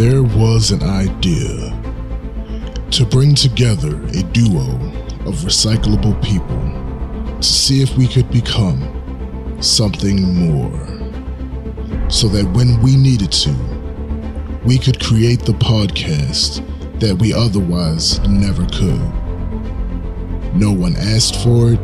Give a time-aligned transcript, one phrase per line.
[0.00, 1.68] there was an idea
[2.90, 4.64] to bring together a duo
[5.28, 8.80] of recyclable people to see if we could become
[9.60, 10.72] something more.
[12.08, 13.54] So that when we needed to,
[14.64, 16.64] we could create the podcast
[16.98, 19.04] that we otherwise never could.
[20.54, 21.80] No one asked for it,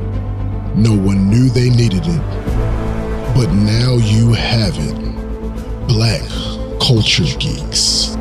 [0.75, 2.23] no one knew they needed it,
[3.37, 5.87] but now you have it.
[5.87, 6.56] Black
[6.87, 8.16] Culture Geeks.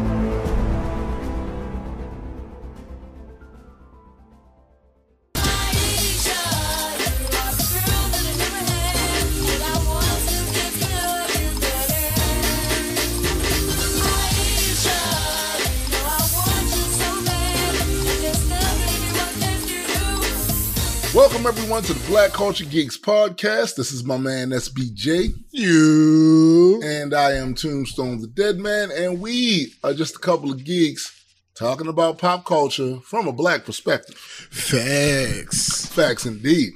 [21.65, 23.73] Everyone to the Black Culture Geeks podcast.
[23.75, 26.79] This is my man SBJ, You.
[26.83, 31.11] and I am Tombstone the Dead Man, and we are just a couple of geeks
[31.55, 34.15] talking about pop culture from a black perspective.
[34.15, 35.87] Facts.
[35.87, 36.71] Facts indeed.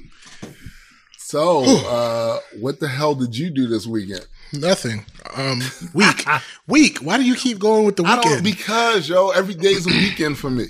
[1.18, 4.26] So, uh, what the hell did you do this weekend?
[4.52, 5.06] Nothing.
[5.36, 5.60] Um,
[5.94, 6.26] week.
[6.66, 6.98] week.
[6.98, 8.42] Why do you keep going with the I don't weekend?
[8.44, 10.64] because yo, every day's a weekend for me.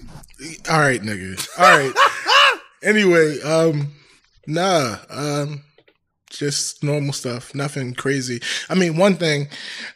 [0.70, 1.48] All right, nigga.
[1.58, 2.60] All right.
[2.82, 3.94] anyway, um,
[4.46, 5.62] nah, um,
[6.30, 7.54] just normal stuff.
[7.54, 8.40] Nothing crazy.
[8.68, 9.48] I mean, one thing,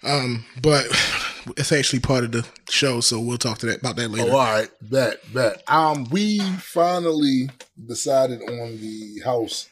[0.03, 0.87] um, but
[1.57, 4.31] it's actually part of the show, so we'll talk to that about that later.
[4.33, 5.63] Oh, all right, bet, bet.
[5.69, 7.49] Um, we finally
[7.87, 9.69] decided on the house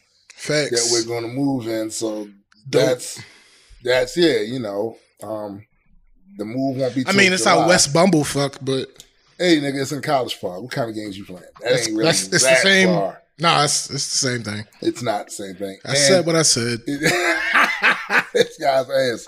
[0.47, 1.89] that we're going to move in.
[1.89, 2.29] So
[2.69, 3.21] that's
[3.83, 4.97] that's yeah, you know.
[5.21, 5.65] Um,
[6.37, 7.03] the move won't be.
[7.07, 7.61] I mean, it's July.
[7.61, 8.87] how West Bumblefuck, but
[9.37, 10.61] Hey, nigga, it's in College Park.
[10.61, 11.41] What kind of games you playing?
[11.41, 13.21] That That's- ain't really that's- it's the that same- far.
[13.43, 14.65] Nah, it's it's the same thing.
[14.81, 15.77] It's not the same thing.
[15.85, 16.79] I said what I said.
[18.33, 19.27] this guy's ass.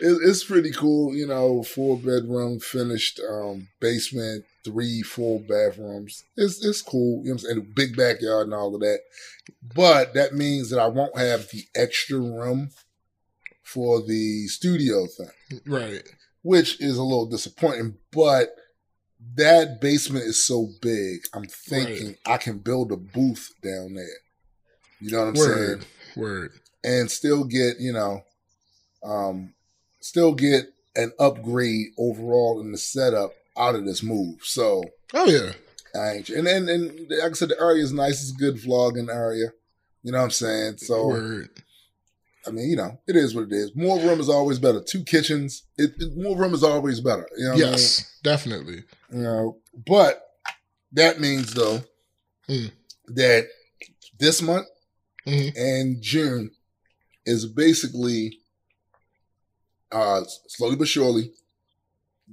[0.00, 1.62] It, it's pretty cool, you know.
[1.62, 6.24] Four bedroom, finished um, basement, three full bathrooms.
[6.36, 7.34] It's it's cool, you know.
[7.34, 7.58] What I'm saying?
[7.58, 9.00] A big backyard and all of that.
[9.74, 12.70] But that means that I won't have the extra room
[13.62, 16.02] for the studio thing, Right.
[16.42, 17.96] which is a little disappointing.
[18.12, 18.50] But
[19.36, 21.20] that basement is so big.
[21.34, 24.06] I'm thinking I can build a booth down there.
[25.00, 25.56] You know what I'm saying?
[25.56, 25.84] Word.
[26.16, 26.52] Word.
[26.84, 28.22] and still get you know
[29.04, 29.52] um
[30.00, 30.64] still get
[30.96, 34.82] an upgrade overall in the setup out of this move so
[35.14, 35.52] Oh yeah.
[35.94, 38.56] i ain't and and, and like i said the area is nice it's a good
[38.56, 39.52] vlogging area
[40.02, 41.50] you know what i'm saying so Word.
[42.46, 45.02] I mean you know it is what it is more room is always better two
[45.04, 48.84] kitchens it, it- more room is always better you know what Yes, definitely.
[49.10, 49.22] I mean?
[49.22, 50.22] you know but
[50.92, 51.82] that means though
[52.46, 52.66] Hmm.
[53.08, 53.46] that
[54.18, 54.66] this month
[55.26, 55.52] Mhm.
[55.56, 56.50] and June
[57.26, 58.40] is basically
[59.92, 61.32] uh slowly but surely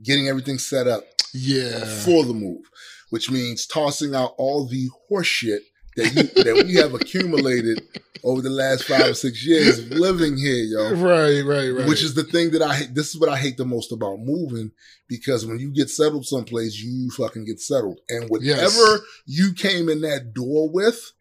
[0.03, 1.83] getting everything set up Yeah.
[2.03, 2.65] for the move,
[3.09, 5.63] which means tossing out all the horse shit
[5.95, 7.81] that you that we have accumulated
[8.25, 10.95] over the last five or six years of living here, yo.
[10.95, 11.87] Right, right, right.
[11.87, 12.87] Which is the thing that I.
[12.91, 14.71] This is what I hate the most about moving
[15.07, 17.99] because when you get settled someplace, you fucking get settled.
[18.09, 18.99] And whatever Yes.
[19.27, 21.11] you came in that door with,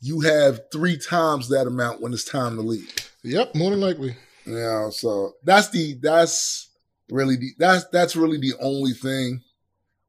[0.00, 2.92] you have three times that amount when it's time to leave.
[3.22, 4.16] Yep, more than likely.
[4.44, 6.68] Yeah, so that's the that's
[7.10, 9.40] really the that's that's really the only thing.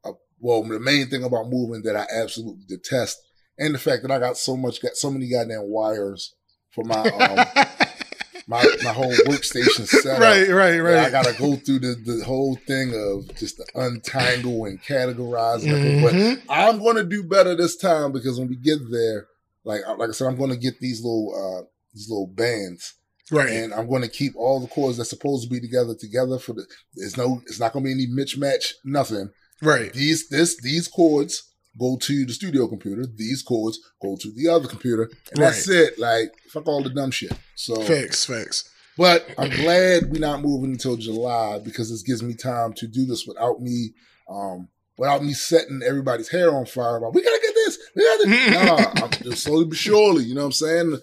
[0.04, 3.22] Uh, well, the main thing about moving that I absolutely detest,
[3.58, 6.34] and the fact that I got so much got so many goddamn wires
[6.72, 7.46] for my um,
[8.48, 10.20] my my whole workstation setup.
[10.20, 10.98] right, right, right.
[10.98, 15.72] I gotta go through the, the whole thing of just the untangle and categorize and
[15.72, 16.38] everything.
[16.48, 16.54] But.
[16.54, 19.28] I'm gonna do better this time because when we get there,
[19.64, 21.34] like like I said, I'm gonna get these little
[21.64, 22.94] uh these little bands
[23.32, 23.50] Right.
[23.50, 26.54] and I'm going to keep all the chords that's supposed to be together together for
[26.54, 26.66] the.
[26.94, 27.42] There's no.
[27.48, 28.74] It's not going to be any mismatch.
[28.84, 29.32] Nothing.
[29.64, 29.92] right.
[29.94, 33.06] These this these chords go to the studio computer.
[33.06, 36.00] These chords go to the other computer, and that's it.
[36.00, 37.34] Like fuck all the dumb shit.
[37.56, 38.70] So, Facts, facts.
[38.98, 43.06] but I'm glad we're not moving until July because this gives me time to do
[43.06, 43.90] this without me.
[44.30, 48.52] um Without me setting everybody's hair on fire, about we gotta get this, we gotta.
[48.96, 50.24] nah, I'm just slowly but surely.
[50.24, 50.98] You know what I'm saying?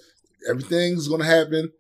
[0.49, 1.71] Everything's gonna happen.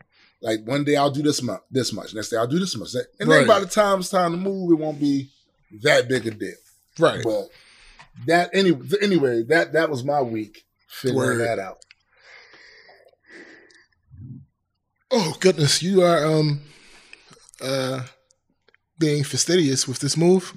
[0.42, 2.12] Like one day I'll do this much, this much.
[2.14, 2.90] Next day I'll do this much.
[3.18, 3.38] And Right.
[3.38, 5.30] then by the time it's time to move, it won't be
[5.82, 6.52] that big a deal.
[6.98, 7.22] Right.
[7.24, 7.48] But
[8.26, 11.40] that any anyway, that that was my week figuring Word.
[11.40, 11.78] that out.
[15.10, 16.60] Oh goodness, you are um
[17.60, 18.02] uh
[18.98, 20.54] being fastidious with this move.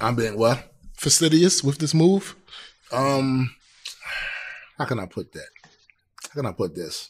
[0.00, 0.72] I'm being what?
[0.96, 2.36] Fastidious with this move.
[2.92, 3.54] Um,
[4.78, 5.48] how can I put that?
[6.30, 7.08] How can I put this?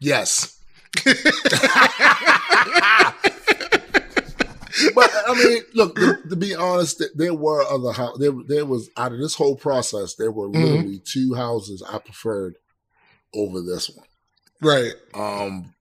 [0.00, 0.60] Yes.
[4.94, 5.94] but I mean, look.
[5.96, 8.18] To, to be honest, there were other houses.
[8.20, 10.62] There, there was out of this whole process, there were Mhm.
[10.62, 12.56] literally two houses I preferred
[13.34, 14.06] over this one.
[14.60, 14.92] Right.
[15.14, 15.74] Um,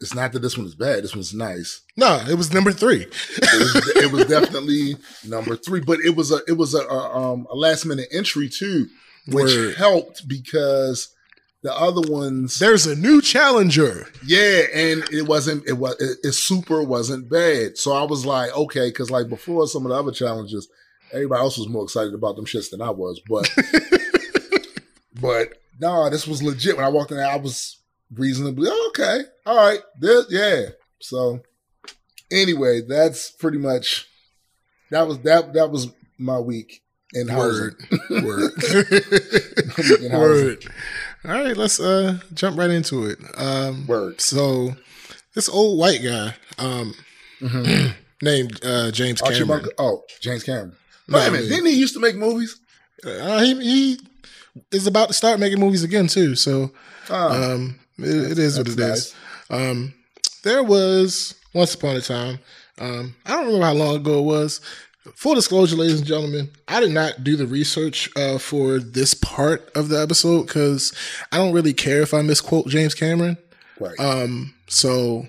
[0.00, 1.02] it's not that this one is bad.
[1.02, 1.80] This one's nice.
[1.96, 3.02] No, it was number three.
[3.02, 4.96] It was, it was definitely
[5.26, 8.48] number three, but it was a it was a, a um a last minute entry
[8.48, 8.86] too,
[9.26, 9.74] which Word.
[9.76, 11.08] helped because
[11.62, 14.06] the other ones, There's a new challenger.
[14.24, 17.76] yeah, and it wasn't it was it, it super wasn't bad.
[17.76, 20.68] So I was like, okay, because like before some of the other challenges,
[21.12, 23.50] everybody else was more excited about them shits than I was, but
[25.20, 26.76] but no, this was legit.
[26.76, 27.80] When I walked in there, I was
[28.14, 29.20] reasonably oh, okay.
[29.44, 30.66] All right, this yeah.
[31.00, 31.40] So
[32.30, 34.06] anyway, that's pretty much
[34.90, 35.88] that was that that was
[36.18, 36.82] my week
[37.14, 37.74] in housing.
[38.10, 38.10] Word.
[38.24, 38.52] Word.
[40.00, 40.12] In housing.
[40.12, 40.64] Word.
[41.24, 43.18] All right, let's uh jump right into it.
[43.36, 44.20] Um Word.
[44.20, 44.74] so
[45.34, 46.94] this old white guy, um
[47.40, 47.94] Mhm.
[48.22, 49.68] named uh James Archie Cameron.
[49.78, 50.76] Oh, James Cameron.
[51.08, 52.58] No, Wait a minute, didn't he used to make movies?
[53.04, 54.00] Uh, he he
[54.72, 56.70] is about to start making movies again too, so
[57.10, 59.14] Oh, um it, it is what it is.
[59.50, 59.94] Um
[60.44, 62.38] there was once upon a time,
[62.78, 64.60] um I don't remember how long ago it was.
[65.14, 69.70] Full disclosure, ladies and gentlemen, I did not do the research uh, for this part
[69.74, 70.92] of the episode because
[71.32, 73.38] I don't really care if I misquote James Cameron.
[73.80, 73.98] right.
[73.98, 75.26] Um, so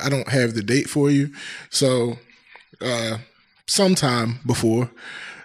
[0.00, 1.30] I don't have the date for you.
[1.68, 2.18] So,
[2.80, 3.18] uh,
[3.66, 4.90] sometime before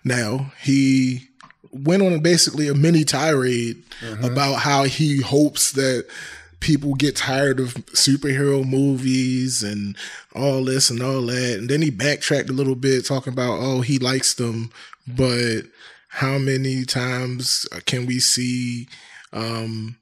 [0.06, 1.28] now, he
[1.72, 4.24] went on basically a mini tirade Mhm.
[4.32, 6.06] about how he hopes that
[6.64, 9.98] people get tired of superhero movies and
[10.34, 11.58] all this and all that.
[11.60, 14.72] And then he backtracked a little bit talking about, oh, he likes them,
[15.06, 15.64] but
[16.08, 18.88] how many times can we see,
[19.34, 19.98] um,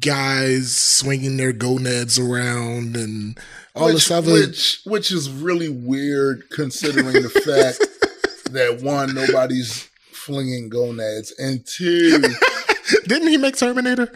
[0.00, 3.38] guys swinging their gonads around and
[3.74, 9.90] all which, this other which which is really weird considering the fact that one nobody's
[10.10, 12.18] flinging gonads and two
[13.06, 14.10] didn't he make terminator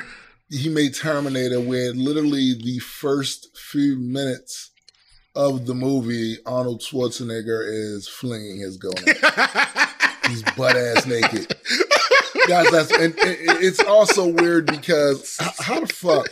[0.57, 4.71] he made terminator where literally the first few minutes
[5.35, 11.57] of the movie arnold schwarzenegger is flinging his gonad he's butt ass naked
[12.49, 16.29] guys that's and, and it's also weird because how the fuck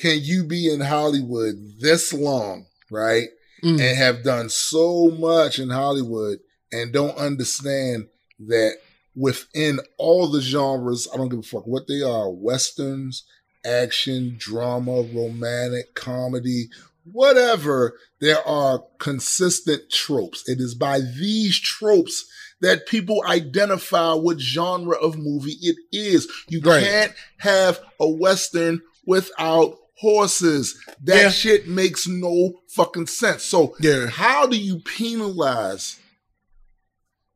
[0.00, 3.28] can you be in hollywood this long right
[3.64, 3.80] Mm.
[3.80, 6.38] and have done so much in Hollywood
[6.70, 8.06] and don't understand
[8.46, 8.74] that
[9.16, 13.24] within all the genres, I don't give a fuck what they are westerns,
[13.64, 16.68] action, drama, romantic, comedy,
[17.04, 20.48] whatever there are consistent tropes.
[20.48, 22.26] It is by these tropes
[22.60, 26.28] that people identify what genre of movie it is.
[26.48, 26.82] You Right.
[26.82, 30.74] can't have a western without horses.
[31.02, 31.30] That Yeah.
[31.30, 33.42] shit makes no fucking sense.
[33.44, 35.96] So yeah how do you penalize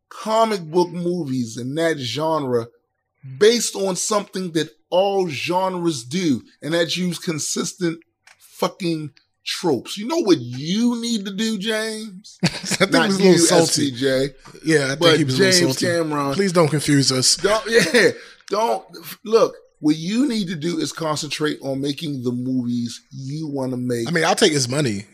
[0.08, 2.68] comic book movies in that genre
[3.38, 7.98] based on something that all genres do and that use consistent
[8.38, 9.10] fucking
[9.44, 9.98] tropes?
[9.98, 12.38] You know what you need to do, James?
[12.44, 14.34] i think Not he was a little salty SPJ,
[14.64, 16.34] yeah i think but he was a James salty Cameron.
[16.34, 18.10] please don't confuse us Don't yeah,
[18.48, 18.84] don't
[19.24, 19.56] look.
[19.80, 24.06] What you need to do is concentrate on making the movies you want to make.
[24.06, 25.06] i mean i'll take his money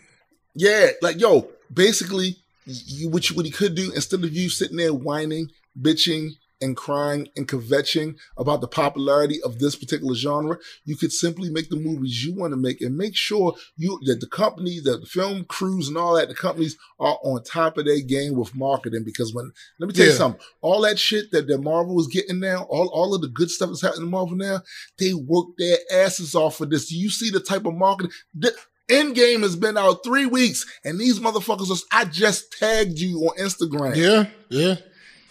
[0.54, 2.36] Yeah, like yo, basically,
[2.66, 5.48] you what you, what he could do instead of you sitting there whining,
[5.80, 11.50] bitching, and crying and kvetching about the popularity of this particular genre, you could simply
[11.50, 15.00] make the movies you want to make and make sure you that the companies, that
[15.00, 18.54] the film crews and all that, the companies are on top of their game with
[18.54, 19.04] marketing.
[19.04, 22.40] Because when let me tell you something, all that shit that, that Marvel is getting
[22.40, 24.62] now, all, all of the good stuff that's happening in Marvel now,
[24.98, 26.88] they work their asses off for this.
[26.88, 28.12] Do you see the type of marketing?
[28.40, 28.54] Th-
[28.90, 31.70] Endgame has been out three weeks, and these motherfuckers.
[31.70, 33.94] Are, I just tagged you on Instagram.
[33.94, 34.76] yeah yeah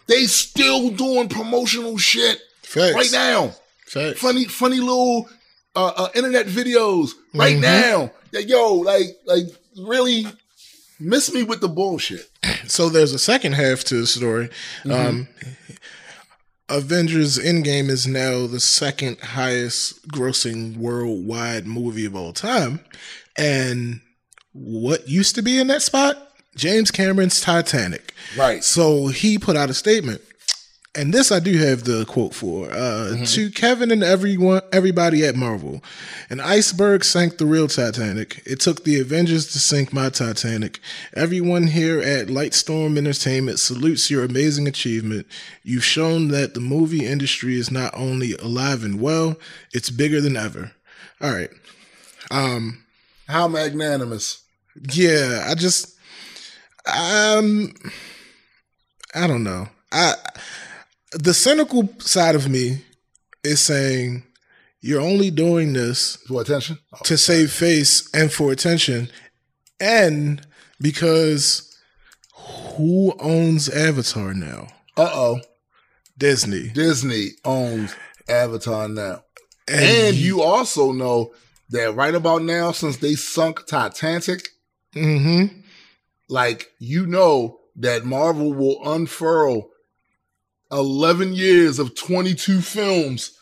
[0.07, 3.53] They still doing promotional shit facts right now.
[3.85, 5.29] facts Funny, funny little
[5.75, 7.61] uh, uh, internet videos right Mhm.
[7.61, 8.11] now.
[8.31, 9.45] Yeah, Yo, like, like
[9.77, 10.25] really
[10.99, 12.29] miss me with the bullshit.
[12.67, 14.49] So there's a second half to the story.
[14.83, 14.91] Mm-hmm.
[14.91, 15.27] Um,
[16.69, 22.81] Avengers Endgame is now the second highest grossing worldwide movie of all time.
[23.37, 24.01] And
[24.51, 26.26] what used to be in that spot?
[26.57, 28.13] James Cameron's Titanic.
[28.37, 28.63] Right.
[28.63, 30.21] So he put out a statement.
[30.95, 32.71] And this I do have the quote for.
[32.71, 35.83] Uh, To Kevin and everyone, everybody at Marvel,
[36.31, 38.41] an iceberg sank the real Titanic.
[38.47, 40.79] It took the Avengers to sink my Titanic.
[41.13, 45.27] Everyone here at Lightstorm Entertainment salutes your amazing achievement.
[45.61, 49.35] You've shown that the movie industry is not only alive and well,
[49.73, 50.71] it's bigger than ever.
[51.21, 51.51] All right.
[52.31, 52.83] Um,
[53.27, 54.41] How magnanimous.
[54.93, 55.95] yeah, I just
[56.88, 57.74] Um,
[59.13, 59.67] I don't know.
[59.91, 60.13] I
[61.13, 62.82] the cynical side of me
[63.44, 64.24] is saying
[64.82, 66.79] you're only doing this For attention?
[66.94, 69.10] Oh, to save face and for attention,
[69.79, 70.46] and
[70.79, 71.75] because
[72.75, 74.67] who owns Avatar now?
[74.96, 75.39] Uh oh.
[76.17, 76.70] Disney.
[76.70, 77.96] Disney owns
[78.27, 79.24] Avatar now.
[79.67, 81.34] And, And you also know
[81.70, 84.50] that right about now, since they sunk Titanic,
[84.96, 85.60] Mm-hmm.
[86.29, 89.69] Like you know that Marvel will unfurl
[90.72, 93.38] 11 years of 22 films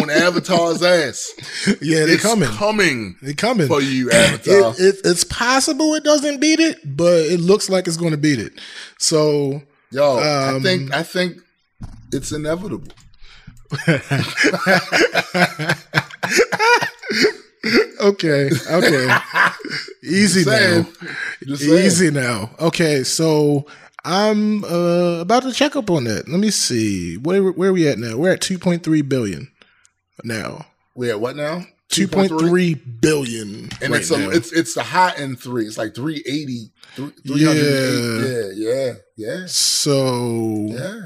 [0.00, 1.32] on Avatar's ass.
[1.80, 2.48] Yeah, they're it's coming.
[2.48, 3.68] coming They're coming.
[3.68, 4.72] for you, Avatar.
[4.72, 8.18] It, it, it's possible it doesn't beat it, but it looks like it's going to
[8.18, 8.52] beat it.
[8.98, 11.38] So Yo, I um, think I think
[12.12, 12.92] it's inevitable.
[18.00, 19.16] okay, okay,
[20.02, 20.86] easy now,
[21.46, 22.50] easy now.
[22.60, 23.66] Okay, so
[24.04, 26.28] I'm uh, about to check up on that.
[26.28, 28.16] Let me see where where are we at now.
[28.16, 29.50] We're at two point three billion
[30.22, 30.66] now.
[30.94, 31.64] We're at what now?
[31.88, 34.30] Two point three billion, and right it's a, now.
[34.30, 35.64] it's it's the high end three.
[35.66, 37.36] It's like 380, 308.
[37.36, 38.26] Yeah.
[38.26, 41.00] Yeah, yeah, yeah, so yeah.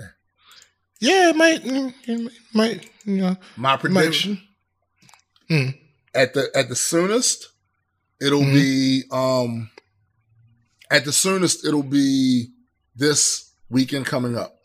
[1.01, 4.41] yeah, it might mm, it might- might you know My prediction
[5.49, 5.71] Hmm.
[6.23, 7.49] At the at the soonest
[8.21, 8.55] it'll Mhm.
[8.55, 9.71] be um
[10.91, 12.51] at the soonest it'll be
[12.97, 14.61] this weekend coming up.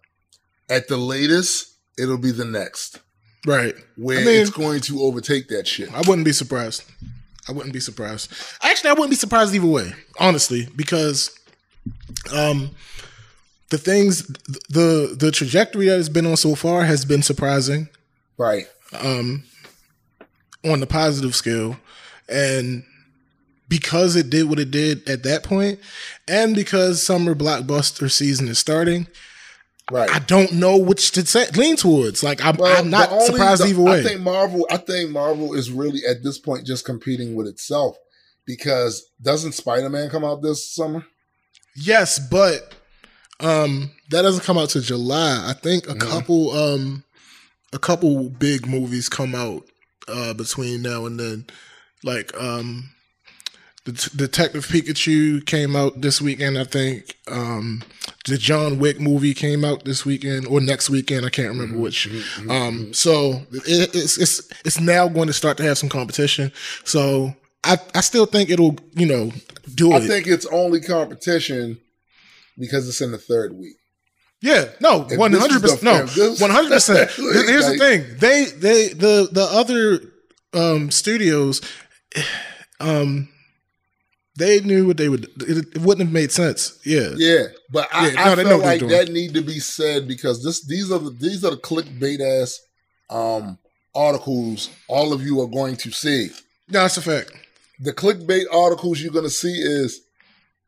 [0.69, 2.99] At the latest it'll be the next
[3.45, 3.75] right.
[3.95, 5.89] where I mean- it's going to overtake that shit.
[5.93, 6.83] I wouldn't be surprised.
[7.47, 8.31] I wouldn't be surprised.
[8.61, 11.29] Actually, I wouldn't be surprised either way, honestly, because
[12.31, 12.71] um
[13.69, 14.23] the things
[14.69, 17.89] the the trajectory that it's been on so far has been surprising
[18.37, 18.67] Right.
[18.93, 19.43] um
[20.65, 21.77] on the positive scale
[22.29, 22.83] and
[23.69, 25.79] because it did what it did at that point
[26.27, 29.07] and because summer blockbuster season is starting
[29.91, 30.09] Right.
[30.09, 32.23] I don't know which to say, lean towards.
[32.23, 33.99] Like I'm, Well, I'm not only- surprised the- either way.
[33.99, 34.65] I think Marvel.
[34.71, 37.97] I think Marvel is really at this point just competing with itself
[38.45, 41.05] because doesn't Spider Man come out this summer?
[41.75, 42.73] Yes, but
[43.41, 45.43] um that doesn't come out to July.
[45.49, 45.99] I think a Mhm.
[45.99, 47.03] couple um
[47.73, 49.65] a couple big movies come out
[50.07, 51.45] uh between now and then.
[52.03, 52.89] Like um
[53.85, 57.17] the t- Detective Pikachu came out this weekend, I think.
[57.27, 57.83] Um
[58.25, 62.09] the John Wick movie came out this weekend or next weekend, I can't remember which.
[62.09, 62.51] Mm-hmm.
[62.51, 66.51] Um so it, it's it's it's now going to start to have some competition.
[66.83, 69.31] So I I still think it'll, you know,
[69.75, 70.03] do I it.
[70.03, 71.79] I think it's only competition
[72.57, 73.77] because it's in the third week.
[74.43, 75.83] Yeah, no, one hundred percent.
[75.83, 76.05] No,
[76.37, 77.09] one hundred percent.
[77.15, 80.01] Here's the thing: they, they, the, the other
[80.53, 81.61] um, studios,
[82.81, 83.29] um,
[84.37, 85.29] they knew what they would.
[85.47, 86.77] It, it wouldn't have made sense.
[86.85, 90.09] Yeah, Yeah, but I, Yeah, no, I know feel like that need to be said
[90.09, 92.59] because this these are the these are the clickbait ass
[93.09, 93.57] um
[93.95, 96.31] articles all of you are going to see.
[96.67, 97.31] no, that's a fact.
[97.79, 100.01] The clickbait articles you're going to see is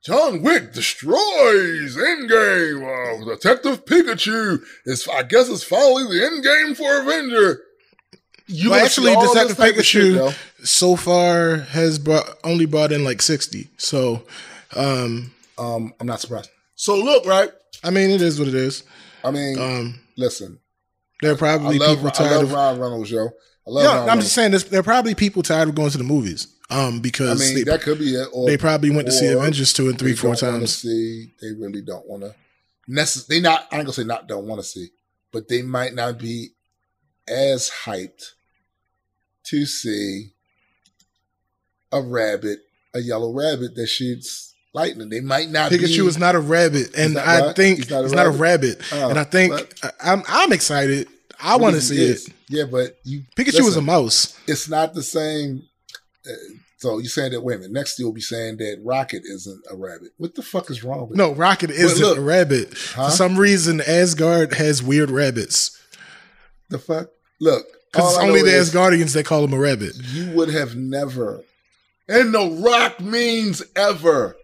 [0.06, 3.22] John Wick destroys Endgame.
[3.22, 7.62] Uh, Detective Pikachu is, I guess, it's finally the Endgame for Avenger.
[8.48, 12.38] You Well, actually, see all Detective this type of shit, Pikachu- So far, has brought
[12.44, 13.70] only brought in like sixty.
[13.78, 14.24] So,
[14.76, 16.50] um, Um, I'm not surprised.
[16.76, 17.50] So look, right?
[17.84, 18.84] I mean, it is what it is.
[19.24, 20.60] I mean, Um, listen,
[21.22, 22.52] there are I probably love, people I tired love of.
[22.52, 23.22] Ryan Reynolds, yo.
[23.26, 24.26] I love Yeah, Ryan I'm Reynolds.
[24.26, 24.64] just saying this.
[24.66, 26.46] There are probably people tired of going to the movies.
[26.70, 28.28] Um, because I mean, they, that could be it.
[28.34, 30.76] Or they probably went to see Avengers two and three, four times.
[30.76, 32.36] See, they really don't want to.
[32.90, 33.68] Necess- they not.
[33.72, 34.90] I'm gonna say not don't want to see,
[35.32, 36.50] but they might not be
[37.28, 38.32] as hyped
[39.46, 40.34] to see
[41.92, 42.60] a rabbit,
[42.94, 45.10] a yellow rabbit that shoots lightning.
[45.10, 45.72] They might not.
[45.72, 47.56] Pikachu be, is not a rabbit, and I what?
[47.56, 48.82] think He's he's not not a a rabbit.
[48.92, 49.54] Oh, and I think
[50.04, 51.08] I'm I'm excited.
[51.42, 52.22] I want to see it.
[52.50, 54.38] Yeah, but you Pikachu is a mouse.
[54.48, 55.64] It's not the same.
[56.78, 57.42] So you're saying that?
[57.42, 57.72] Wait a minute.
[57.72, 60.10] Next, you'll be saying that Rocket isn't a rabbit.
[60.18, 62.74] What the fuck is wrong with No, Rocket isn't look, a rabbit.
[62.94, 63.06] Huh?
[63.06, 65.80] For some reason, Asgard has weird rabbits
[66.70, 67.10] the fuck?
[67.40, 69.94] Look, because it's I only the Asgardians that call him a rabbit.
[70.14, 71.42] you would have never,
[72.08, 74.36] and no rock means ever,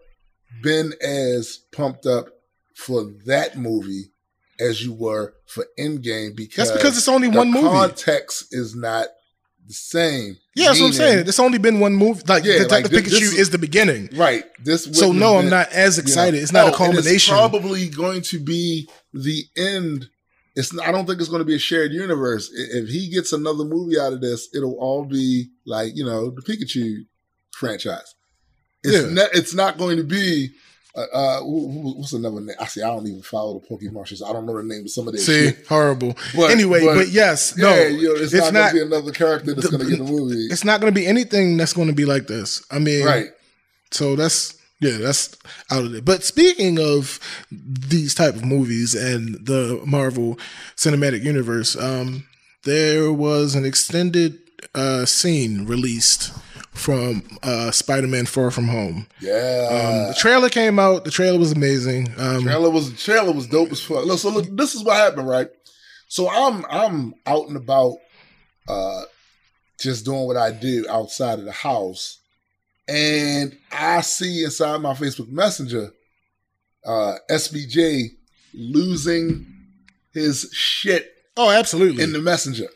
[0.61, 2.27] been as pumped up
[2.75, 4.11] for that movie
[4.59, 7.67] as you were for Endgame because That's because it's only one movie.
[7.67, 9.07] context is not
[9.71, 10.37] the same.
[10.55, 11.27] yeah, that's what I'm saying.
[11.27, 12.21] It's only been one movie.
[12.27, 14.09] Like Yeah, Detective like, Pikachu this- is the beginning.
[14.15, 14.43] Right.
[14.63, 16.05] This So no, have I'm not as you know.
[16.07, 16.41] excited.
[16.41, 17.13] It's not Oh, a culmination.
[17.15, 20.07] It's probably going to be the end.
[20.55, 20.77] It's.
[20.79, 22.51] I don't think it's going to be a shared universe.
[22.53, 26.41] If he gets another movie out of this, it'll all be like you know the
[26.41, 27.05] Pikachu
[27.51, 28.13] franchise.
[28.83, 29.13] It's Yeah.
[29.13, 29.29] not.
[29.33, 30.51] It's not going to be
[30.93, 32.55] Uh, uh, what's another name?
[32.60, 32.81] I see.
[32.81, 35.13] I don't even follow the Pokemon so I don't know the name of some of
[35.13, 35.65] their See, shit.
[35.67, 36.17] horrible.
[36.36, 38.95] But- anyway, but, but- yes, no, yeah, you know, it's, it's not, not- gonna be
[38.95, 40.48] another character that's the- gonna get a movie.
[40.51, 42.65] it's not going to be anything that's going to be like this.
[42.69, 43.27] I mean, Right.
[43.91, 45.38] So that's yeah, that's
[45.69, 46.03] out of it.
[46.03, 47.19] But speaking of
[47.51, 50.39] these type of movies and the Marvel
[50.75, 52.25] Cinematic Universe, um,
[52.63, 54.39] there was an extended
[54.74, 56.31] uh, scene released
[56.71, 59.07] from uh, Spider-Man: Far From Home.
[59.19, 59.67] Yeah.
[59.69, 61.03] Um, the trailer came out.
[61.03, 62.13] The trailer was amazing.
[62.17, 64.05] Um, trailer was trailer was dope as fuck.
[64.05, 65.49] Look, so look, this is what happened, right?
[66.07, 67.97] So I'm I'm out and about,
[68.67, 69.03] uh,
[69.79, 72.19] just doing what I do outside of the house,
[72.87, 75.91] and I see inside my Facebook Messenger,
[76.85, 78.09] uh, SBJ
[78.53, 79.45] losing
[80.13, 82.03] his shit oh, absolutely.
[82.03, 82.67] in the messenger,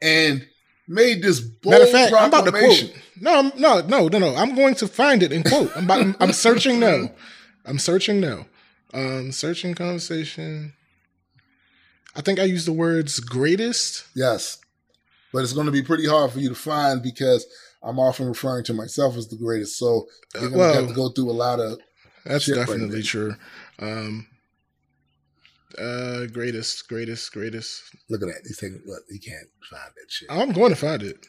[0.00, 0.46] and
[0.88, 2.88] made this bold Matter of fact, I'm about to proclamation.
[2.88, 2.98] quote.
[3.20, 4.34] No, no, no, no, no.
[4.36, 5.70] I'm going to find it and quote.
[5.76, 7.10] I'm, about, I'm, I'm searching now.
[7.64, 8.46] I'm searching now.
[8.94, 10.74] Um, searching conversation.
[12.14, 14.04] I think I used the words greatest.
[14.14, 14.58] Yes.
[15.32, 17.46] But it's going to be pretty hard for you to find because
[17.82, 19.78] I'm often referring to myself as the greatest.
[19.78, 21.78] So you're going to well- have to go through a lot of.
[22.24, 23.02] That's Shit right definitely there.
[23.02, 23.34] true.
[23.80, 24.26] Um,
[25.78, 27.82] uh, greatest, greatest, greatest.
[28.08, 28.42] Look at that.
[28.44, 28.82] He's taking.
[28.86, 30.28] Look, he can't find that shit.
[30.30, 31.26] I'm going to find it.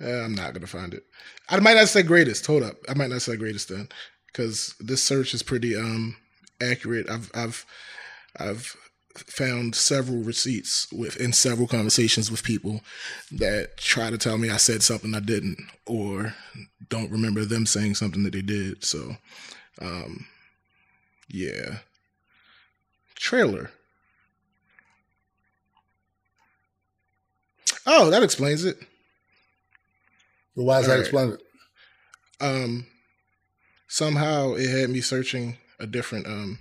[0.00, 1.04] Uh, I'm not going to find it.
[1.48, 2.46] I might not say greatest.
[2.46, 2.76] Hold up.
[2.88, 3.88] I might not say greatest then,
[4.26, 6.16] because this search is pretty um
[6.60, 7.08] accurate.
[7.08, 7.66] I've I've
[8.38, 8.76] I've
[9.16, 12.82] found several receipts with in several conversations with people
[13.32, 16.34] that try to tell me I said something I didn't or
[16.90, 18.84] don't remember them saying something that they did.
[18.84, 19.16] So,
[19.80, 20.26] um,
[21.28, 21.78] yeah.
[23.16, 23.70] Trailer.
[27.86, 28.78] Oh, that explains it.
[30.56, 31.06] But why does that All right.
[31.06, 31.40] explain it?
[32.38, 32.86] um
[33.88, 36.58] somehow it had me searching a different um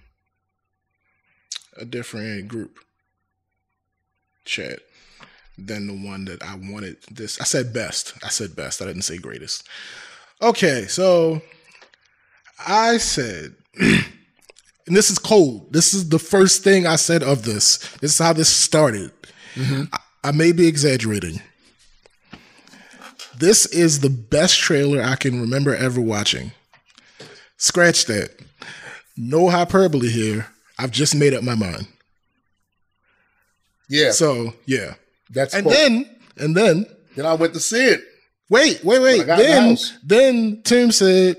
[1.76, 2.80] a different group
[4.46, 4.80] chat
[5.58, 8.14] than the one that I wanted this I said best.
[8.24, 8.82] I said best.
[8.82, 9.68] I didn't say greatest.
[10.42, 11.42] Okay, so
[12.66, 13.56] I said
[14.88, 15.72] and this is cold.
[15.74, 17.78] This is the first thing I said of this.
[18.02, 19.12] This is how this started.
[19.58, 21.42] I, I may be exaggerating.
[23.38, 26.52] This is the best trailer I can remember ever watching.
[27.58, 28.32] Scratch that.
[29.18, 30.48] No hyperbole here.
[30.78, 31.88] I've just made up my mind.
[33.90, 34.12] Yeah.
[34.12, 34.96] So yeah.
[35.30, 35.72] that's And cool.
[35.74, 38.02] then and then then I went to see it.
[38.50, 39.22] wait, wait, wait.
[39.22, 41.38] in the Then then Tim said,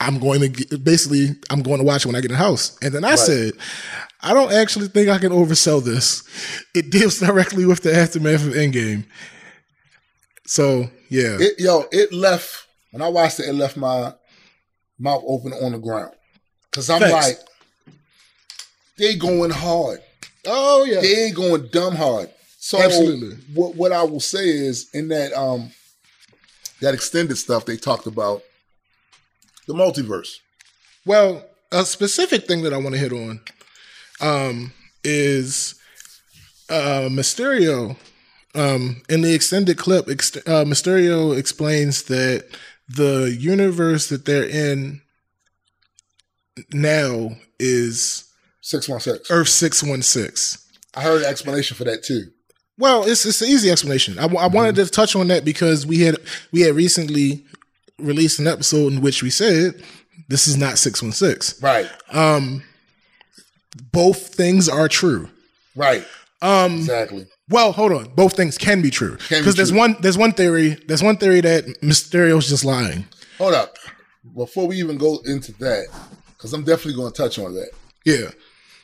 [0.00, 2.42] I'm going to get, basically I'm going to watch it when I get in the
[2.42, 2.76] house.
[2.82, 3.52] And then I said,
[4.20, 6.22] I don't actually think I can oversell this.
[6.74, 9.04] It deals directly with the aftermath of Endgame.
[10.46, 11.36] So yeah.
[11.40, 13.48] It yo, it left when I watched it.
[13.48, 14.12] It left my
[14.98, 16.12] mouth open on the ground
[16.70, 17.12] because I'm Facts.
[17.12, 17.38] like,
[18.98, 20.00] they going hard.
[20.46, 21.00] oh yeah.
[21.00, 22.30] They ain't going dumb hard.
[22.58, 23.36] So Absolutely.
[23.54, 25.70] what what I will say is in that um
[26.80, 28.42] that extended stuff they talked about
[29.66, 30.36] the multiverse.
[31.06, 33.40] Well, a specific thing that I want to hit on
[34.20, 34.72] um,
[35.02, 35.74] is
[36.70, 37.96] uh, Mysterio.
[38.56, 42.46] Um, in the extended clip, ex- uh, Mysterio explains that
[42.88, 45.00] the universe that they're in
[46.72, 48.30] now is
[48.64, 49.30] Six one six.
[49.30, 50.58] Earth 616.
[50.94, 52.30] I heard an explanation for that too.
[52.78, 54.18] Well, it's it's an easy explanation.
[54.18, 56.16] I, I wanted to touch on that because we had
[56.50, 57.44] we had recently
[57.98, 59.82] released an episode in which we said
[60.28, 61.62] this is not 616.
[61.62, 61.88] Right.
[62.10, 62.62] Um,
[63.92, 65.28] both things are true.
[65.76, 66.04] Right.
[66.42, 67.26] Um, Exactly.
[67.48, 68.04] well, hold on.
[68.14, 71.64] Both things can be true because there's one there's one theory there's one theory that
[71.82, 73.06] Mysterio's just lying.
[73.38, 73.76] Hold up.
[74.36, 75.86] Before we even go into that,
[76.36, 77.70] because I'm definitely going to touch on that.
[78.04, 78.30] Yeah,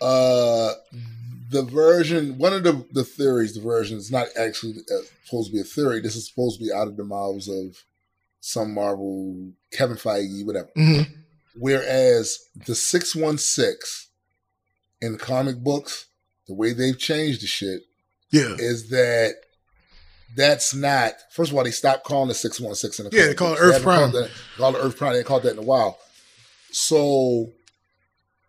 [0.01, 0.73] Uh,
[1.51, 4.75] the version, one of the, the theories, the version is not actually
[5.25, 6.01] supposed to be a theory.
[6.01, 7.77] This is supposed to be out of the mouths of
[8.40, 10.68] some Marvel, Kevin Feige, whatever.
[10.74, 11.03] hmm
[11.57, 13.76] Whereas the 616
[15.03, 16.07] in comic books,
[16.46, 17.83] the way they've changed the shit
[18.31, 19.35] yeah, is that
[20.37, 23.55] that's not, first of all, they stopped calling it 616 in the Yeah, they call
[23.55, 23.59] it.
[23.61, 24.22] Earth haven't called Prime.
[24.22, 25.12] that- Called it Earth Prime.
[25.12, 25.98] They ain't called that in a while.
[26.70, 27.50] So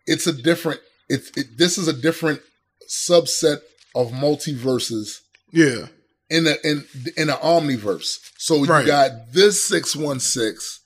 [0.06, 2.40] it's a different, it's, it, this is a different
[2.88, 3.58] subset
[3.94, 5.86] of multiverses yeah,
[6.32, 6.84] in the in
[7.16, 8.18] in the omniverse.
[8.38, 8.80] So Right.
[8.80, 10.80] you got this six one six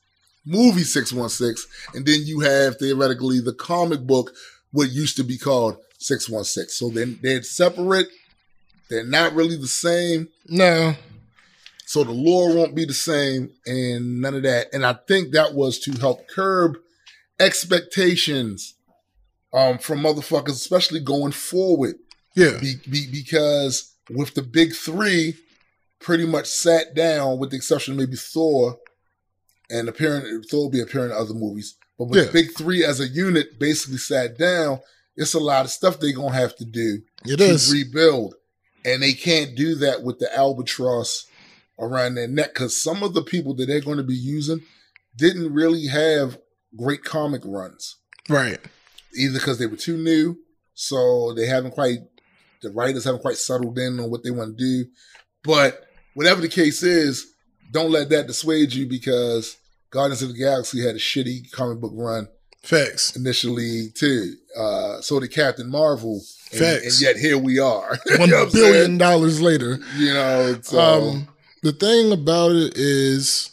[0.45, 4.33] movie six one six, and then you have theoretically the comic book,
[4.73, 6.79] what used to be called six one six.
[6.79, 8.09] So then they're separate.
[8.91, 10.29] They're not really the same.
[10.49, 10.95] no,
[11.87, 14.69] So the lore won't be the same, and none of that.
[14.73, 16.77] And I think that was to help curb
[17.41, 18.75] expectations
[19.53, 21.97] um, from motherfuckers, especially going forward.
[22.35, 22.59] Yeah.
[22.61, 25.35] Be, be, because with the big three,
[26.01, 28.79] pretty much sat down, with the exception of maybe Thor,
[29.71, 31.77] and appearing Thor will be appearing in other movies.
[31.99, 32.25] But with Yeah.
[32.27, 34.81] the big three as a unit, basically sat down.
[35.17, 37.73] It's a lot of stuff they're gonna have to do It to is.
[37.73, 38.35] rebuild,
[38.85, 41.25] and they can't do that with the albatross
[41.79, 44.63] around their neck because some of the people that they're going to be using
[45.17, 46.39] didn't really have
[46.77, 47.97] great comic runs
[48.29, 48.59] Right.
[49.15, 50.39] either because they were too new,
[50.75, 52.01] so they haven't quite
[52.67, 54.91] the writers haven't quite settled in on what they want to do.
[55.45, 57.27] But whatever the case is,
[57.73, 59.57] don't let that dissuade you because
[59.91, 62.29] Guardians of the Galaxy had a shitty comic book run
[62.63, 63.15] Facts.
[63.17, 64.35] initially too.
[64.57, 66.21] Uh, so did Captain Marvel,
[66.53, 66.85] and, Facts.
[66.85, 67.99] and yet here we are.
[68.19, 69.79] Know billion dollars later.
[69.97, 71.29] You know, so Um,
[71.63, 73.51] the thing about it is,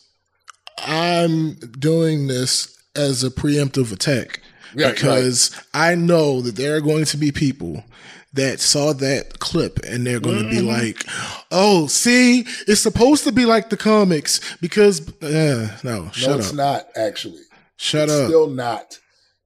[0.79, 4.39] I'm doing this as a preemptive attack
[4.75, 4.95] Right, right.
[4.95, 7.83] because I know that there are going to be people
[8.33, 10.67] that saw that clip and they're going to be Mm-hmm.
[10.67, 11.05] like,
[11.51, 16.49] "Oh, see, it's supposed to be like the comics because uh, no, no, shut it's
[16.49, 17.41] up, not actually.
[17.77, 18.99] shut It's up." still not.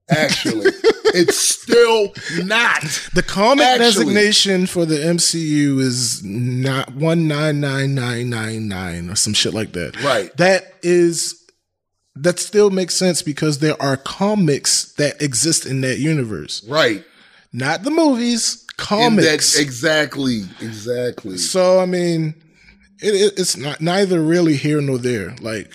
[0.09, 0.71] Actually,
[1.13, 2.13] it's still
[2.45, 2.81] not.
[3.13, 9.09] The comic Actually- designation for the MCU is not one nine nine nine nine nine
[9.09, 10.01] or some shit like that.
[10.01, 10.35] Right.
[10.37, 11.43] That is
[12.15, 17.03] that still makes sense because there are comics that exist in that universe, Right.
[17.51, 18.63] not the movies.
[18.77, 19.53] Comics.
[19.53, 20.43] that- exactly.
[20.61, 21.37] Exactly.
[21.37, 22.35] so I mean,
[23.01, 25.35] it, it, it's not neither really here nor there.
[25.41, 25.71] Like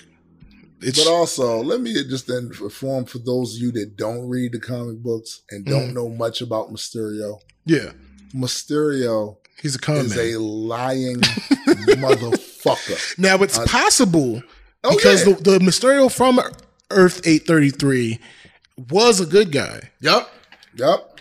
[0.81, 4.51] it's But also, let me just then inform for those of you that don't read
[4.53, 5.93] the comic books and don't Mm-hmm.
[5.95, 7.39] know much about Mysterio.
[7.65, 7.91] yeah,
[8.35, 10.33] Mysterio he's a con is man.
[10.35, 11.17] a lying
[11.97, 13.17] motherfucker.
[13.17, 14.41] Now it's possible
[14.85, 15.35] Oh, because yeah.
[15.35, 16.41] the, the Mysterio from
[16.91, 18.19] Earth 833
[18.89, 20.29] was a good guy, Yep.
[20.75, 21.12] Yep.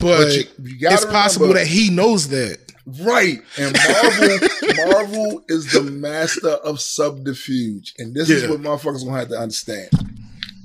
[0.00, 0.44] But, But you-
[0.80, 2.58] you it's possible remember- that he knows that.
[3.00, 3.40] Right.
[3.58, 4.48] And Marvel,
[4.90, 7.94] Marvel is the master of subterfuge.
[7.98, 8.50] And this is Yeah.
[8.50, 9.90] what motherfuckers gonna have to understand.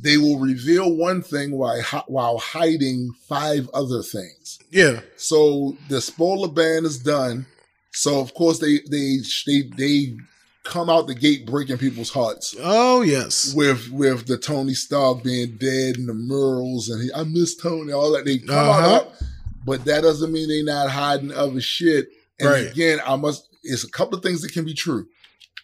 [0.01, 4.59] They will reveal one thing while while hiding five other things.
[4.71, 7.45] Yeah, So the spoiler ban is done.
[7.91, 10.17] So of course they they they they
[10.65, 15.55] come out the gate breaking people's hearts oh yes, with with the Tony Stark being
[15.57, 18.95] dead and the murals and he, I miss Tony all that they come Uh-huh.
[18.95, 19.13] out,
[19.65, 22.09] but that doesn't mean they're not hiding other shit.
[22.39, 22.71] And Right.
[22.71, 23.47] again, I must.
[23.63, 25.07] It's a couple of things that can be true.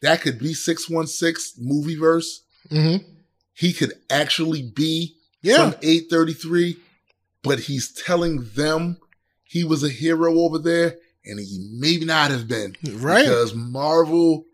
[0.01, 2.41] That could be six one six movie verse.
[2.69, 2.97] hmm
[3.53, 6.77] He could actually be yeah, from 833,
[7.43, 8.97] but he's telling them
[9.43, 12.75] he was a hero over there, and he maybe not have been.
[12.93, 13.23] right.
[13.25, 14.45] Because Marvel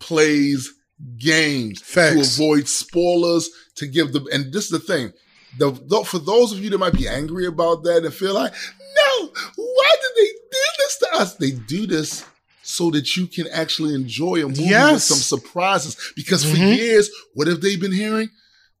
[0.00, 0.72] plays
[1.18, 2.36] games Facts.
[2.36, 5.12] to avoid spoilers, to give the and this is the thing.
[5.58, 8.52] The, though for those of you that might be angry about that and feel like,
[8.52, 11.34] no, why did they do this to us?
[11.36, 12.24] They do this
[12.62, 15.96] so that you can actually enjoy a movie with some surprises.
[16.16, 16.76] Because for Mhm.
[16.76, 18.28] years, what have they been hearing?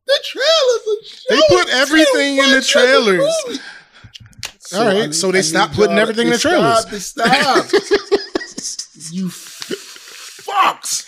[0.06, 3.34] The trailers are They put everything in the much of trailers.
[4.74, 6.78] All right, I so they I stopped putting everything in the trailers.
[6.80, 7.66] Stop, they stop.
[9.12, 9.28] you
[10.56, 11.04] fucks.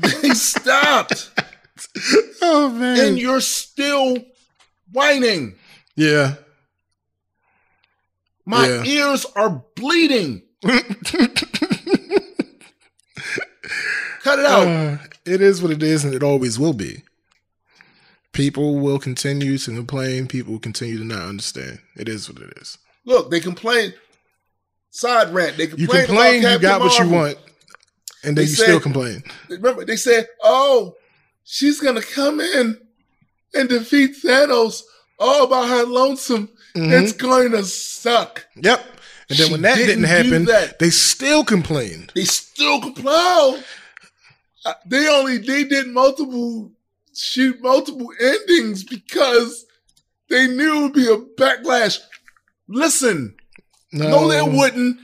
[0.22, 1.30] they stopped.
[2.42, 4.16] oh man, And you're still
[4.92, 5.54] whining.
[5.96, 6.34] yeah.
[8.44, 8.82] My Yeah.
[8.84, 10.42] ears are bleeding.
[14.22, 14.66] Cut it out.
[14.66, 17.02] Uh, it is what it is, and it always will be.
[18.32, 20.26] People will continue to complain.
[20.26, 21.80] People will continue to not understand.
[21.96, 22.78] It is what it is.
[23.04, 23.94] Look, they complain.
[24.90, 25.56] Side rant.
[25.56, 26.00] They complain.
[26.00, 26.34] You complain.
[26.36, 27.38] you got Captain what you want,
[28.22, 29.22] and then They you said- still complain.
[29.48, 30.94] Remember, they said, "Oh,
[31.44, 32.78] she's gonna come in
[33.54, 34.82] and defeat Thanos
[35.18, 36.48] all by her lonesome.
[36.74, 37.02] Mhm.
[37.02, 38.84] It's going to suck." Yep.
[39.28, 40.78] And then She when that didn't, didn't happen, that.
[40.78, 42.12] they still complained.
[42.14, 43.62] They still complain.
[44.64, 46.72] Uh, They only they did multiple
[47.14, 49.64] shoot multiple endings because
[50.30, 51.98] they knew it would be a backlash.
[52.68, 53.34] Listen,
[53.92, 54.98] No, no, they wouldn't.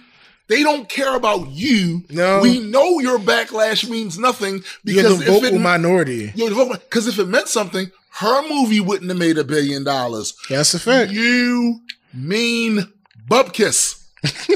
[0.48, 2.04] They don't care about you.
[2.10, 2.40] No.
[2.40, 6.32] we know your backlash means nothing because You're the if vocal it, minority.
[6.34, 10.34] because if it meant something, her movie wouldn't have made a billion dollars.
[10.48, 11.10] That's a fact.
[11.12, 11.80] You
[12.14, 12.90] mean
[13.30, 14.02] bubkiss.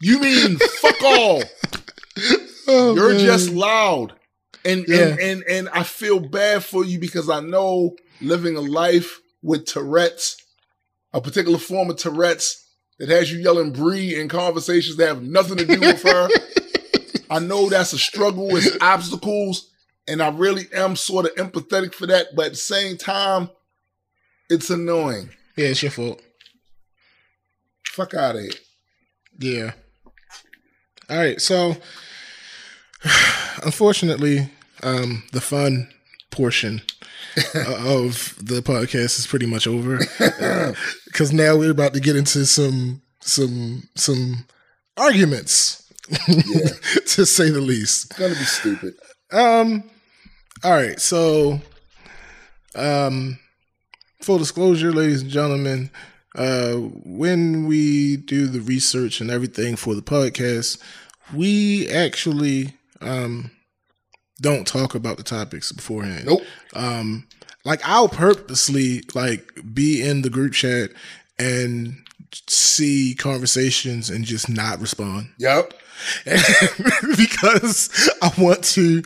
[0.00, 1.42] you mean fuck all.
[2.68, 3.18] Oh, You're man.
[3.24, 4.12] just loud.
[4.64, 4.98] And, Yeah.
[5.08, 9.66] and and and I feel bad for you because I know living a life with
[9.66, 10.36] Tourette's,
[11.12, 12.61] a particular form of Tourette's
[13.02, 16.28] that has you yelling Bree in conversations that have nothing to do with her.
[17.30, 19.70] I know that's a struggle, it's obstacles,
[20.06, 23.50] And I really am sort of empathetic for that, but at the same time,
[24.48, 25.30] it's annoying.
[25.56, 26.22] Yeah, it's your fault.
[27.88, 28.52] Fuck out of here.
[29.40, 29.72] Yeah.
[31.10, 31.40] All right.
[31.40, 31.76] So,
[33.64, 34.48] unfortunately,
[34.84, 35.88] um, the fun
[36.30, 36.82] portion
[37.54, 39.98] of the podcast is pretty much over
[41.06, 44.44] because now we're about to get into some some some
[44.96, 45.90] arguments,
[46.28, 46.68] Yeah.
[47.06, 48.10] to say the least.
[48.10, 48.94] It's gonna be stupid.
[49.30, 49.84] Um.
[50.64, 51.00] All right.
[51.00, 51.60] So,
[52.74, 53.38] um,
[54.20, 55.90] full disclosure, ladies and gentlemen,
[56.36, 60.78] uh, when we do the research and everything for the podcast,
[61.34, 63.50] we actually um
[64.42, 66.26] don't talk about the topics beforehand.
[66.26, 66.42] Nope.
[66.74, 67.26] Um,
[67.64, 70.90] like I'll purposely like be in the group chat
[71.38, 71.94] and
[72.48, 75.72] see conversations and just not respond Yep.
[77.16, 79.02] because I want to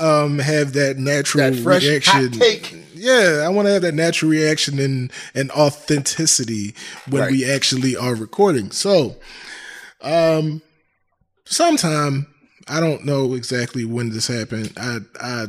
[0.00, 2.32] um, have that natural That fresh reaction.
[2.94, 6.74] Yeah, I want to have that natural reaction and, and authenticity
[7.08, 7.30] when Right.
[7.30, 8.70] we actually are recording.
[8.70, 9.16] So,
[10.00, 10.62] um,
[11.44, 12.26] sometime
[12.68, 14.72] I don't know exactly when this happened.
[14.76, 15.46] I I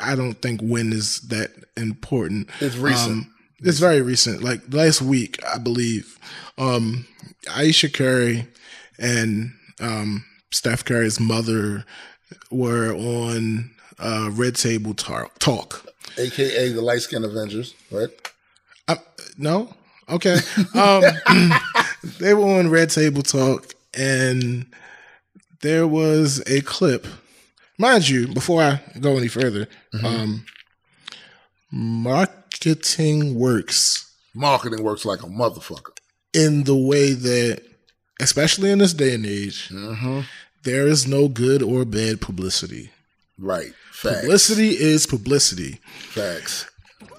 [0.00, 2.48] I don't think when is that important.
[2.60, 3.10] It's recent.
[3.10, 6.18] Um, it's very recent, like last week, I believe.
[6.58, 7.06] Um,
[7.50, 8.46] Ayesha Curry
[8.98, 11.84] and um, Steph Curry's mother
[12.50, 15.86] were on uh, Red Table Tar- Talk.
[16.16, 18.10] AKA the light Skin Avengers, right?
[18.86, 18.96] Uh,
[19.36, 19.72] no,
[20.08, 20.38] okay.
[20.74, 21.02] Um,
[22.20, 24.66] they were on Red Table Talk, and
[25.62, 27.06] there was a clip.
[27.78, 29.68] Mind you, before I go any further,
[30.02, 30.44] um,
[31.70, 35.96] marketing works Marketing works like a motherfucker.
[36.32, 37.62] in the way that,
[38.20, 40.20] especially in this day and age, Mm-hmm.
[40.64, 42.90] there is no good or bad publicity.
[43.38, 43.72] Right.
[43.92, 44.20] Facts.
[44.20, 45.80] Publicity is publicity.
[46.10, 46.66] Facts.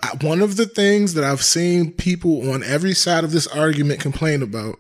[0.04, 4.00] I- One of the things that I've seen people on every side of this argument
[4.02, 4.78] complain about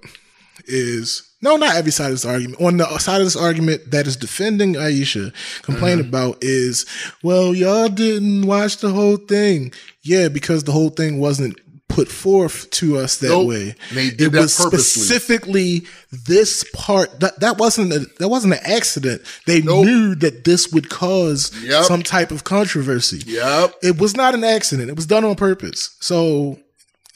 [0.65, 2.61] is no, not every side of this argument.
[2.61, 6.09] On the side of this argument that is defending Ayesha, complain mm-hmm.
[6.09, 6.85] about is,
[7.23, 9.71] well, y'all didn't watch the whole thing.
[10.01, 11.57] Yeah, because the whole thing wasn't
[11.89, 13.47] put forth to us that Nope.
[13.47, 13.75] way.
[13.91, 15.01] They did it that was purposely.
[15.03, 15.87] specifically
[16.27, 19.21] this part that that wasn't a, that wasn't an accident.
[19.45, 19.85] They Nope.
[19.85, 21.85] knew that this would cause Yep.
[21.85, 23.23] some type of controversy.
[23.25, 23.75] Yep.
[23.81, 24.89] It was not an accident.
[24.89, 25.97] It was done on purpose.
[25.99, 26.59] So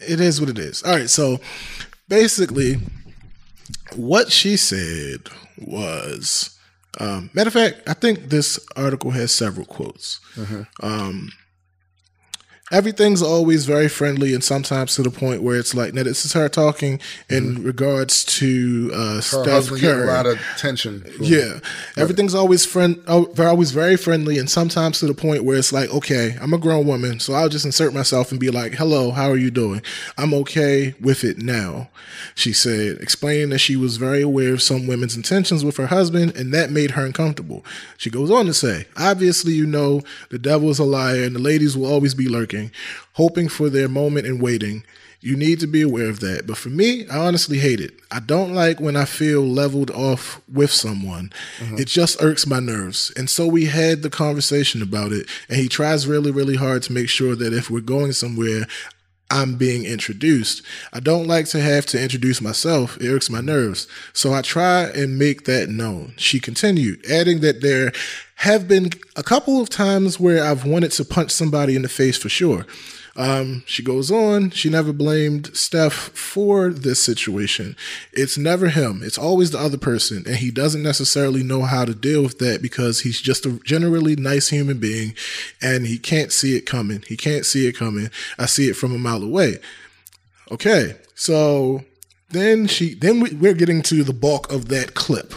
[0.06, 0.82] it is what it is.
[0.84, 1.10] All right.
[1.10, 1.40] So
[2.10, 2.80] basically,
[3.96, 5.22] what she said
[5.58, 6.58] was,
[7.00, 10.20] um, matter of fact, I think this article has several quotes.
[10.82, 11.32] Um,
[12.72, 16.34] everything's always very friendly and sometimes to the point where it's like, now this is
[16.34, 17.00] her talking
[17.30, 19.46] in regards to uh, Her Steph
[19.82, 20.04] Curry.
[20.04, 20.40] a lot of
[21.02, 21.60] from- Yeah,
[21.98, 23.00] everything's always friend,
[23.36, 26.58] they're always very friendly, and sometimes to the point where it's like, okay, I'm a
[26.58, 29.82] grown woman, so I'll just insert myself and be like, "Hello, how are you doing?
[30.18, 31.90] I'm okay with it now."
[32.36, 36.36] She said, explaining that she was very aware of some women's intentions with her husband,
[36.36, 37.66] and that made her uncomfortable.
[37.98, 41.40] She goes on to say, "Obviously, you know, the devil is a liar, and the
[41.40, 42.53] ladies will always be lurking,
[43.14, 44.84] hoping for their moment and waiting."
[45.24, 46.46] You need to be aware of that.
[46.46, 47.94] But for me, I honestly hate it.
[48.12, 51.32] I don't like when I feel leveled off with someone.
[51.62, 51.78] Uh-huh.
[51.78, 53.10] It just irks my nerves.
[53.16, 55.30] And so we had the conversation about it.
[55.48, 58.68] And he tries really, really hard to make sure that if we're going somewhere,
[59.34, 60.62] I'm being introduced.
[60.94, 62.98] I don't like to have to introduce myself.
[63.02, 63.88] It irks my nerves.
[64.14, 66.14] So I try and make that known.
[66.18, 67.94] She continued, adding that there
[68.36, 72.16] have been a couple of times where I've wanted to punch somebody in the face
[72.16, 72.68] for sure.
[73.16, 77.76] Um, she goes on, she never blamed Steph for this situation.
[78.12, 81.94] It's never him, it's always the other person, and he doesn't necessarily know how to
[81.94, 85.14] deal with that because he's just a generally nice human being
[85.62, 87.04] and he can't see it coming.
[87.08, 88.10] He can't see it coming.
[88.40, 89.60] I see it from a mile away.
[90.52, 91.84] Okay, so
[92.30, 95.34] then she, then we, we're getting to the bulk of that clip.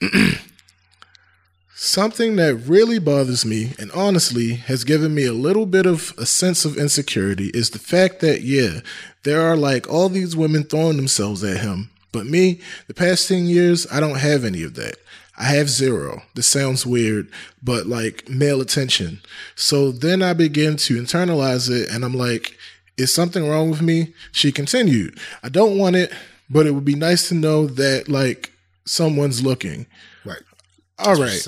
[1.76, 6.24] Something that really bothers me and honestly has given me a little bit of a
[6.24, 8.78] sense of insecurity is the fact that, yeah,
[9.24, 11.90] there are like all these women throwing themselves at him.
[12.12, 14.98] But me, the past 10 years, I don't have any of that.
[15.36, 16.22] I have zero.
[16.34, 17.28] This sounds weird,
[17.60, 19.20] but like male attention.
[19.56, 22.56] So then I begin to internalize it and I'm like,
[22.96, 24.14] is something wrong with me?
[24.30, 26.12] She continued, I don't want it,
[26.48, 28.52] but it would be nice to know that like
[28.84, 29.86] someone's looking.
[30.98, 31.46] All right.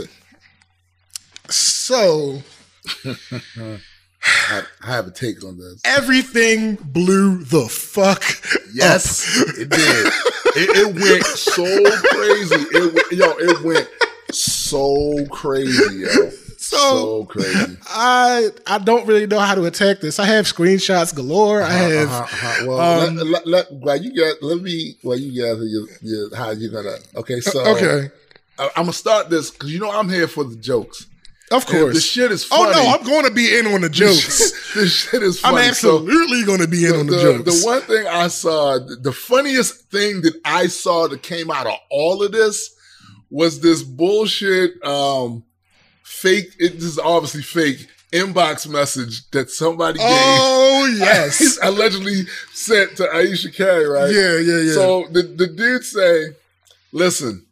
[1.49, 2.43] So
[4.25, 5.81] I, have a take on this.
[5.85, 8.23] everything blew the fuck
[8.75, 9.49] Yes, up.
[9.57, 10.07] it did.
[10.59, 11.65] It, it went so
[12.11, 12.55] crazy.
[12.73, 13.89] It yo, it went
[14.33, 16.31] so crazy, yo.
[16.59, 17.77] So, So crazy.
[17.89, 20.19] I I don't really know how to attack this.
[20.19, 21.63] I have screenshots galore.
[21.63, 22.65] I have Uh-huh, uh-huh.
[22.67, 26.35] Well, um, let, let, let, while you get, let me, while you gather your, your,
[26.35, 28.11] how you're gonna, okay, so, okay,
[28.59, 31.07] I'm gonna start this because you know I'm here for the jokes.
[31.53, 31.95] of course.
[31.95, 34.73] the shit is oh no, I'm going to be in on the jokes.
[34.75, 35.73] the shit is I'm funny.
[35.73, 37.61] So, absolutely going to be in the, on the, the, jokes.
[37.62, 41.79] the one thing I saw, the funniest thing that I saw that came out of
[41.90, 42.75] all of this
[43.31, 45.45] was this bullshit, um,
[46.03, 46.55] fake.
[46.59, 50.99] It, this is obviously fake inbox message that somebody oh gave.
[51.01, 54.12] yes, allegedly sent to Ayesha Curry, right?
[54.12, 54.73] yeah, yeah, yeah.
[54.73, 56.29] So the, the dude say,
[56.92, 57.46] listen,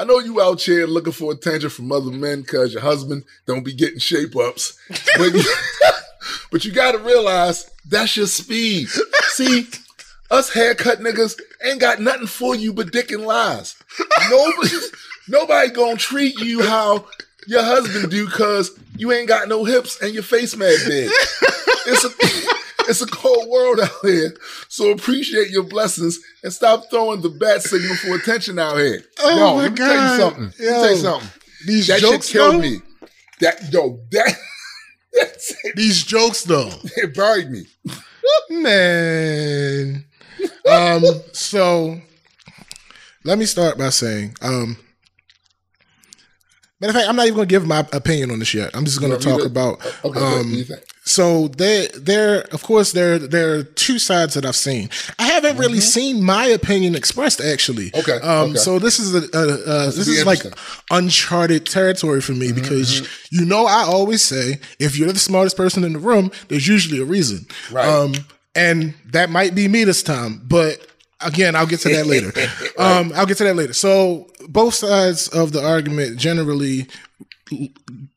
[0.00, 3.66] I know you out here looking for attention from other men because your husband don't
[3.66, 4.78] be getting shape ups.
[4.88, 5.34] But,
[6.50, 8.88] but you got to realize that's your speed.
[8.88, 9.66] See,
[10.30, 13.76] us haircut niggas ain't got nothing for you but dick and lies.
[14.30, 14.76] Nobody,
[15.28, 17.04] nobody gonna treat you how
[17.46, 21.10] your husband do because you ain't got no hips and your face mad big.
[21.86, 22.39] It's a
[22.90, 24.34] it's a cold world out here.
[24.68, 29.02] So appreciate your blessings and stop throwing the bat signal for attention out here.
[29.20, 30.18] Oh yo, my let me tell you God.
[30.18, 30.42] something.
[30.42, 31.28] Let me tell you something.
[31.66, 32.80] these That jokes shit killed though, me.
[33.40, 34.34] That yo, that
[35.14, 35.76] that's it.
[35.76, 37.64] These jokes though, It buried me.
[38.50, 40.04] man.
[40.70, 42.00] Um, so
[43.24, 44.76] let me start by saying, um,
[46.80, 48.70] matter of fact, I'm not even going to give my opinion on this yet.
[48.74, 50.04] I'm just going to Want talk about.
[50.04, 50.64] Okay, um?
[51.04, 54.90] So there, there, of course, there, there are two sides that I've seen.
[55.18, 57.90] I haven't really seen my opinion expressed actually.
[57.90, 58.10] Mm-hmm.
[58.10, 58.50] Okay, Um.
[58.50, 58.58] okay.
[58.58, 60.42] So this is a, a, a this is like
[60.90, 65.56] uncharted territory for me Mm-hmm, because you know I always say if you're the smartest
[65.56, 67.46] person in the room, there's usually a reason.
[67.72, 67.86] Right.
[67.88, 68.12] Um.
[68.54, 70.84] And that might be me this time, but
[71.20, 72.32] again, I'll get to that later.
[72.78, 73.12] Um.
[73.14, 73.72] I'll get to that later.
[73.72, 76.86] So both sides of the argument generally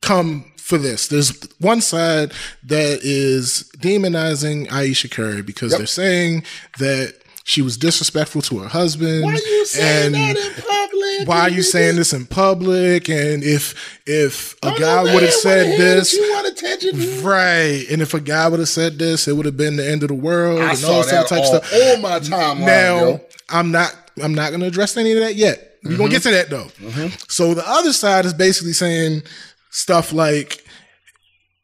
[0.00, 1.08] come for this.
[1.08, 5.78] There's one side that is demonizing Ayesha Curry because Yep.
[5.78, 6.44] they're saying
[6.78, 9.24] that she was disrespectful to her husband.
[9.24, 11.28] Why are you saying and that in public?
[11.28, 13.10] Why are you saying this in public?
[13.10, 13.74] And if
[14.06, 17.22] if a guy would have said this, You want attention?
[17.22, 17.84] right?
[17.90, 20.08] And if a guy would have said this, it would have been the end of
[20.08, 21.94] the world I and saw all that type all, of stuff.
[21.94, 23.20] on my time Now, yo.
[23.50, 25.76] I'm not I'm not gonna address any of that yet.
[25.84, 26.10] We're gonna mm-hmm.
[26.12, 26.68] get to that though.
[26.80, 27.08] Mm-hmm.
[27.28, 29.22] So the other side is basically saying
[29.74, 30.64] stuff like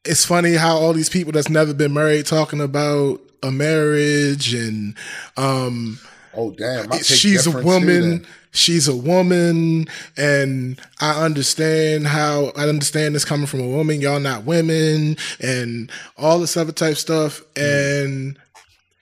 [0.05, 4.97] it's funny how all these people that's never been married talking about a marriage and
[5.37, 5.99] um
[6.33, 6.93] Oh damn!
[6.93, 13.25] I take she's a woman she's a woman and i understand how i understand this
[13.25, 18.37] coming from a woman y'all not women and all this other type stuff and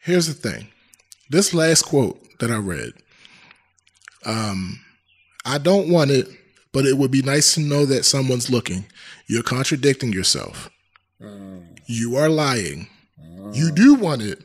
[0.03, 0.69] here's the thing.
[1.31, 2.93] This last quote that i read
[4.27, 4.79] um
[5.47, 6.29] i don't want it
[6.73, 8.85] but it would be nice to know that someone's looking
[9.29, 10.71] you're contradicting yourself
[11.21, 11.63] mm.
[11.87, 12.89] you are lying
[13.53, 13.75] you mm.
[13.75, 14.43] do want it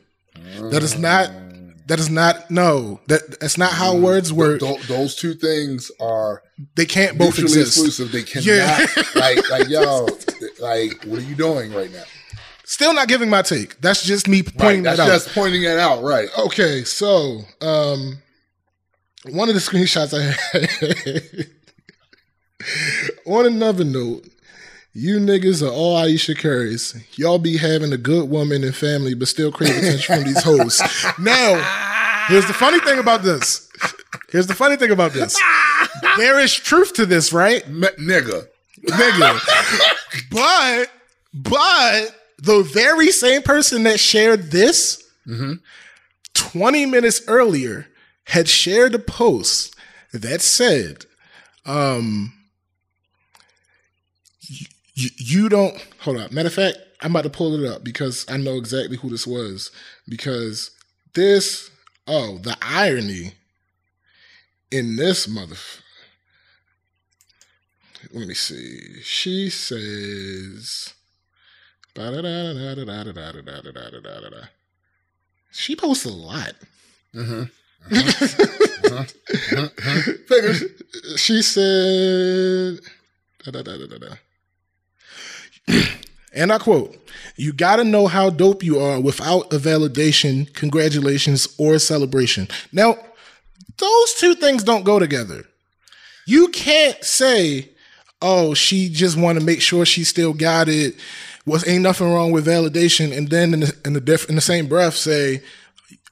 [0.70, 1.74] that is not mm.
[1.86, 6.42] that is not no that that's not how words work Th- those two things are
[6.76, 8.12] they can't both exist exclusive.
[8.12, 8.46] They cannot.
[8.46, 8.86] Yeah.
[9.16, 10.06] like, like, yo,
[10.60, 12.04] like, what are you doing right now?
[12.64, 15.78] still not giving my take that's just me pointing that's that out just pointing it
[15.78, 16.02] out.
[16.02, 16.28] Right.
[16.38, 18.18] okay so um
[19.30, 21.46] one of the screenshots i had
[23.26, 24.26] on another note
[24.94, 26.94] you niggas are all Ayesha Curry's.
[27.16, 30.80] Y'all be having a good woman and family, but still crave attention from these hoes.
[31.18, 33.68] Now, here's the funny thing about this.
[34.30, 35.36] Here's the funny thing about this.
[36.16, 37.68] There is truth to this, right?
[37.68, 38.46] Me- nigga.
[38.86, 39.40] nigga.
[40.30, 40.90] but
[41.32, 45.02] but the very same person that shared this
[46.34, 47.88] 20 minutes earlier
[48.26, 49.74] had shared a post
[50.12, 51.06] that said,
[51.66, 52.33] um,
[54.94, 56.32] you, you don't hold up.
[56.32, 59.26] Matter of fact, I'm about to pull it up because I know exactly who this
[59.26, 59.70] was.
[60.08, 60.70] Because
[61.14, 61.70] this,
[62.06, 63.34] oh, the irony
[64.70, 65.56] in this mother.
[68.12, 69.00] Let me see.
[69.02, 70.94] She says.
[75.52, 76.52] She posts a lot.
[77.16, 77.44] Uh-huh.
[77.90, 79.04] Uh-huh.
[79.60, 80.52] uh-huh.
[81.16, 82.80] she said.
[83.44, 84.16] Da, da, da,
[86.34, 86.96] and I quote,
[87.36, 92.48] You got to know how dope you are without a validation, congratulations, or celebration.
[92.72, 92.96] Now,
[93.78, 95.44] those two things don't go together.
[96.26, 97.70] You can't say,
[98.22, 100.94] Oh, she just want to make sure she still got it.
[101.46, 104.40] Was ain't nothing wrong with validation, and then in the in the, diff, in the
[104.40, 105.42] same breath say,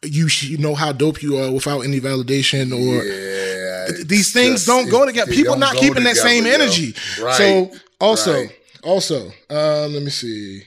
[0.02, 4.04] you should know how dope you are without any validation or Yeah.
[4.04, 5.32] these things just- don't go together.
[5.32, 6.52] People not keeping that same yo.
[6.52, 6.94] energy.
[7.20, 8.50] Right, So also, right.
[8.82, 10.64] Also, um, let me see.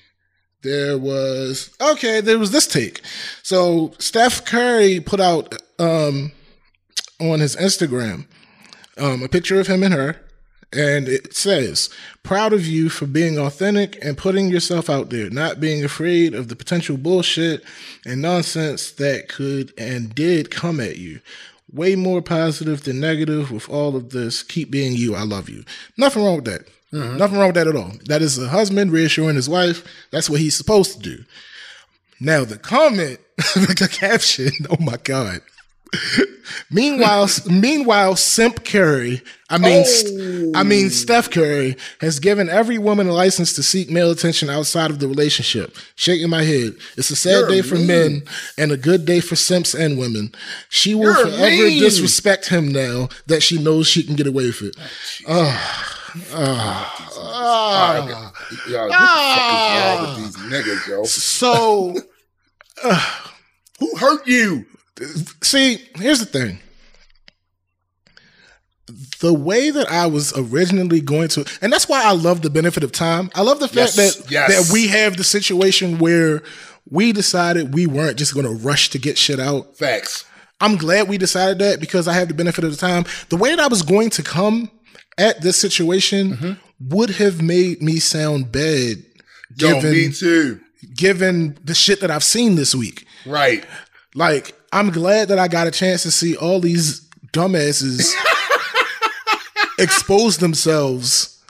[0.62, 2.22] There was okay.
[2.22, 3.02] There was this take.
[3.44, 6.32] So Steph Curry put out um,
[7.20, 8.26] on his Instagram
[8.98, 10.16] um, a picture of him and her,
[10.74, 11.90] and it says,
[12.24, 16.48] "Proud of you for being authentic and putting yourself out there, not being afraid of
[16.48, 17.64] the potential bullshit
[18.06, 21.20] and nonsense that could and did come at you."
[21.72, 24.44] Way more positive than negative with all of this.
[24.44, 25.16] Keep being you.
[25.16, 25.66] I love you.
[25.98, 26.68] Nothing wrong with that.
[26.96, 27.18] Mm-hmm.
[27.18, 27.92] Nothing wrong with that at all.
[28.06, 29.84] That is a husband reassuring his wife.
[30.12, 31.24] That's what he's supposed to do.
[32.22, 34.52] Now the comment, the caption.
[34.70, 35.42] Oh my god.
[36.72, 40.90] meanwhile, meanwhile, Simp Curry, I mean, St- I mean oh.
[40.90, 45.08] Steph Curry, has given every woman a license to seek male attention outside of the
[45.08, 45.76] relationship.
[45.96, 46.74] Shaking my head.
[46.98, 47.88] It's a sad You're day for mean.
[47.88, 48.24] men
[48.58, 50.34] and a good day for simps and women.
[50.70, 51.82] She will You're forever mean.
[51.82, 54.76] disrespect him now that she knows she can get away with it.
[55.28, 55.95] Oh, all
[58.68, 60.06] y'all, what ah.
[60.06, 61.04] the fuck is wrong with these niggas, yo?
[61.04, 61.96] So,
[63.80, 64.66] Who hurt you?
[65.44, 66.60] see, here's the thing.
[69.20, 72.84] The way that I was originally going to, and that's why I love the benefit
[72.84, 73.32] of time.
[73.34, 74.68] I love the fact Yes, that yes.
[74.68, 76.44] that we have the situation where
[76.90, 79.76] we decided we weren't just going to rush to get shit out.
[79.76, 80.24] Facts.
[80.62, 83.06] I'm glad we decided that because I have the benefit of the time.
[83.30, 84.70] The way that I was going to come
[85.18, 86.54] at this situation Mm-hmm.
[86.96, 89.04] would have made me sound bad,
[89.58, 90.60] Yo, given me too.
[90.94, 93.06] given the shit that I've seen this week.
[93.26, 93.66] Right.
[94.14, 97.02] Like, I'm glad that I got a chance to see all these
[97.34, 98.12] dumbasses
[99.80, 101.42] expose themselves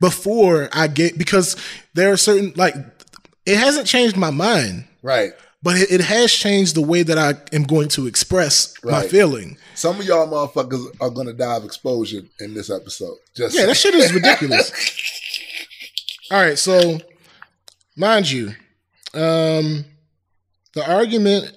[0.00, 1.56] before I get because
[1.94, 2.74] there are certain like
[3.46, 5.32] it hasn't changed my mind, Right.
[5.64, 9.56] But it, it has changed the way that I am going to express my feeling.
[9.74, 13.16] Some of y'all motherfuckers are gonna die of exposure in this episode.
[13.34, 14.70] Just Yeah, that shit is ridiculous.
[16.30, 16.98] All right, so
[17.96, 18.48] mind you,
[19.14, 19.86] um,
[20.74, 21.56] the argument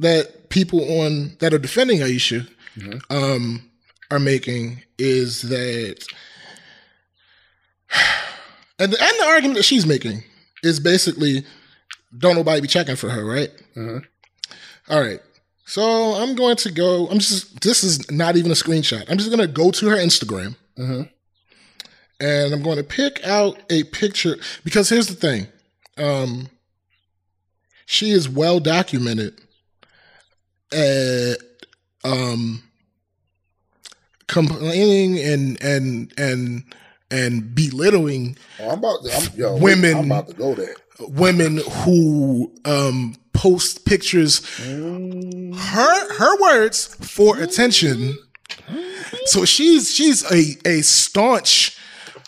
[0.00, 2.46] that people on that are defending Ayesha
[3.08, 3.70] um,
[4.10, 6.04] are making is that,
[8.80, 10.24] and the, and the argument that she's making
[10.64, 11.44] is basically,
[12.18, 13.50] don't nobody be checking for her, right?
[13.76, 14.04] Mhm.
[14.88, 15.20] All right.
[15.66, 15.82] So
[16.14, 17.08] I'm going to go.
[17.08, 17.60] I'm just.
[17.62, 19.04] This is not even a screenshot.
[19.08, 21.08] I'm just going to go to her Instagram Mhm.
[22.20, 25.46] and I'm going to pick out a picture because here's the thing.
[25.96, 26.48] Um,
[27.86, 29.40] she is well documented
[30.72, 31.38] at
[32.04, 32.62] um,
[34.26, 36.64] complaining and and and
[37.10, 40.74] and belittling Oh, I'm about to, I'm, yo, Women- I'm about to go there.
[41.00, 45.54] women who um, post pictures Mm.
[45.56, 48.16] her her words for attention.
[49.26, 51.76] So she's she's a a staunch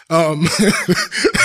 [0.09, 0.47] um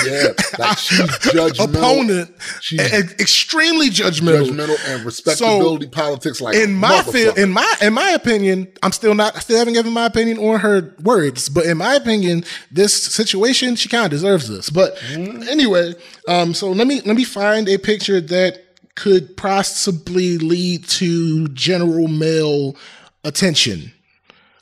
[0.06, 4.46] Yeah, like she's judgmental, opponent, She's e- extremely judgmental.
[4.50, 6.40] judgmental and respectability politics.
[6.40, 9.74] Like in my field, in my in my opinion, I'm still not I still haven't
[9.74, 14.10] given my opinion on her words, but in my opinion, this situation she kind of
[14.12, 14.70] deserves this.
[14.70, 15.94] But anyway,
[16.28, 18.58] um, so let me let me find a picture that
[18.94, 22.76] could possibly lead to general male
[23.24, 23.92] attention.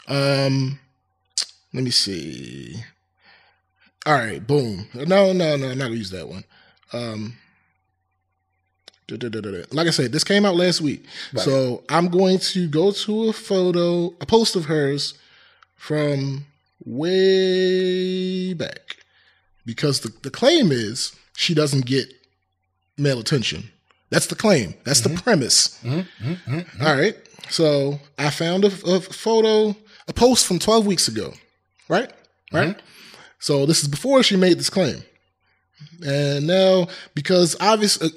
[0.08, 0.78] Um,
[1.74, 2.76] let me see.
[4.10, 4.88] All right, boom.
[4.92, 6.42] No, no, no, I'm not gonna use that one.
[6.92, 7.36] Um,
[9.08, 11.44] like I said, this came out last week, Right.
[11.44, 15.14] so I'm going to go to a photo, a post of hers
[15.76, 16.44] from
[16.84, 18.96] way back,
[19.64, 22.12] because the, the claim is she doesn't get
[22.98, 23.70] male attention.
[24.10, 24.74] That's the claim.
[24.82, 25.18] That's the mm-hmm.
[25.18, 25.78] premise.
[25.84, 26.32] Mm-hmm.
[26.32, 26.84] Mm-hmm.
[26.84, 27.16] All right.
[27.48, 29.76] So I found a, a photo,
[30.08, 31.32] a post from 12 weeks ago.
[31.88, 32.10] Right?
[32.52, 32.76] Right?
[33.40, 35.02] So this is before she made this claim.
[36.06, 38.10] And now, because obviously,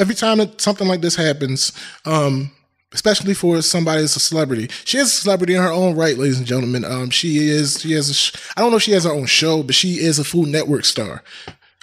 [0.00, 1.72] every time that something like this happens,
[2.04, 2.50] um,
[2.92, 6.38] especially for somebody that's a celebrity, she is a celebrity in her own right, ladies
[6.38, 6.84] and gentlemen.
[6.84, 9.26] Um, she is, she has, a sh- I don't know if she has her own
[9.26, 11.22] show, but she is a Food Network star.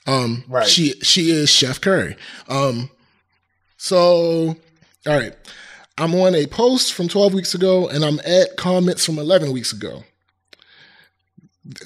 [0.06, 0.68] Um, Right.
[0.68, 2.16] She she is Chef Curry.
[2.48, 2.90] Um,
[3.78, 4.56] so
[5.06, 5.34] all right,
[5.98, 9.72] I'm on a post from 12 weeks ago, and I'm at comments from 11 weeks
[9.74, 10.04] ago.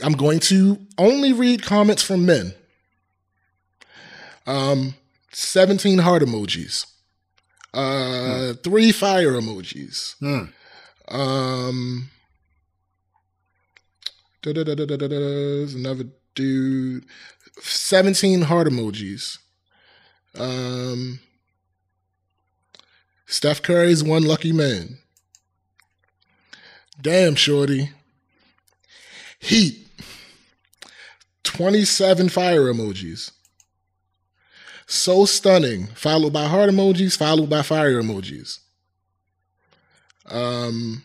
[0.04, 2.54] I'm going to only read comments from men.
[4.46, 4.96] Um,
[5.32, 6.86] 17 heart emojis.
[7.74, 10.16] Uh, three fire emojis.
[10.20, 11.16] Hmm.
[11.16, 12.10] Um,
[14.44, 16.06] there's another
[16.36, 17.06] dude.
[17.60, 19.38] 17 heart emojis.
[20.38, 21.20] Um,
[23.26, 24.98] Steph Curry's one lucky man.
[27.02, 27.92] Damn, shorty.
[29.42, 29.88] Heat.
[31.44, 33.32] 27 fire emojis.
[34.86, 38.60] So stunning, followed by heart emojis, followed by fire emojis.
[40.28, 41.04] Um,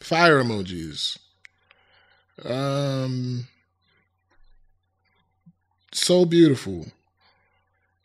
[0.00, 1.18] fire emojis.
[2.44, 3.48] Um,
[5.92, 6.86] so beautiful.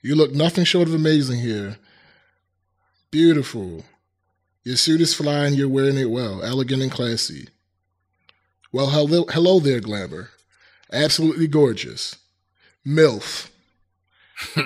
[0.02, 1.78] You look nothing short of amazing here.
[3.12, 3.84] Beautiful.
[4.64, 7.48] Your suit is flying, you're wearing it well, elegant and classy.
[8.74, 10.30] Well, hello, hello there, Glamour.
[10.94, 12.16] Absolutely gorgeous.
[12.88, 13.50] MILF.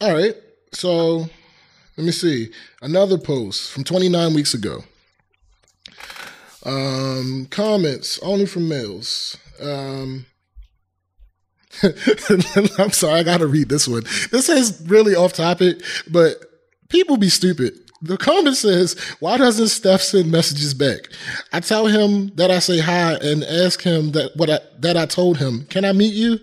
[0.00, 0.36] All right.
[0.72, 1.28] So
[1.96, 2.50] let me see.
[2.80, 4.84] Another post from 29 weeks ago.
[6.64, 9.36] Um, comments only from males.
[9.60, 10.26] Um,
[12.78, 14.04] I'm sorry, I gotta read this one.
[14.30, 16.36] This is really off topic, but
[16.88, 17.79] people be stupid.
[18.02, 21.08] The comment says, "Why doesn't Steph send messages back?"
[21.52, 25.06] I tell him that I say hi and ask him that what I that I
[25.06, 25.66] told him.
[25.68, 26.38] Can I meet you?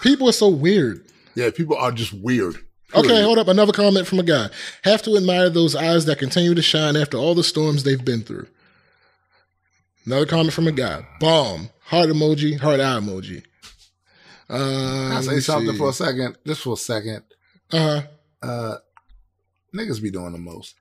[0.00, 1.04] people are so weird.
[1.34, 2.56] Yeah, people are just weird.
[2.94, 3.48] Okay, hold up.
[3.48, 4.48] Another comment from a guy.
[4.84, 8.22] Have to admire those eyes that continue to shine after all the storms they've been
[8.22, 8.46] through.
[10.04, 11.06] Another comment from a guy.
[11.18, 11.70] Bomb.
[11.84, 12.58] Heart emoji.
[12.60, 13.44] Heart eye emoji.
[14.48, 14.58] Uh,
[15.08, 16.36] Can I say something for a second?
[16.46, 17.22] Just for a second.
[17.72, 18.00] Uh
[18.42, 18.46] huh.
[18.46, 18.76] Uh,
[19.74, 20.74] niggas be doing the most.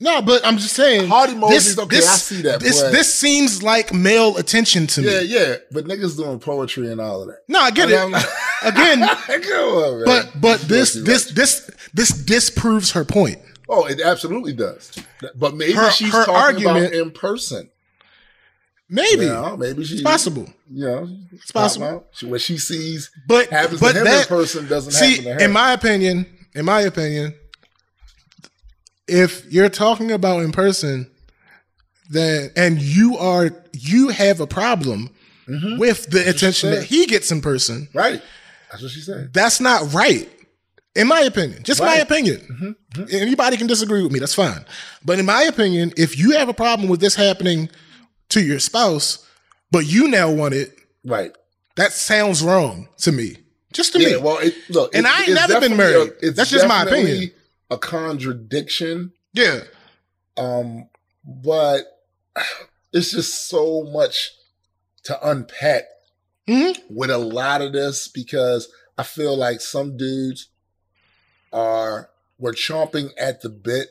[0.00, 1.08] No, but I'm just saying.
[1.08, 5.20] Heart emojis, okay, I see that, This but- this seems like male attention to Yeah,
[5.20, 5.26] me.
[5.26, 5.54] yeah, yeah.
[5.70, 7.38] but niggas doing poetry and all of that.
[7.48, 8.26] No, I get I mean, it.
[8.64, 9.02] Again,
[9.52, 11.36] on, but but this this right.
[11.36, 13.38] this this disproves her point.
[13.68, 14.92] oh, it absolutely does.
[15.36, 16.34] But maybe Her- she's her talking
[16.66, 17.70] argument- about in person.
[18.90, 22.06] Maybe You know, maybe she's possible, You know, it's possible.
[22.12, 25.24] She, what she sees but happens but to him that in person doesn't see, happen
[25.24, 25.40] to her.
[25.40, 27.34] in my opinion, in my opinion,
[29.06, 31.10] if you're talking about in person,
[32.10, 35.10] then and you are you have a problem
[35.78, 38.22] with the attention that he gets in person, right.
[38.70, 39.32] That's what she said.
[39.32, 40.28] that's not right.
[40.96, 42.08] In my opinion, just my Right.
[42.08, 42.70] Mm-hmm.
[42.92, 43.10] opinion.
[43.10, 44.20] Anybody can disagree with me.
[44.20, 44.64] That's fine.
[45.04, 47.68] But in my opinion, if you have a problem with this happening
[48.30, 49.26] to your spouse,
[49.72, 51.32] but you now want it, Right.
[51.76, 53.36] that sounds wrong to me.
[53.74, 54.16] Just to Yeah, me.
[54.18, 56.12] well, it, look, And it- I ain't never been married.
[56.22, 57.32] A, it's That's just my opinion.
[57.70, 59.60] A contradiction, yeah.
[60.36, 60.88] um,
[61.24, 61.84] but
[62.92, 64.32] it's just so much
[65.04, 65.84] to unpack
[66.48, 66.80] Mhm.
[66.88, 70.48] with a lot of this because I feel like some dudes
[71.52, 73.88] are were chomping at the bit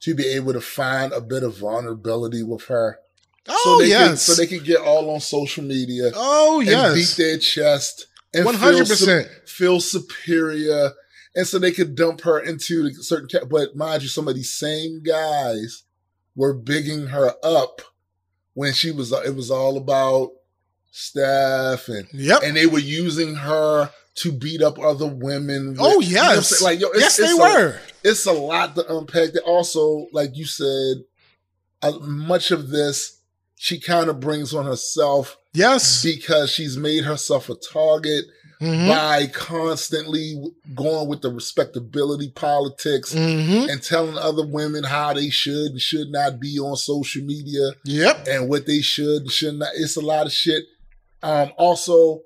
[0.00, 2.98] to be able to find a bit of vulnerability with her.
[3.48, 4.08] Oh so they yes.
[4.10, 6.94] Could, so they could get all on social media oh and yes.
[6.94, 8.06] beat their chest
[8.36, 10.92] and 100% feel superior,
[11.34, 13.28] and so they could dump her into certain.
[13.48, 15.84] But mind you, some of these same guys
[16.34, 17.80] were bigging her up
[18.54, 19.12] when she was.
[19.12, 20.30] It was all about
[20.90, 22.40] Steph, and Yep.
[22.42, 25.70] and they were using her to beat up other women.
[25.72, 26.62] with- oh you know yes.
[26.62, 27.80] like yo, it's, yes, it's they a- were.
[28.02, 29.32] it's a lot to unpack.
[29.32, 31.04] That also, like you said,
[31.82, 33.15] uh, much of this
[33.56, 36.02] she kind of brings on herself Yes.
[36.02, 38.24] because she's made herself a target
[38.58, 38.88] Mm-hmm.
[38.88, 40.42] by constantly
[40.74, 43.68] going with the respectability politics Mm-hmm.
[43.68, 48.26] and telling other women how they should and should not be on social media Yep.
[48.28, 49.68] and what they should and should not.
[49.76, 50.64] It's a lot of shit.
[51.22, 52.22] Um, also,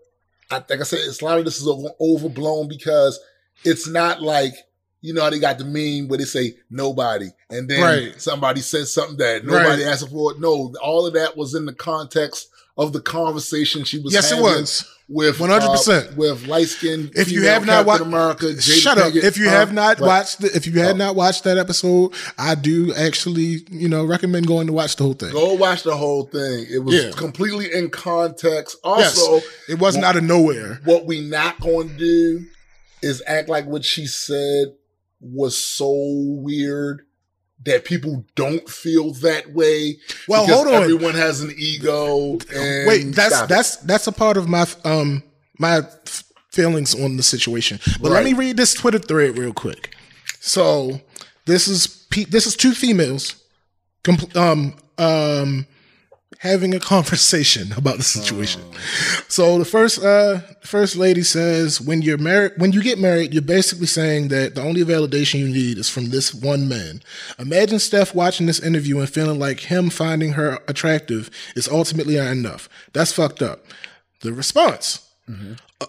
[0.52, 1.66] I like I said, it's a lot of this is
[2.00, 3.18] overblown because
[3.64, 4.54] it's not like
[5.02, 8.20] you know how they got the meme where they say nobody and then Right.
[8.20, 9.92] somebody says something that nobody Right.
[9.92, 10.34] asked for.
[10.38, 14.12] No, all of that was in the context of the conversation she was.
[14.12, 14.84] Yes, it was.
[15.12, 16.06] with 100%.
[16.12, 17.10] uh, with light skinned.
[17.16, 19.12] If you have not watched, America, Jada shut up.
[19.12, 20.06] If you uh, have not right.
[20.06, 20.98] watched, the, if you had Oh.
[20.98, 25.14] not watched that episode, I do actually, you know, recommend going to watch the whole
[25.14, 25.32] thing.
[25.32, 26.64] Go watch the whole thing.
[26.70, 27.10] It was Yeah.
[27.10, 28.76] completely in context.
[28.84, 29.18] Yes.
[29.18, 30.80] Also, It wasn't out of nowhere.
[30.84, 32.44] what we not going to do
[33.02, 34.74] is act like what she said
[35.20, 37.02] was so weird
[37.64, 39.98] that people don't feel that way.
[40.26, 40.74] Well, hold on.
[40.74, 42.38] Everyone has an ego.
[42.54, 43.48] And Wait, that's it.
[43.48, 45.22] that's that's a part of my um
[45.58, 45.82] my
[46.50, 47.78] feelings on the situation.
[48.00, 49.94] But let me read this Twitter thread real quick.
[50.40, 51.00] So
[51.44, 53.42] this is this is two females,
[54.34, 55.66] um um
[56.40, 58.62] having a conversation about the situation.
[59.28, 63.42] So the first uh first lady says when you're married when you get married, you're
[63.42, 67.02] basically saying that the only validation you need is from this one man.
[67.38, 72.32] Imagine Steph watching this interview and feeling like him finding her attractive is ultimately not
[72.32, 72.68] enough.
[72.92, 73.64] That's fucked up.
[74.20, 75.06] The response.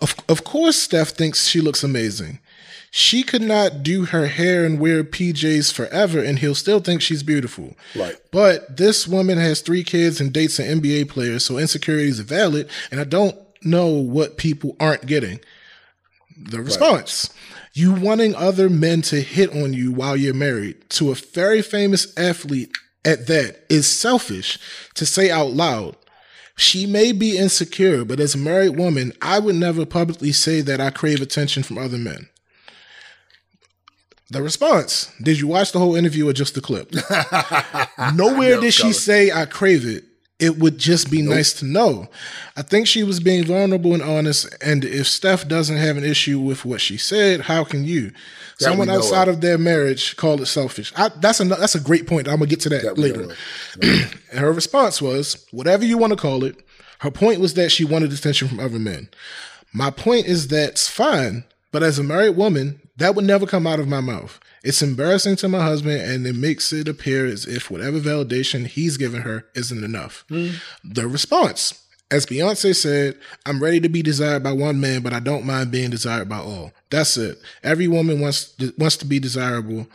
[0.02, 2.40] Of, of course, Steph thinks she looks amazing.
[2.94, 7.24] She could not do her hair and wear PJs forever, and he'll still think she's
[7.24, 7.76] beautiful.
[7.96, 8.18] Right.
[8.32, 12.70] But this woman has three kids and dates an NBA player, so insecurities are valid,
[12.92, 15.40] and I don't know what people aren't getting.
[16.38, 17.30] The response.
[17.74, 22.18] You wanting other men to hit on you while you're married to a very famous
[22.18, 22.72] athlete
[23.06, 24.60] at that is selfish
[24.96, 25.96] to say out loud.
[26.58, 30.82] She may be insecure, but as a married woman, I would never publicly say that
[30.82, 32.28] I crave attention from other men.
[34.32, 36.94] The response Did you watch the whole interview or just the clip?
[38.16, 40.06] Nowhere No, did she say, I crave it.
[40.40, 42.08] It would just be nice to know.
[42.58, 44.48] I think she was being vulnerable and honest.
[44.60, 48.10] And if Steph doesn't have an issue with what she said, how can you?
[48.10, 49.36] That Someone outside of.
[49.36, 50.92] of their marriage call it selfish.
[50.96, 52.28] I, that's a that's a great point.
[52.28, 53.36] I'm gonna get to that, That later.
[53.84, 54.10] And
[54.40, 56.56] her response was, whatever you want to call it.
[57.00, 59.10] Her point was that she wanted attention from other men.
[59.74, 63.80] My point is that's fine, but as a married woman, that would never come out
[63.80, 64.40] of my mouth.
[64.64, 68.98] It's embarrassing to my husband, and it makes it appear as if whatever validation he's
[68.98, 70.24] given her isn't enough.
[70.30, 70.62] Mm.
[70.84, 75.20] The response, as Beyonce said, I'm ready to be desired by one man, but I
[75.20, 76.74] don't mind being desired by all.
[76.90, 77.40] That's it.
[77.64, 79.88] Every woman wants wants to be desirable.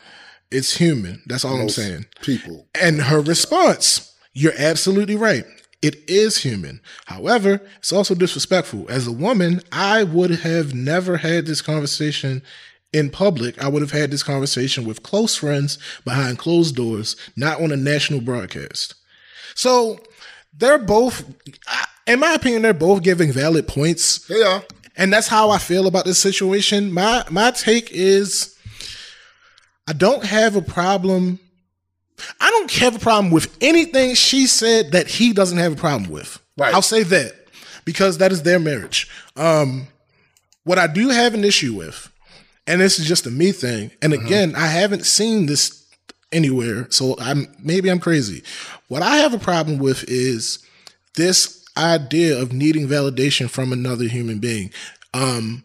[0.50, 1.22] It's human.
[1.26, 2.06] That's all I'm saying.
[2.22, 2.66] People.
[2.80, 5.44] And her response, you're absolutely right.
[5.82, 6.80] It is human.
[7.04, 8.86] However, it's also disrespectful.
[8.88, 12.42] As a woman, I would have never had this conversation
[12.96, 13.62] in public.
[13.62, 17.76] I would have had this conversation with close friends behind closed doors, not on a
[17.76, 18.94] national broadcast.
[19.54, 20.00] So
[20.56, 21.24] they're both,
[22.06, 24.26] in my opinion, they're both giving valid points.
[24.26, 24.64] They are.
[24.96, 26.90] And that's how I feel about this situation.
[26.90, 28.56] My my take is
[29.86, 31.38] I don't have a problem.
[32.40, 36.10] I don't have a problem with anything she said that he doesn't have a problem
[36.10, 36.40] with.
[36.56, 36.72] Right.
[36.72, 37.34] I'll say that
[37.84, 39.10] because that is their marriage.
[39.36, 39.88] Um,
[40.64, 42.10] what I do have an issue with,
[42.66, 45.86] and this is just a me thing, and again, I haven't seen this
[46.32, 48.42] anywhere, so I'm maybe I'm crazy.
[48.88, 50.58] What I have a problem with is
[51.14, 54.70] this idea of needing validation from another human being.
[55.14, 55.64] Um,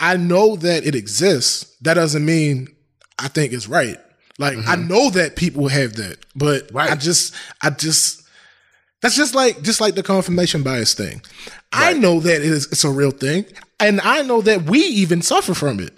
[0.00, 1.76] I know that it exists.
[1.80, 2.68] That doesn't mean
[3.18, 3.98] I think it's right.
[4.38, 8.26] Like I know that people have that, but I just, I just,
[9.00, 11.22] that's just like, just like the confirmation bias thing.
[11.72, 13.46] I know that it is, it's a real thing,
[13.78, 15.96] and I know that we even suffer from it.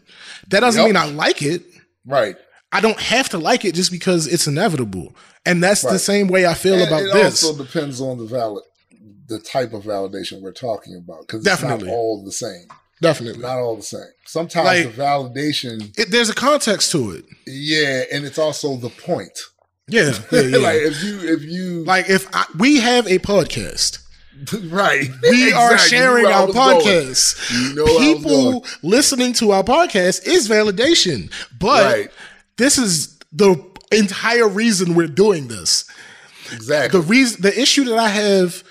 [0.51, 0.88] That doesn't Yep.
[0.88, 1.62] mean I like it.
[2.05, 2.36] Right.
[2.72, 5.14] I don't have to like it just because it's inevitable.
[5.44, 7.42] And that's the same way I feel And about it this.
[7.42, 8.64] It also depends on the valid,
[9.28, 11.86] the type of validation we're talking about because it's Definitely.
[11.88, 12.66] not all the same.
[13.01, 13.42] Definitely.
[13.42, 14.01] Not all the same.
[14.26, 17.24] Sometimes Like- the validation, It, there's a context to it.
[17.47, 19.38] yeah, and it's also the point.
[19.88, 20.18] Yeah.
[20.32, 20.57] yeah, yeah.
[20.59, 23.99] like if you if you like if I, we have a podcast,
[24.68, 25.99] right, we are Exactly.
[25.99, 27.51] You sharing know our podcast.
[27.53, 32.11] You know where I was People listening to our podcast is validation, but Right.
[32.57, 33.62] this is the
[33.93, 35.84] entire reason we're doing this.
[36.53, 37.01] Exactly.
[37.01, 38.62] the reason the issue that I have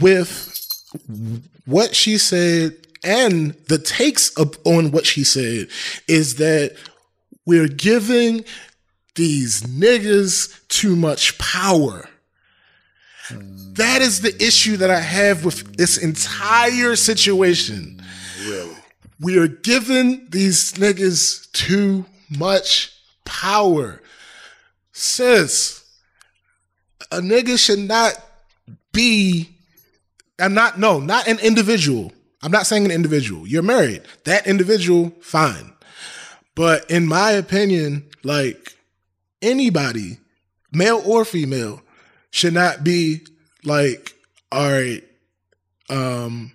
[0.00, 0.54] with
[1.66, 2.74] what she said
[3.04, 5.68] and the takes up on what she said
[6.08, 6.74] is that
[7.46, 8.44] we're giving
[9.14, 12.08] these niggas too much power.
[13.30, 18.02] That is the issue that I have with this entire situation.
[18.46, 18.74] really.
[19.20, 22.92] We are giving these niggas too much
[23.24, 24.00] power.
[24.92, 25.84] Sis,
[27.10, 28.12] a nigga should not
[28.92, 29.48] be,
[30.38, 32.12] I'm not, no, not an individual.
[32.42, 33.46] I'm not saying an individual.
[33.46, 34.02] You're married.
[34.24, 35.72] That individual, fine.
[36.54, 38.76] But in my opinion, like
[39.42, 40.18] anybody,
[40.72, 41.82] male or female,
[42.30, 43.20] should not be
[43.64, 44.14] like,
[44.52, 45.02] all right,
[45.90, 46.52] um,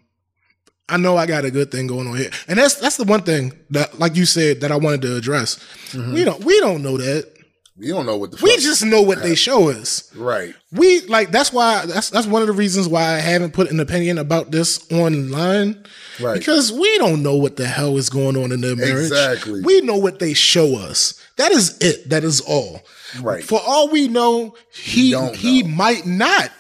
[0.90, 2.30] I know I got a good thing going on here.
[2.48, 5.60] And that's that's the one thing that like you said that I wanted to address.
[5.94, 7.32] We don't we don't know that.
[7.76, 10.14] We don't know what the We just know what they show us.
[10.16, 10.54] right.
[10.72, 13.80] We like that's why that's that's one of the reasons why I haven't put an
[13.80, 15.84] opinion about this online.
[16.22, 16.38] Right.
[16.38, 19.08] Because we don't know what the hell is going on in their marriage.
[19.08, 19.62] Exactly.
[19.62, 21.20] We know what they show us.
[21.38, 22.10] That is it.
[22.10, 22.82] That is all.
[23.22, 23.43] Right.
[23.43, 26.51] For all we know, he don't he might not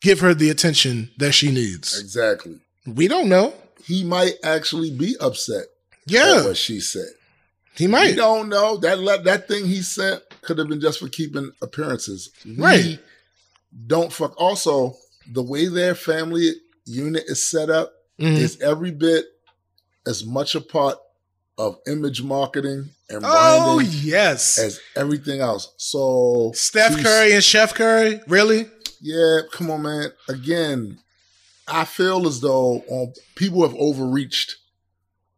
[0.00, 1.98] give her the attention that she needs.
[1.98, 2.60] Exactly.
[2.86, 3.54] We don't know.
[3.84, 5.64] He might actually be upset
[6.06, 7.08] Yeah, what she said.
[7.74, 8.10] he might.
[8.10, 12.30] We don't know that that thing he sent could have been just for keeping appearances.
[12.44, 12.98] We Right.
[13.86, 14.34] Don't fuck.
[14.40, 14.96] Also,
[15.32, 16.52] the way their family
[16.84, 18.36] unit is set up Mhm.
[18.36, 19.24] is every bit
[20.06, 20.98] as much a part
[21.58, 25.72] of image marketing and Oh branding yes, as everything else.
[25.76, 28.20] So Steph Curry and Chef Curry.
[28.26, 28.66] Really?
[29.00, 30.10] Yeah, come on, man.
[30.28, 30.98] Again,
[31.68, 34.56] I feel as though um, people have overreached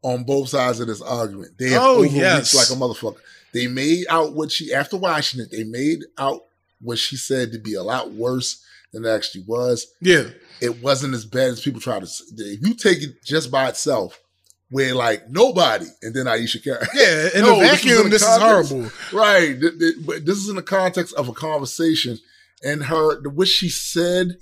[0.03, 1.59] on both sides of this argument.
[1.59, 2.55] They have Oh, overreached yes.
[2.55, 3.19] like a motherfucker.
[3.53, 5.51] They made out what she after watching it.
[5.51, 6.43] They made out
[6.81, 8.63] what she said to be a lot worse
[8.93, 9.87] than it actually was.
[10.01, 10.25] Yeah.
[10.61, 12.07] It wasn't as bad as people try to.
[12.07, 14.19] If you take it just by itself,
[14.71, 16.79] where like nobody, and then Ayesha Curry.
[16.95, 17.29] Yeah.
[17.35, 18.91] In No, the this vacuum, this is context- horrible.
[19.13, 19.61] Right.
[20.05, 22.19] But this is in the context of a conversation,
[22.65, 24.39] and her the- what she said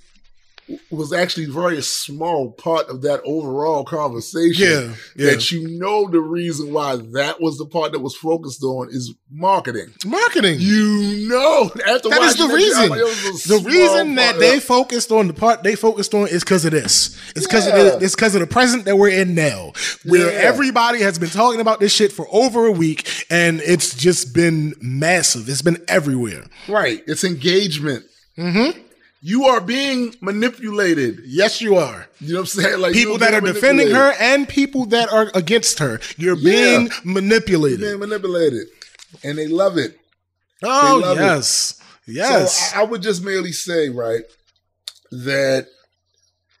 [0.89, 4.65] was actually very small part of that overall conversation.
[4.67, 4.93] Yeah.
[5.15, 5.31] Yeah.
[5.31, 9.13] That you know the reason why that was the part that was focused on is
[9.31, 9.93] marketing.
[10.05, 10.57] Marketing.
[10.59, 12.89] You know, after That is the that shit, I reason.
[12.89, 16.43] like, it was The reason that they focused on the part they focused on is
[16.43, 17.15] because of this.
[17.35, 17.75] It's because Yeah.
[17.77, 20.39] of the, it's because of the present that we're in now, where Yeah.
[20.47, 24.73] everybody has been talking about this shit for over a week, and it's just been
[24.81, 25.47] massive.
[25.47, 26.45] It's been everywhere.
[26.67, 28.05] right, it's engagement.
[28.37, 28.79] Mm-hmm.
[29.27, 31.21] You are being manipulated.
[31.25, 32.07] Yes, you are.
[32.19, 32.79] You know what I'm saying?
[32.79, 35.99] Like People that are defending her and people that are against her.
[36.15, 36.77] You're Yeah.
[36.77, 37.79] being manipulated.
[37.79, 38.67] being manipulated,
[39.23, 39.97] and they love it.
[40.63, 41.21] oh love it.
[41.21, 42.69] yes, yes.
[42.71, 44.21] So I, I would just merely say, right,
[45.11, 45.69] that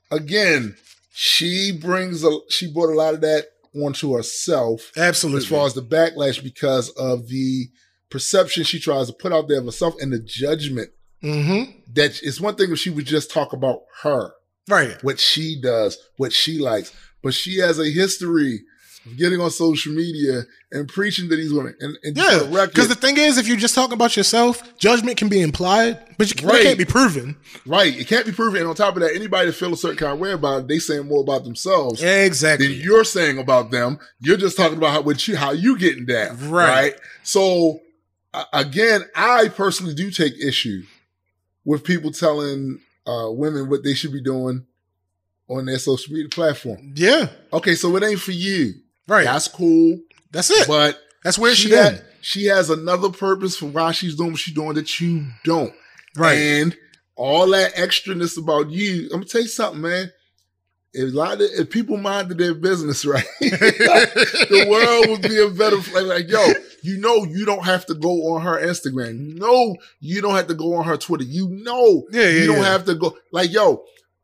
[0.09, 0.75] again,
[1.13, 3.45] she brings a she brought a lot of that
[3.75, 5.43] onto herself Absolutely.
[5.43, 7.67] as far as the backlash because of the
[8.09, 10.89] perception she tries to put out there of herself and the judgment
[11.25, 11.71] mm-hmm.
[11.93, 14.31] that it's one thing if she would just talk about her,
[14.69, 15.01] Right.
[15.03, 18.61] what she does, what she likes, but she has a history
[19.05, 21.75] of getting on social media and preaching to these women.
[21.79, 24.17] And, and Yeah, for the record, because the thing is, if you're just talking about
[24.17, 26.61] yourself, judgment can be implied, but you can, Right.
[26.61, 27.35] it can't be proven.
[27.65, 27.95] Right.
[27.95, 28.61] It can't be proven.
[28.61, 30.67] And on top of that, anybody that feel a certain kind of way about it,
[30.67, 33.99] they saying more about themselves exactly than you're saying about them.
[34.19, 36.49] You're just talking about how what you how you getting down.
[36.49, 36.95] Right.
[37.23, 37.81] So
[38.33, 40.83] uh, again, I personally do take issue
[41.65, 44.65] with people telling uh, women what they should be doing
[45.47, 46.93] on their social media platform.
[46.95, 47.27] Yeah.
[47.53, 48.73] Okay, so it ain't for you.
[49.07, 49.25] Right.
[49.25, 49.99] That's cool.
[50.31, 50.67] That's it.
[50.67, 52.03] But That's where she she at.
[52.21, 55.73] she has another purpose for why she's doing what she's doing that you don't.
[56.17, 56.33] Right.
[56.37, 56.77] And
[57.15, 60.11] all that extraness about you, I'm gonna tell you something, man.
[60.97, 65.49] If a lot of if people minded their business right, the world would be a
[65.49, 66.03] better place.
[66.05, 66.45] Like, yo,
[66.83, 69.27] you know, you don't have to go on her Instagram.
[69.33, 71.23] You know, you don't have to go on her Twitter.
[71.25, 72.71] You know, Yeah, yeah, you don't yeah.
[72.71, 73.15] have to go.
[73.31, 73.83] Like, yo,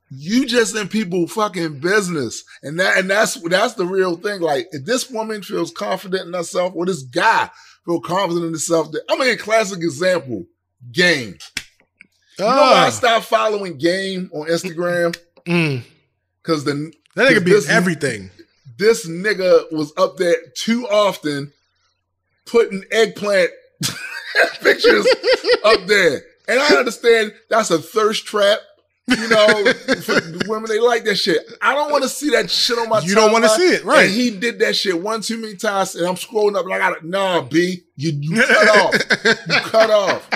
[0.09, 4.41] you just in people fucking business, and that and that's that's the real thing.
[4.41, 7.49] Like, if this woman feels confident in herself, or this guy
[7.86, 10.45] feel confident in himself, that, I mean, a classic example,
[10.91, 11.38] game.
[12.39, 15.15] You know why I Ah, stopped following Game on Instagram?
[15.45, 15.84] mm.
[16.43, 18.31] Because the That nigga be This- everything.
[18.77, 21.51] this nigga was up there too often
[22.45, 23.51] putting eggplant
[24.61, 25.05] pictures
[25.63, 26.23] up there.
[26.47, 28.59] And I understand that's a thirst trap.
[29.07, 29.73] You know,
[30.03, 31.39] for women they like that shit.
[31.61, 32.99] I don't want to see that shit on my.
[33.01, 34.05] You don't wanna see it, right.
[34.05, 36.77] And he did that shit one too many times, and I'm scrolling up and I
[36.77, 38.93] got to nah, B, you you cut off,
[39.25, 40.29] you cut off.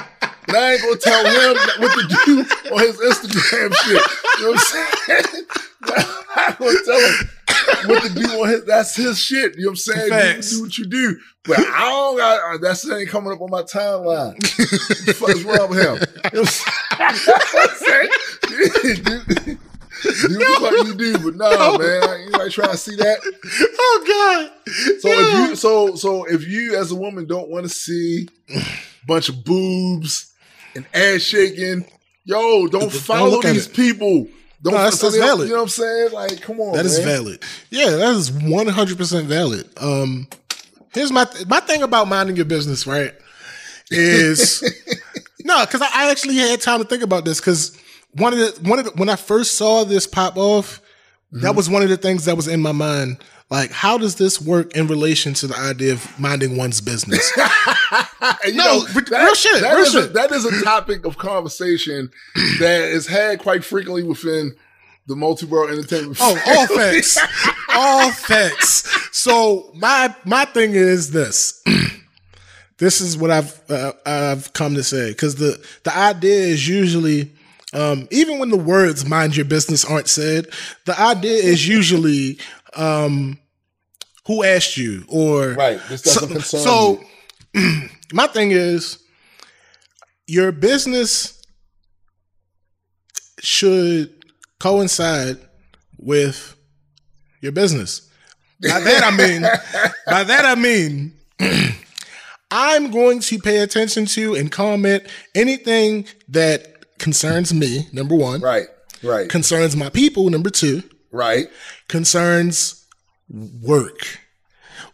[0.47, 2.39] But I ain't gonna tell him what to do
[2.73, 4.01] on his Instagram shit.
[4.37, 5.45] You know what I'm saying?
[6.37, 8.65] I'm not gonna tell him what to do on his.
[8.65, 9.55] That's his shit.
[9.55, 10.09] You know what I'm saying?
[10.09, 10.51] Facts.
[10.51, 11.17] You do what you do.
[11.45, 14.33] But I don't got uh, that shit ain't coming up on my timeline.
[14.33, 15.95] what the fuck is wrong with him?
[16.33, 19.57] You know what I'm saying?
[20.03, 23.19] do, what the fuck you do, but nah, man, you ain't trying to see that.
[23.79, 24.51] oh God.
[24.99, 25.21] So Yeah.
[25.21, 28.61] if you so so if you as a woman don't want to see a
[29.07, 30.31] bunch of boobs
[30.75, 31.85] and ass shaking,
[32.23, 33.73] yo, don't Don't follow these it.
[33.75, 34.27] people.
[34.63, 35.47] Don't No, that's- that's valid.
[35.47, 36.11] You know what I'm saying?
[36.11, 37.07] Like, come on, That is man.
[37.07, 37.43] valid.
[37.69, 39.69] Yeah, that is one hundred percent valid.
[39.77, 40.27] Um,
[40.93, 43.13] here's my my thing about minding your business, right?
[43.91, 44.63] Is
[45.43, 47.77] no, because I, I actually had time to think about this because
[48.13, 50.81] one of the one of the, when I first saw this pop off,
[51.33, 51.43] Mm-hmm.
[51.43, 53.17] that was one of the things that was in my mind.
[53.49, 57.31] Like, how does this work in relation to the idea of minding one's business?
[58.47, 62.09] No, know, but real shit, that real is a- that is a topic of conversation
[62.59, 64.55] that is had quite frequently within
[65.07, 66.17] the multi-world entertainment.
[66.19, 67.17] Oh, all facts.
[67.69, 69.09] all facts.
[69.11, 71.61] So my my thing is this.
[72.77, 77.31] this is what I've uh, I've come to say because the the idea is usually
[77.73, 80.47] um, even when the words "mind your business" aren't said,
[80.85, 82.39] the idea is usually
[82.75, 83.39] um,
[84.27, 85.79] who asked you or Right.
[85.89, 87.03] This doesn't so, concern so
[87.53, 87.89] you.
[88.13, 88.99] my thing is
[90.27, 91.41] your business
[93.39, 94.11] should
[94.59, 95.37] coincide
[95.97, 96.55] with
[97.41, 98.09] your business.
[98.61, 99.41] By that I mean,
[100.07, 101.13] by that I mean,
[102.51, 105.03] I'm going to pay attention to and comment
[105.35, 107.87] anything that concerns me.
[107.91, 108.67] Number one, Right.
[109.03, 109.29] Right.
[109.29, 110.29] concerns my people.
[110.29, 110.81] Number two,
[111.15, 111.47] Right.
[111.87, 112.85] concerns
[113.29, 114.19] work.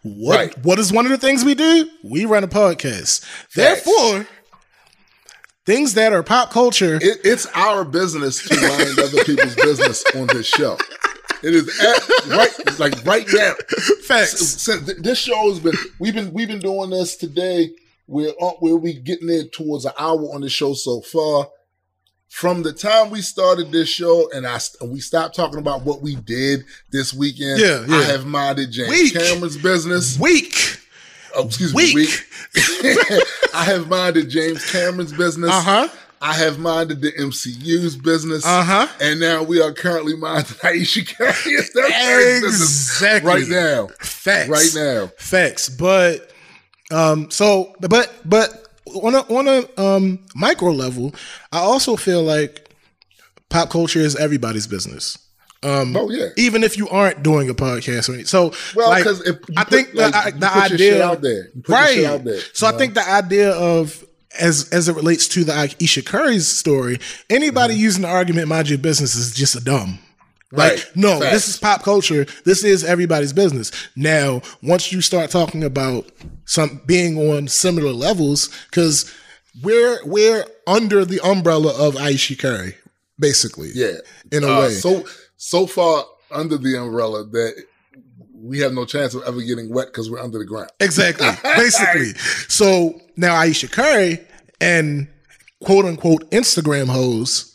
[0.03, 0.57] What Right.
[0.65, 1.89] what is one of the things we do?
[2.03, 3.21] We run a podcast.
[3.23, 3.55] Facts.
[3.55, 4.27] Therefore,
[5.65, 6.95] things that are pop culture.
[6.95, 10.77] It, it's our business to mind other people's business on this show.
[11.43, 13.53] It is at, right, like right now.
[14.05, 14.37] facts.
[14.61, 17.71] Since th- this show has been, we've been, we've been doing this today.
[18.07, 21.47] We're on, we'll be getting it towards an hour on the show so far.
[22.31, 26.01] From the time we started this show and I and we stopped talking about what
[26.01, 27.95] we did this weekend, Yeah, yeah.
[27.97, 29.13] I have minded James Week.
[29.13, 30.17] Cameron's business.
[30.17, 30.55] Week.
[31.35, 31.93] Oh, excuse Week.
[31.93, 33.23] me, week.
[33.53, 35.51] I have minded James Cameron's business.
[35.51, 35.87] Uh huh.
[36.21, 38.45] I have minded the MCU's business.
[38.45, 38.87] Uh huh.
[39.01, 43.29] And now we are currently minding Ayesha Curry's business Exactly.
[43.29, 43.87] right now.
[43.99, 44.49] Facts.
[44.49, 45.07] Right now.
[45.17, 45.67] Facts.
[45.67, 46.31] But
[46.91, 51.13] um so but but on a on a um micro level,
[51.51, 52.69] I also feel like
[53.49, 55.17] pop culture is everybody's business.
[55.63, 56.29] Um Oh yeah.
[56.37, 58.25] even if you aren't doing a podcast or anything.
[58.25, 59.21] So Well, like, because
[59.55, 61.61] I put, think the, like, I- you the put your idea shit out there, you
[61.61, 62.03] put your right.
[62.05, 62.39] out there.
[62.53, 62.77] so I know?
[62.79, 64.03] think the idea of
[64.39, 67.83] as as it relates to the Ayesha Curry's story, anybody Mm-hmm.
[67.83, 69.99] using the argument mind your business is just a dumb.
[70.51, 70.85] Like, Right.
[70.95, 71.31] no, Facts.
[71.33, 72.25] this is pop culture.
[72.45, 73.71] This is everybody's business.
[73.95, 76.05] Now, once you start talking about
[76.45, 79.09] some being on similar levels, because
[79.63, 82.75] we're we're under the umbrella of Ayesha Curry,
[83.19, 83.71] basically.
[83.73, 83.97] yeah,
[84.31, 84.73] in a Uh, way.
[84.73, 85.05] So
[85.37, 87.53] so far under the umbrella that
[88.33, 90.69] we have no chance of ever getting wet because we're under the ground.
[90.79, 91.27] Exactly.
[91.55, 92.13] Basically.
[92.47, 94.19] so now Ayesha Curry
[94.59, 95.07] and
[95.63, 97.50] quote unquote Instagram hoes,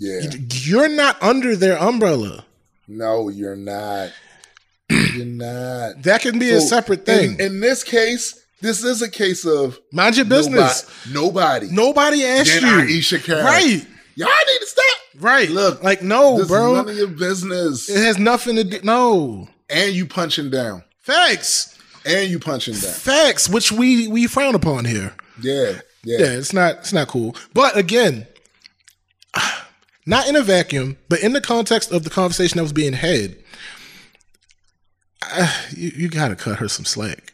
[0.00, 0.20] Yeah.
[0.62, 2.44] you're not under their umbrella.
[2.88, 4.10] No, you're not.
[5.14, 6.02] You're not.
[6.02, 7.34] That can be a separate thing.
[7.34, 10.84] In, in this case, this is a case of Mind your business.
[11.12, 11.66] Nobody.
[11.68, 11.70] nobody.
[11.70, 12.80] Nobody asked you.
[12.80, 13.44] Ayesha Curry.
[13.44, 13.86] Right.
[14.16, 14.84] Y'all need to stop.
[15.20, 15.48] Right.
[15.48, 16.72] Look, like no, this bro.
[16.72, 17.88] is none of your business.
[17.88, 18.80] it has nothing to do.
[18.82, 19.48] No.
[19.68, 20.82] and you punching down.
[20.98, 21.78] Facts.
[22.04, 22.92] And you punching down.
[22.92, 25.14] Facts, which we we frown upon here.
[25.40, 25.80] Yeah.
[26.02, 26.18] Yeah.
[26.18, 27.36] Yeah, it's not it's not cool.
[27.54, 28.26] But again,
[30.06, 33.36] not in a vacuum, but in the context of the conversation that was being had,
[35.76, 37.32] you, you got to cut her some slack.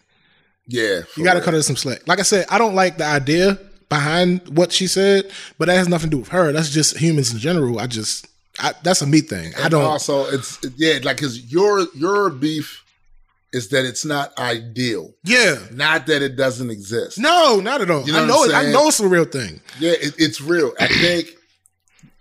[0.67, 1.03] Yeah.
[1.17, 2.07] You got to cut her some slack.
[2.09, 3.59] Like I said, I don't like the idea
[3.89, 6.53] behind what she said, but that has nothing to do with her.
[6.53, 7.79] That's just humans in general.
[7.79, 8.27] I just
[8.59, 9.53] I, that's a me thing.
[9.63, 9.85] I don't.
[9.85, 12.85] Also, it's yeah, like because your your beef
[13.53, 15.57] is that it's not ideal, yeah.
[15.73, 17.19] not that it doesn't exist.
[17.19, 18.05] No, not at all.
[18.05, 18.45] You know I know.
[18.45, 19.61] It, I know it's a real thing.
[19.79, 20.73] Yeah, it, it's real.
[20.81, 21.36] I think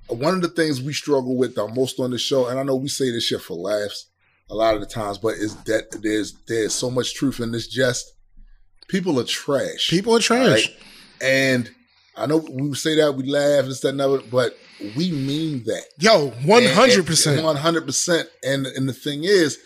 [0.07, 2.75] one of the things we struggle with the most on the show, and I know
[2.75, 4.07] we say this shit for laughs
[4.49, 7.67] a lot of the times, but is that there's there's so much truth in this
[7.67, 8.13] jest.
[8.87, 9.87] People are trash.
[9.89, 10.67] People are trash.
[10.67, 10.77] Right.
[11.21, 11.71] And
[12.15, 14.55] I know we say that we laugh this that and other, but
[14.95, 15.85] we mean that.
[15.97, 17.43] Yo, one hundred percent.
[17.43, 18.29] One hundred percent.
[18.43, 19.57] And and the thing is,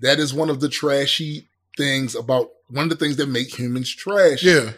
[0.00, 3.92] that is one of the trashy things about one of the things that make humans
[3.92, 4.42] trash.
[4.44, 4.70] Yeah.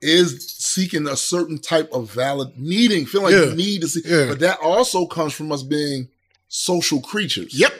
[0.00, 3.50] Is seeking a certain type of valid needing, feeling like Yeah.
[3.50, 4.02] you need to see.
[4.04, 4.26] Yeah.
[4.28, 6.08] But that also comes from us being
[6.48, 7.52] social creatures.
[7.54, 7.72] Yep.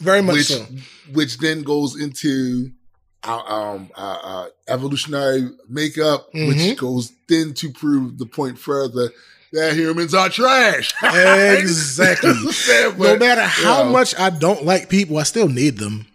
[0.00, 0.66] Very much Which so.
[1.12, 2.70] which then goes into
[3.24, 3.42] our
[3.74, 6.48] um our, our evolutionary makeup, Mhm.
[6.48, 9.10] which goes then to prove the point further
[9.52, 10.92] that humans are trash.
[11.02, 12.32] Exactly.
[12.68, 13.90] Yeah, no matter how know.
[13.90, 16.06] much I don't like people, I still need them.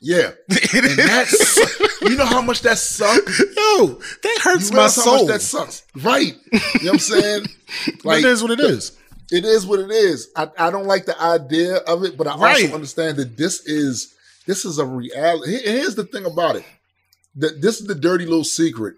[0.00, 0.30] Yeah.
[0.74, 1.68] And that's
[2.02, 3.38] you know how much that sucks?
[3.56, 5.18] Yo, that You hurts my realize how soul.
[5.18, 5.82] much that sucks.
[5.96, 6.34] Right.
[6.52, 7.46] You know what I'm saying?
[8.04, 8.96] Like it is what it is.
[9.30, 10.28] it is what it is.
[10.36, 12.62] I, I don't like the idea of it, but I Right.
[12.64, 14.14] also understand that this is
[14.46, 15.58] this is a reality.
[15.62, 16.64] Here's the thing about it.
[17.36, 18.96] That this is the dirty little secret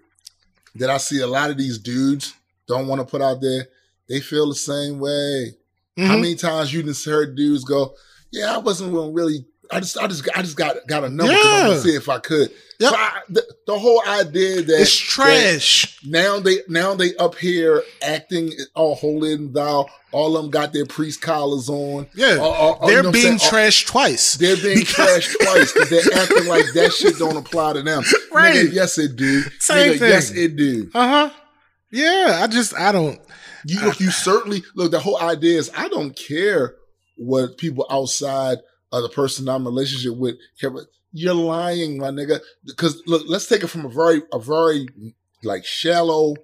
[0.77, 2.33] that I see a lot of these dudes
[2.67, 3.67] don't want to put out there.
[4.09, 5.55] They feel the same way.
[5.99, 6.21] How Mhm.
[6.23, 7.95] many times you just heard dudes go,
[8.31, 9.45] "Yeah, I wasn't really.
[9.73, 12.09] I just, I just, I just got got a number because I'm gonna see if
[12.09, 12.93] I could." Yep.
[12.97, 16.01] I, the, the whole idea that It's trash.
[16.01, 19.87] that now they now they up here acting all holy and thou.
[20.11, 22.07] All of them got their priest collars on.
[22.15, 22.35] Yeah.
[22.85, 24.35] They're know being trashed twice.
[24.35, 28.03] They're being Because- trashed twice because they're acting like that shit don't apply to them.
[28.33, 28.55] Right.
[28.57, 29.43] Nigga, yes, it do.
[29.59, 30.09] Same Nigga, thing.
[30.09, 30.91] Yes, it do.
[30.95, 31.31] Uh huh.
[31.91, 33.21] Yeah, I just I don't.
[33.67, 34.91] You look, you certainly look.
[34.91, 36.75] The whole idea is I don't care
[37.17, 38.59] what people outside
[38.93, 40.37] of the person I'm in relationship with.
[41.13, 42.41] You're lying, my nigga.
[42.65, 44.87] Because look, let's take it from a very, a very
[45.43, 46.35] like shallow,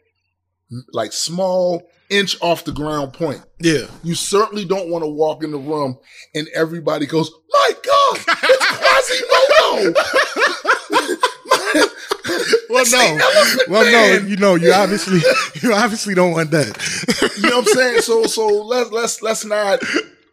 [0.93, 3.43] like small inch off the ground point.
[3.61, 3.87] Yeah.
[4.03, 5.99] You certainly don't want to walk in the room
[6.35, 8.67] and everybody goes, "My God, it's
[9.81, 9.95] Quasimodo."
[12.69, 13.19] Well, no.
[13.69, 14.27] Well, no.
[14.27, 15.21] You know, you obviously
[15.63, 16.67] you obviously don't want that.
[17.37, 18.03] you know what I'm saying?
[18.03, 19.83] So so let's let's let's not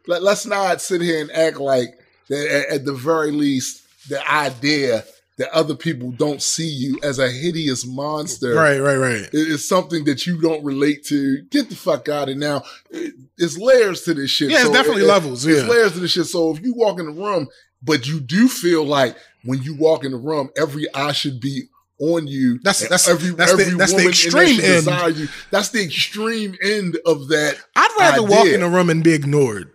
[0.08, 1.98] let, let's not sit here and act like
[2.30, 5.04] that at, at the very least the idea
[5.38, 8.54] that other people don't see you as a hideous monster.
[8.54, 9.22] Right, right, right.
[9.22, 11.42] It- It's something that you don't relate to.
[11.50, 12.64] Get the fuck out of now.
[12.90, 14.50] It- It's layers to this shit.
[14.50, 15.44] Yeah, it's So definitely it- levels.
[15.44, 15.70] There's Yeah.
[15.70, 16.28] layers to this shit.
[16.28, 17.48] So if you walk in the room,
[17.84, 21.64] but you do feel like when you walk in the room, every eye should be
[22.00, 22.60] on you.
[22.64, 25.18] That's- that's- every that's the- every that's the woman in extreme end.
[25.18, 25.28] you.
[25.52, 27.58] That's the extreme end of that.
[27.76, 29.70] I'd rather walk in a room and be ignored.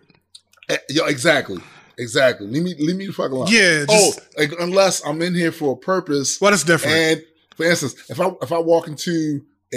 [0.70, 1.60] Eh, Yo, exactly,
[2.00, 2.46] exactly.
[2.46, 3.46] Leave me, leave me the fuck alone.
[3.48, 6.40] Yeah, oh, like, unless I'm in here for a purpose.
[6.40, 6.96] Well, that's different.
[6.96, 7.24] And
[7.56, 9.42] for instance, if I if I walk into
[9.72, 9.76] a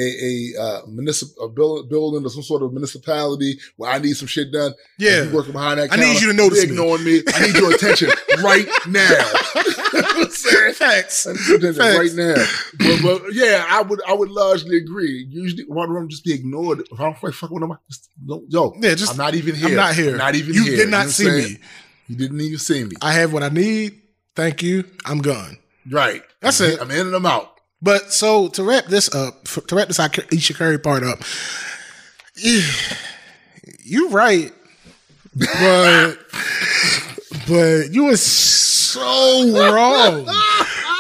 [0.55, 4.73] a uh, municipal building or some sort of municipality where I need some shit done,
[4.97, 5.21] yeah.
[5.21, 5.93] and you working behind that.
[5.93, 6.73] I need you to notice you're me.
[6.73, 7.21] ignoring me.
[7.27, 8.09] I need your attention
[8.43, 9.09] right now.
[9.93, 10.73] You know I'm?
[10.73, 11.27] Facts.
[11.27, 11.97] I need your attention Facts.
[11.97, 12.45] right now.
[12.79, 15.27] But, but yeah, I would I would largely agree.
[15.29, 16.79] Usually, one room just be ignored.
[16.91, 18.51] If I don't fuck with them, I just don't.
[18.51, 19.69] Yo, Yeah, just I'm not even here.
[19.69, 20.17] I'm not here.
[20.17, 20.77] not even you here.
[20.77, 21.57] did not what I'm see me.
[22.07, 22.95] You didn't even see me.
[23.01, 24.01] I have what I need.
[24.35, 24.83] Thank you.
[25.05, 25.57] I'm gone.
[25.89, 26.23] Right.
[26.41, 26.81] That's I'm, it.
[26.81, 27.53] I'm in and I'm out.
[27.83, 31.19] But so to wrap this up, to wrap this Ayesha Curry part up,
[32.37, 32.65] yeah,
[33.83, 34.53] you right,
[35.35, 36.15] but
[37.47, 40.27] but you were so wrong.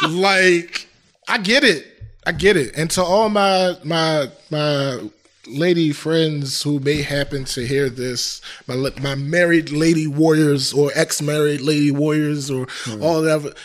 [0.09, 0.89] Like
[1.29, 1.87] I get it,
[2.27, 4.99] I get it, and to all my my my
[5.47, 11.21] lady friends who may happen to hear this, my my married lady warriors or ex
[11.21, 12.67] married lady warriors or
[13.01, 13.55] all that.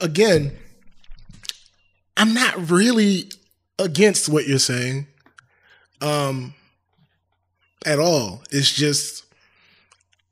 [0.00, 0.56] Again,
[2.16, 3.30] I'm not really
[3.78, 5.06] against what you're saying,
[6.00, 6.54] um,
[7.84, 8.42] at all.
[8.50, 9.24] It's just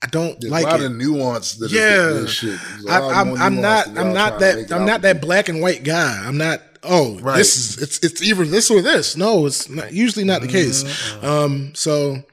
[0.03, 0.85] I don't There's like a lot it.
[0.85, 2.07] of nuance that Yeah.
[2.09, 2.59] this shit.
[2.59, 3.87] There's a I, I'm not.
[3.97, 4.71] I'm not that.
[4.71, 6.21] I'm not that black and white guy.
[6.25, 6.61] I'm not.
[6.87, 7.37] Oh, Right.
[7.37, 7.81] this is.
[7.81, 7.99] It's.
[7.99, 9.15] It's either this or this.
[9.17, 10.83] No, it's not, usually not the case.
[10.83, 11.25] Mm-hmm.
[11.25, 11.71] Um.
[11.75, 12.23] So,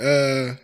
[0.00, 0.54] uh,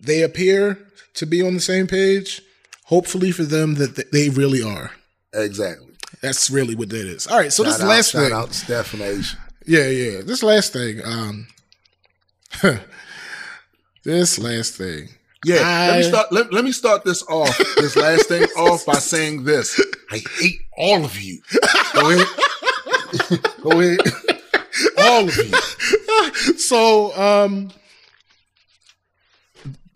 [0.00, 0.78] they appear
[1.14, 2.42] to be on the same page.
[2.86, 4.92] Hopefully for them that they really are.
[5.34, 5.88] Exactly.
[6.22, 7.26] That's really what that is.
[7.26, 7.52] All right.
[7.52, 8.32] So this out- last shout thing.
[8.32, 9.36] out Steph and Ayesha.
[9.66, 10.20] Yeah, yeah.
[10.22, 11.00] This last thing.
[11.04, 11.48] Um.
[14.04, 15.08] this last thing.
[15.44, 16.32] Yeah, let me start.
[16.32, 17.56] Let, let me start this off.
[17.76, 19.80] This last thing off by saying this:
[20.10, 21.40] I hate all of you.
[21.94, 22.26] Go ahead.
[23.62, 24.00] Go ahead.
[24.98, 26.58] All of you.
[26.58, 27.70] so um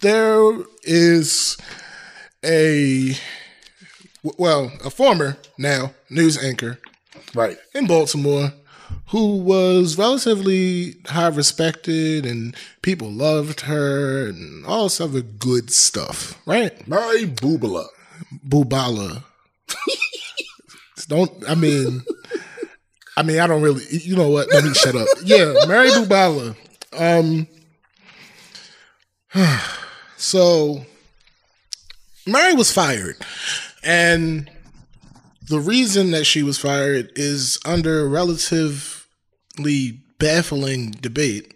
[0.01, 0.53] there
[0.83, 1.57] is
[2.45, 3.14] a
[4.39, 6.79] well a former now news anchor
[7.35, 7.59] Right.
[7.75, 8.53] in baltimore
[9.09, 16.41] who was relatively high respected and people loved her and all this other good stuff
[16.47, 17.87] right Murray Boobala.
[18.49, 19.25] Bubala.
[21.09, 22.03] don't I mean
[23.16, 25.06] I mean I don't really you know what let me shut up.
[25.24, 26.56] Yeah, Mary Bubala.
[26.96, 27.46] Um
[30.16, 30.84] so
[32.26, 33.16] Mary was fired
[33.82, 34.50] and
[35.48, 41.54] the reason that she was fired is under relatively baffling debate.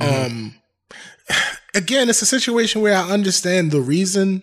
[0.00, 0.54] Um
[1.74, 4.42] again, it's a situation where I understand the reason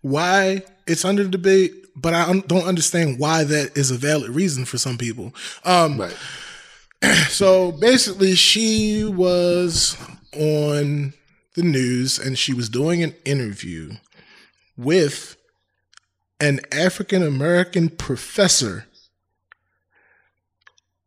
[0.00, 4.78] why it's under debate, but I don't understand why that is a valid reason for
[4.78, 5.34] some people.
[5.64, 6.16] Um, Right.
[7.28, 9.96] so basically, she was
[10.34, 11.14] on
[11.54, 13.94] the news and she was doing an interview
[14.76, 15.36] with
[16.40, 18.86] an African American professor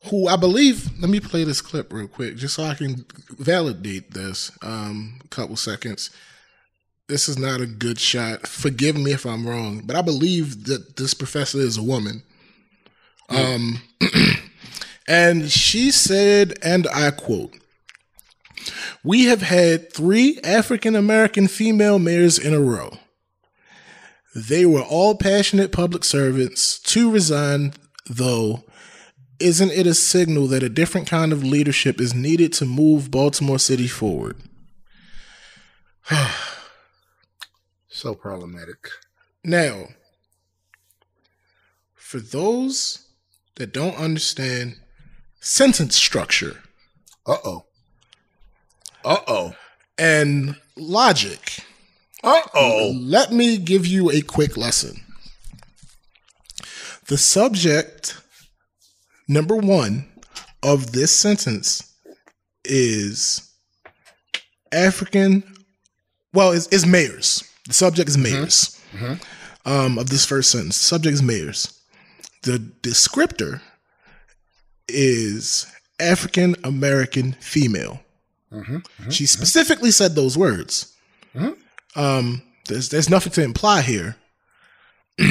[0.10, 4.12] who I believe, let me play this clip real quick just so I can validate
[4.12, 4.52] this.
[4.62, 6.12] Um, a couple seconds
[7.08, 8.48] this is not a good shot.
[8.48, 12.24] Forgive me if I'm wrong, but I believe that this professor is a woman.
[13.30, 13.82] Um,
[15.08, 17.54] and she said, and I quote,
[19.04, 22.98] We have had three African American female mayors in a row.
[24.36, 26.80] They were all passionate public servants.
[26.80, 27.78] Two resigned,
[28.10, 28.64] though.
[29.38, 33.60] Isn't it a signal that a different kind of leadership is needed to move Baltimore
[33.60, 34.38] City forward?
[37.96, 38.90] So problematic.
[39.42, 39.86] Now,
[41.96, 43.08] for those
[43.56, 44.76] that don't understand
[45.40, 46.62] sentence structure
[47.26, 47.66] Uh oh.
[49.06, 49.56] Uh oh.
[49.98, 51.60] and logic,
[52.22, 52.92] Uh oh.
[53.00, 55.00] let me give you a quick lesson.
[57.08, 58.22] The subject,
[59.30, 60.12] number one,
[60.62, 61.96] of this sentence
[62.66, 63.54] is
[64.74, 65.44] African,
[66.34, 67.50] well, is, is mayors.
[67.68, 68.34] The subject is mm-hmm.
[68.34, 69.70] mayors mm-hmm.
[69.70, 70.78] um, of this first sentence.
[70.78, 71.82] The subject is mayors.
[72.44, 73.62] The descriptor
[74.88, 75.66] is
[76.00, 78.02] African American female.
[78.52, 79.10] Mm-hmm.
[79.10, 80.96] She specifically said those words.
[81.96, 84.18] Um, there's there's nothing to imply here.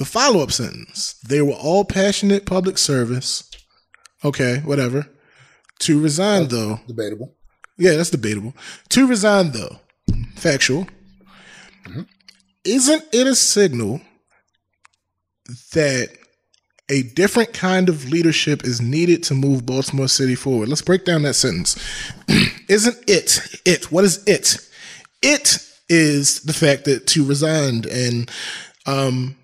[0.00, 3.50] The follow up sentence they were all passionate public service.
[4.24, 5.06] Okay, whatever.
[5.80, 6.80] To resign, though.
[6.86, 7.34] Debatable.
[7.76, 8.54] Yeah, that's debatable.
[8.88, 9.80] To resign, though.
[10.36, 10.86] Factual.
[12.64, 14.00] Isn't it a signal
[15.72, 16.16] that
[16.88, 20.68] a different kind of leadership is needed to move Baltimore City forward?
[20.68, 21.76] Let's break down that sentence.
[22.68, 23.40] Isn't it?
[23.64, 23.90] It.
[23.92, 24.58] What is it?
[25.22, 25.58] It
[25.88, 28.30] is the fact that to resigned and
[28.86, 29.36] um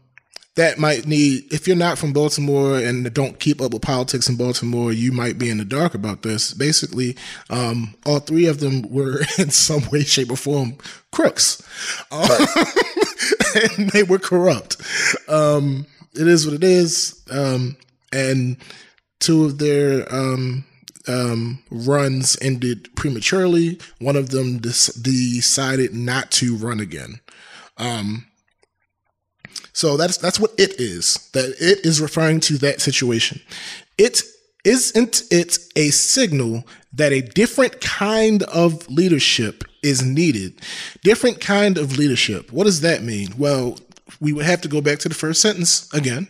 [0.57, 4.37] that might need if you're not from Baltimore and don't keep up with politics in
[4.37, 6.53] Baltimore, you might be in the dark about this.
[6.55, 7.17] Basically,
[7.51, 10.77] um, all three of them were in some way, shape, or form
[11.13, 11.63] crooks,
[12.11, 12.29] um,
[13.79, 14.77] and they were corrupt.
[15.29, 17.77] Um, it is what it is, um,
[18.11, 18.57] and
[19.21, 20.65] two of their um,
[21.07, 23.79] um, runs ended prematurely.
[23.99, 27.21] One of them des- decided not to run again.
[27.77, 28.27] Um,
[29.77, 31.29] so that's that's what it is.
[31.35, 33.43] That it is referring to that situation.
[33.99, 34.23] It
[34.65, 40.63] isn't it a signal that a different kind of leadership is needed.
[41.05, 42.51] Different kind of leadership.
[42.51, 43.35] What does that mean?
[43.37, 43.79] Well,
[44.19, 46.27] we would have to go back to the first sentence again.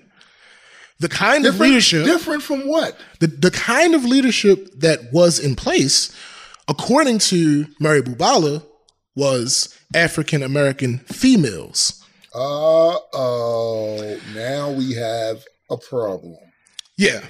[0.99, 2.99] The kind of leadership different from what?
[3.21, 6.13] the, the kind of leadership that was in place,
[6.67, 8.65] according to Mary Bubala,
[9.15, 12.03] was African American females.
[12.37, 14.21] Uh oh.
[14.35, 16.37] Now we have a problem.
[16.99, 17.23] Yeah.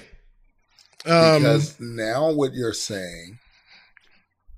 [1.05, 3.39] Um, Because now what you're saying,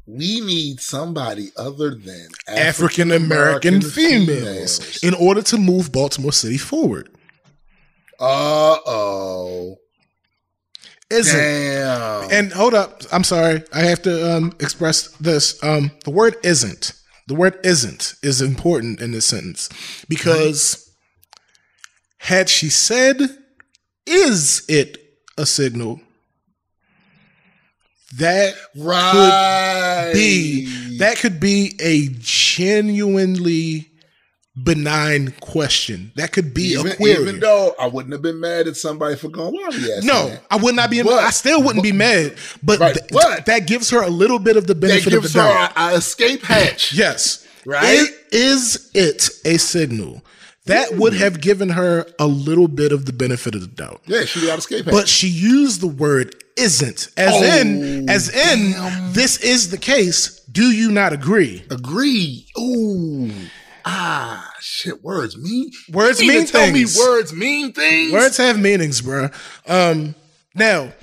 [0.07, 7.09] we need somebody other than African American females in order to move Baltimore City forward.
[8.19, 9.75] Uh oh.
[11.11, 12.31] Isn't Damn.
[12.31, 15.63] and hold up, I'm sorry, I have to um, express this.
[15.63, 16.93] Um, the word isn't.
[17.29, 19.69] The word isn't is important in this sentence
[20.09, 20.91] because
[22.17, 23.21] had she said,
[24.07, 24.97] "Is it
[25.37, 26.01] a signal?"
[28.17, 30.09] That right.
[30.11, 33.88] be that could be a genuinely
[34.63, 36.11] benign question.
[36.15, 37.21] That could be even, a query.
[37.21, 40.07] even though I wouldn't have been mad at somebody for going, why are we asking
[40.07, 40.43] no, that?
[40.49, 41.01] I would not be.
[41.01, 44.39] But- I still wouldn't be mad, but, Right, th- but- that gives her a little
[44.39, 45.73] bit of the benefit of the her doubt.
[45.75, 46.93] a, a escape hatch.
[46.93, 48.07] Yes, Right?
[48.31, 50.23] Is, is it a signal
[50.65, 50.99] that hmm.
[50.99, 54.01] would have given her a little bit of the benefit of the doubt?
[54.05, 54.93] Yeah, she got escape hatch.
[54.93, 58.73] But she used the word "isn't" as Oh, in as in
[59.13, 60.39] this is the case.
[60.51, 61.63] Do you not agree?
[61.69, 62.47] Agree.
[62.57, 63.31] Ooh.
[63.91, 65.03] Ah, shit.
[65.03, 65.71] Words mean.
[65.91, 66.97] Words mean mean to tell things.
[66.97, 68.13] me words mean things.
[68.13, 69.33] Words have meanings, bruh.
[69.67, 70.13] Um,
[70.53, 70.93] now,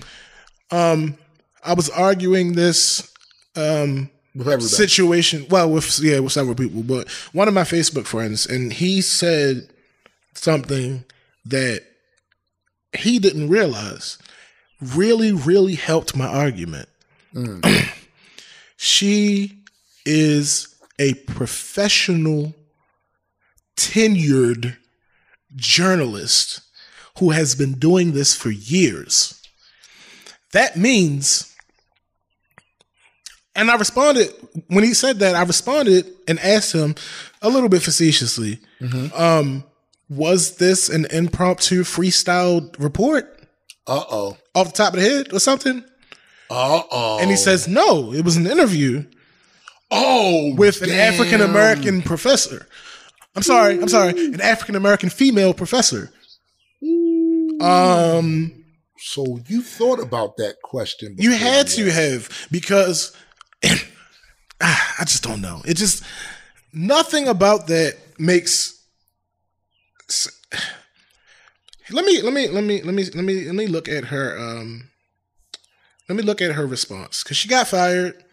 [0.71, 1.17] um,
[1.65, 3.13] I was arguing this
[3.57, 4.67] um, with everybody.
[4.67, 5.47] situation.
[5.51, 9.69] Well, with yeah, with several people, but one of my Facebook friends, and he said
[10.35, 11.05] something
[11.45, 11.83] that
[12.97, 14.19] he didn't realize
[14.81, 16.89] really, really helped my argument.
[18.77, 19.63] she
[20.05, 22.55] is a professional,
[23.77, 24.77] tenured
[25.55, 26.61] journalist
[27.19, 29.41] who has been doing this for years.
[30.53, 31.55] That means,
[33.55, 34.33] and I responded
[34.69, 36.95] when he said that, I responded and asked him
[37.43, 38.59] a little bit facetiously,
[39.15, 39.65] um,
[40.09, 43.41] was this an impromptu freestyle report
[43.87, 44.37] Uh oh.
[44.55, 45.83] off the top of the head or something?
[46.51, 47.19] Uh oh.
[47.21, 49.05] And he says, no, it was an interview
[49.91, 50.91] "Oh, with an.
[50.91, 52.67] African American professor.
[53.37, 56.11] I'm sorry, I'm sorry, an African American female professor.
[57.61, 58.65] Um,
[58.99, 61.15] So you thought about that question?
[61.19, 63.15] you had to have because
[64.61, 65.61] ah, I just don't know.
[65.67, 66.03] It just
[66.73, 68.73] nothing about that makes.
[71.91, 74.37] Let me let me let me let me let me let me look at her.
[74.39, 74.91] Um,
[76.09, 78.25] let me look at her response because she got fired,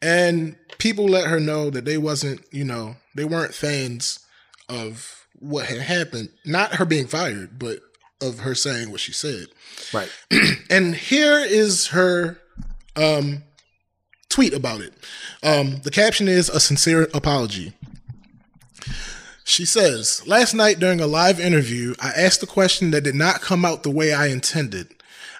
[0.00, 4.20] and people let her know that they wasn't you know they weren't fans
[4.68, 6.30] of what had happened.
[6.44, 7.80] Not her being fired, but
[8.20, 9.46] of her saying what she said.
[9.92, 10.10] Right.
[10.70, 12.38] And here is her
[12.94, 13.42] um,
[14.28, 14.92] tweet about it.
[15.42, 17.72] Um, the caption is a sincere apology.
[19.44, 23.40] She says, Last night during a live interview, I asked a question that did not
[23.40, 24.94] come out the way I intended.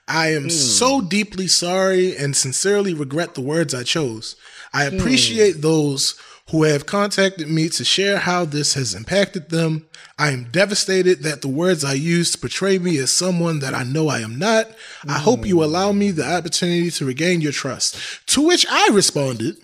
[0.08, 4.34] I am so deeply sorry and sincerely regret the words I chose.
[4.72, 6.18] I appreciate those
[6.50, 9.86] who have contacted me to share how this has impacted them.
[10.18, 14.08] I am devastated that the words I used portray me as someone that I know
[14.08, 14.66] I am not.
[15.06, 17.96] I hope you allow me the opportunity to regain your trust.
[18.28, 19.56] To which I responded,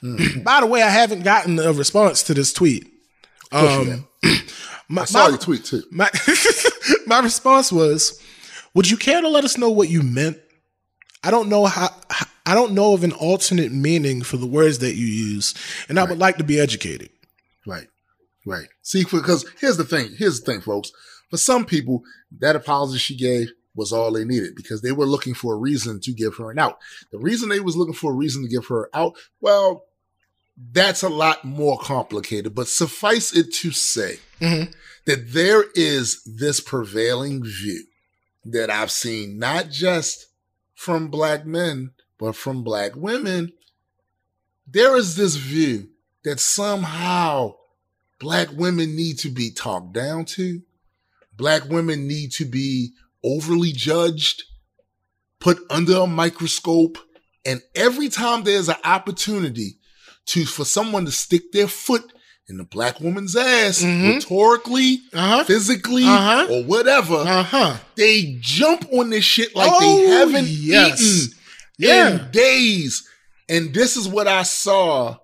[0.44, 2.86] by the way, I haven't gotten a response to this tweet.
[3.52, 4.06] Um,
[4.88, 5.82] my, I saw my- your tweet too.
[5.90, 6.08] my
[7.06, 8.22] my response was,
[8.74, 10.38] "Would you care to let us know what you meant?
[11.24, 11.88] I don't know how.
[12.48, 15.54] I don't know of an alternate meaning for the words that you use,
[15.88, 17.10] and I would like to be educated."
[17.66, 17.88] Right.
[18.46, 18.68] Right.
[18.82, 20.14] See, because here's the thing.
[20.16, 20.90] Here's the thing, folks.
[21.30, 22.02] For some people,
[22.38, 26.00] that apology she gave was all they needed because they were looking for a reason
[26.00, 26.78] to give her an out.
[27.12, 29.84] The reason they was looking for a reason to give her out, well,
[30.72, 34.72] that's a lot more complicated, but suffice it to say Mhm.
[35.04, 37.84] that there is this prevailing view
[38.44, 40.26] that I've seen not just
[40.74, 43.52] from black men, but from black women.
[44.66, 45.88] There is this view
[46.24, 47.54] that somehow
[48.18, 50.60] black women need to be talked down to.
[51.36, 52.92] Black women need to be
[53.24, 54.42] overly judged,
[55.40, 56.98] put under a microscope.
[57.46, 59.76] And every time there's an opportunity
[60.26, 62.12] to, for someone to stick their foot
[62.48, 64.14] in the black woman's ass, Mhm.
[64.16, 65.44] rhetorically, Uh huh.
[65.44, 66.46] physically, Uh-huh.
[66.50, 67.76] or whatever, Uh huh.
[67.94, 71.00] they jump on this shit like Oh, they haven't yes.
[71.00, 71.37] eaten
[71.78, 72.26] Yeah.
[72.26, 73.08] in days.
[73.48, 75.16] And this is what I saw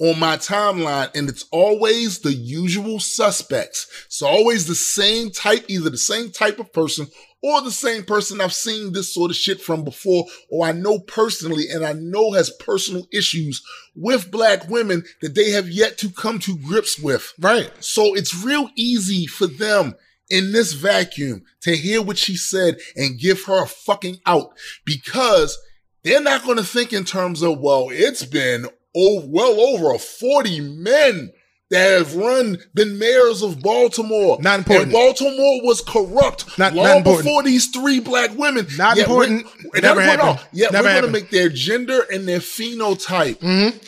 [0.00, 3.86] on my timeline, and it's always the usual suspects.
[4.06, 7.06] It's always the same type, either the same type of person
[7.42, 10.98] or the same person I've seen this sort of shit from before, or I know
[11.00, 13.62] personally and I know has personal issues
[13.94, 17.32] with black women that they have yet to come to grips with.
[17.38, 17.70] Right.
[17.80, 19.94] So it's real easy for them
[20.28, 24.50] in this vacuum to hear what she said and give her a fucking out
[24.84, 25.58] because
[26.02, 28.66] they're not going to think in terms of, well, it's been
[28.96, 31.32] oh, well over 40 men
[31.70, 34.38] that have run, been mayors of Baltimore.
[34.40, 34.86] Not important.
[34.86, 38.66] And Baltimore was corrupt Not- long not before these three black women.
[38.76, 39.46] Not Yet we're- important.
[39.74, 40.40] and Never happened.
[40.52, 43.78] Yet Never we're going to make their gender and their phenotype Mm-hmm.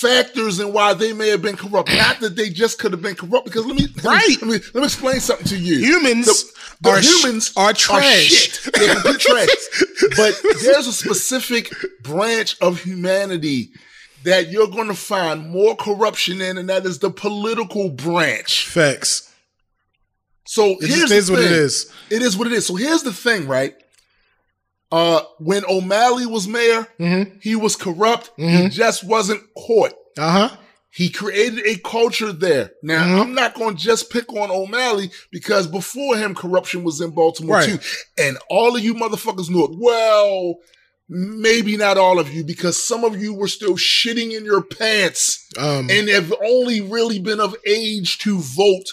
[0.00, 1.90] Factors in why they may have been corrupt.
[1.92, 3.46] Not that they just could have been corrupt.
[3.46, 5.78] Because let me let me- let me, let me explain something to you.
[5.78, 6.52] Humans The-
[6.82, 8.22] the are sh- humans are trash.
[8.24, 8.74] shit.
[8.74, 9.48] They're complete trash.
[10.16, 13.70] But there's a specific branch of humanity
[14.24, 18.66] that you're going to find more corruption in, and that is the political branch.
[18.66, 19.30] Facts.
[20.46, 21.52] So It here's just the is what it thing.
[21.54, 21.86] is.
[22.10, 22.66] It is what it is.
[22.66, 23.74] So here's the thing, right?
[24.96, 27.38] Uh, when O'Malley was mayor, Mm-hmm.
[27.42, 28.30] he was corrupt.
[28.36, 28.70] He Mhm.
[28.72, 29.92] just wasn't caught.
[30.18, 30.56] Uh huh.
[30.90, 32.70] He created a culture there.
[32.82, 33.20] Now, Mhm.
[33.20, 37.56] I'm not going to just pick on O'Malley because before him, corruption was in Baltimore
[37.56, 37.68] Right.
[37.68, 37.78] too.
[38.16, 39.72] And all of you motherfuckers knew it.
[39.74, 40.54] Well,
[41.08, 45.44] maybe not all of you because some of you were still shitting in your pants
[45.58, 45.88] Um.
[45.90, 48.88] and have only really been of age to vote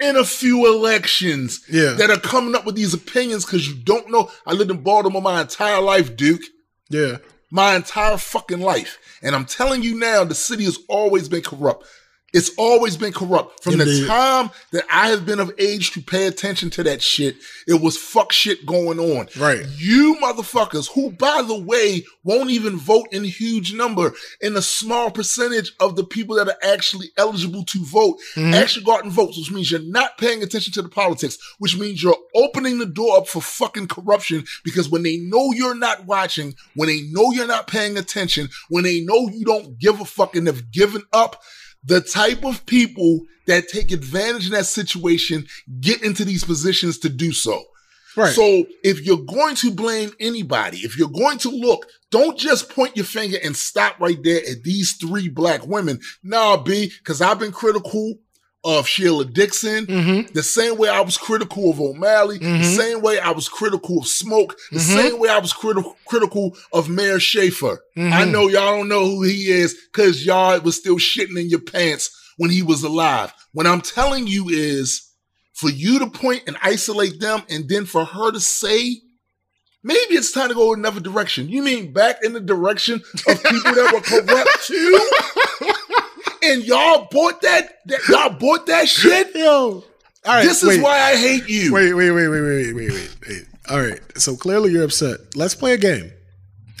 [0.00, 1.92] in a few elections yeah.
[1.92, 4.30] that are coming up with these opinions because you don't know.
[4.46, 6.42] I lived in Baltimore my entire life, Duke
[6.90, 7.18] yeah.
[7.50, 8.98] my entire fucking life.
[9.22, 11.86] And I'm telling you now, the city has always been corrupt.
[12.32, 13.64] It's always been corrupt.
[13.64, 17.36] From the time that I have been of age to pay attention to that shit,
[17.66, 19.28] it was fuck shit going on.
[19.36, 19.66] Right.
[19.76, 25.10] You motherfuckers, who by the way won't even vote in huge number, in a small
[25.10, 28.54] percentage of the people that are actually eligible to vote, Mhm.
[28.54, 31.76] actually go out and vote, which means you're not paying attention to the politics, which
[31.76, 36.06] means you're opening the door up for fucking corruption because when they know you're not
[36.06, 40.04] watching, when they know you're not paying attention, when they know you don't give a
[40.04, 41.42] fuck and have given up,
[41.84, 45.46] the type of people that take advantage of that situation
[45.80, 47.64] get into these positions to do so.
[48.16, 48.34] Right.
[48.34, 52.96] So if you're going to blame anybody, if you're going to look, don't just point
[52.96, 56.00] your finger and stop right there at these three black women.
[56.22, 58.14] Nah, B, because I've been critical
[58.62, 60.32] of Sheila Dixon, mm-hmm.
[60.34, 62.76] the same way I was critical of O'Malley, the Mhm.
[62.76, 64.96] same way I was critical of Schmoke, the Mhm.
[64.96, 67.80] same way I was critical critical of Mayor Schaefer.
[67.96, 68.12] Mhm.
[68.12, 71.60] I know y'all don't know who he is because y'all was still shitting in your
[71.60, 73.32] pants when he was alive.
[73.52, 75.02] What I'm telling you is
[75.54, 79.00] for you to point and isolate them and then for her to say,
[79.82, 81.48] maybe it's time to go another direction.
[81.48, 85.10] You mean back in the direction of people that were corrupt too?
[86.42, 89.34] And y'all bought that, that y'all bought that shit?
[89.34, 89.84] Yo.
[90.26, 90.42] All right.
[90.44, 90.82] this is wait.
[90.82, 91.72] why I hate you.
[91.72, 93.46] Wait, wait, wait, wait, wait, wait, wait, wait.
[93.70, 94.00] All right.
[94.18, 95.18] So clearly you're upset.
[95.34, 96.12] Let's play a game.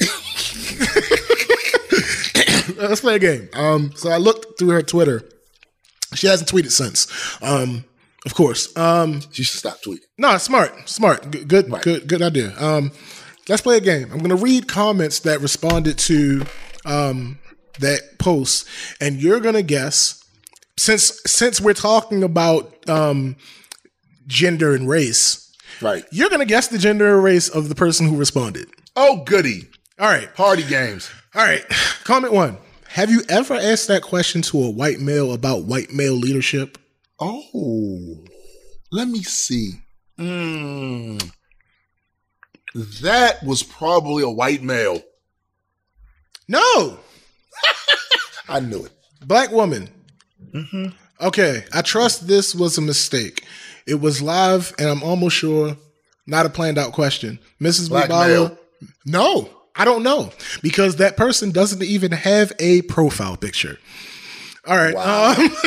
[2.76, 3.48] Let's play a game.
[3.52, 5.22] Um, so I looked through her Twitter.
[6.14, 7.06] She hasn't tweeted since.
[7.42, 7.84] Um,
[8.26, 8.74] of course.
[8.76, 10.04] Um, You should stop tweeting.
[10.18, 11.82] no, smart, smart, good, good, Right.
[11.82, 12.54] good, good idea.
[12.58, 12.92] Um,
[13.48, 14.04] let's play a game.
[14.12, 16.44] I'm going to read comments that responded to
[16.84, 17.38] um,
[17.78, 18.66] that post,
[19.00, 20.16] and you're to guess.
[20.78, 23.36] Since since we're talking about um,
[24.26, 26.04] gender and race, Right.
[26.10, 28.66] you're to guess the gender or race of the person who responded.
[28.96, 29.68] Oh, goody.
[29.98, 31.10] All right, Party games.
[31.34, 31.62] all right.
[32.04, 32.56] Comment one:
[32.88, 36.78] Have you ever asked that question to a white male about white male leadership?
[37.18, 38.24] Oh.
[38.90, 39.72] let me see.
[40.18, 41.30] Mm,
[43.02, 45.02] that was probably a white male.
[46.48, 46.98] No,
[48.48, 48.92] I knew it.
[49.24, 49.88] black woman.
[50.52, 50.86] Mm-hmm.
[51.24, 53.44] Okay, I trust this was a mistake.
[53.86, 55.76] It was live, and I'm almost sure
[56.26, 57.38] not a planned out question.
[57.60, 57.88] Mrs.
[57.90, 58.56] Bubala.
[59.04, 60.30] No, I don't know
[60.62, 63.78] because that person doesn't even have a profile picture.
[64.66, 64.94] All right.
[64.94, 65.34] Wow.
[65.38, 65.50] Um,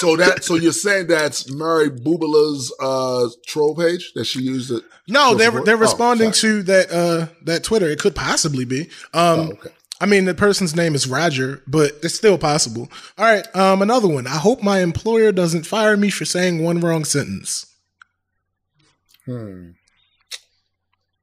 [0.00, 4.82] So that so you're saying that's Mary Bubala's uh troll page that she used it.
[5.06, 6.54] no, they're they're oh, responding sorry.
[6.54, 7.86] to that uh that Twitter.
[7.86, 8.88] It could possibly be.
[9.12, 9.70] Um, Oh, okay.
[10.00, 12.90] I mean, the person's name is Roger, but it's still possible.
[13.18, 13.46] All right.
[13.54, 14.26] Um, another one.
[14.26, 17.66] I hope my employer doesn't fire me for saying one wrong sentence.
[19.26, 19.72] Hmm.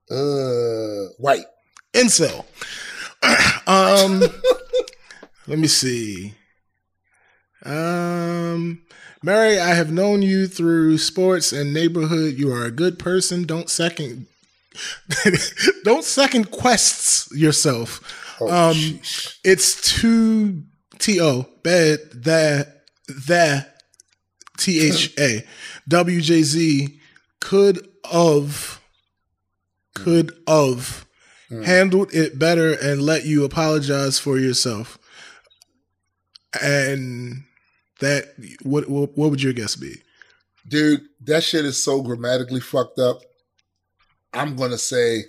[0.09, 1.45] Uh, white.
[1.93, 2.45] Incel.
[3.67, 4.19] um,
[5.47, 6.35] let me see.
[7.65, 8.83] Um,
[9.23, 12.35] Mary, I have known you through sports and neighborhood.
[12.37, 13.45] You are a good person.
[13.45, 14.27] Don't second,
[15.83, 18.26] don't second quests yourself.
[18.39, 18.99] Oh, Um.
[19.43, 20.63] It's two
[20.99, 22.83] T O bad that
[23.27, 23.81] that
[24.57, 25.43] T H A
[25.87, 26.99] W J Z
[27.39, 28.81] could of
[29.93, 31.03] could of
[31.49, 31.63] Mm.
[31.63, 34.99] handled it better and let you apologize for yourself.
[36.61, 37.43] And
[37.99, 38.33] that
[38.63, 40.01] what what, what would your guess be?
[40.67, 43.21] dude, that shit is so grammatically fucked up.
[44.33, 45.23] I'm gonna say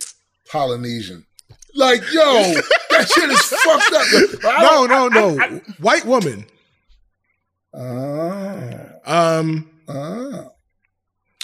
[0.51, 1.25] Polynesian.
[1.73, 2.55] Like, yo,
[2.99, 4.61] that shit is fucked up.
[4.61, 5.59] No, no, no.
[5.79, 6.45] White woman.
[7.73, 8.71] Ah,
[9.05, 10.45] Um ah.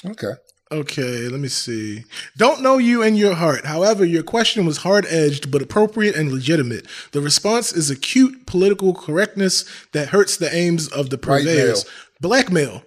[0.05, 0.31] Okay.
[0.71, 2.03] Okay, let me see.
[2.37, 3.65] Don't know you in your heart.
[3.65, 6.87] However, your question was hard edged but appropriate and legitimate.
[7.11, 9.63] The response is acute political correctness
[9.93, 11.85] that hurts the aims of the purveyors.
[12.19, 12.83] Blackmail.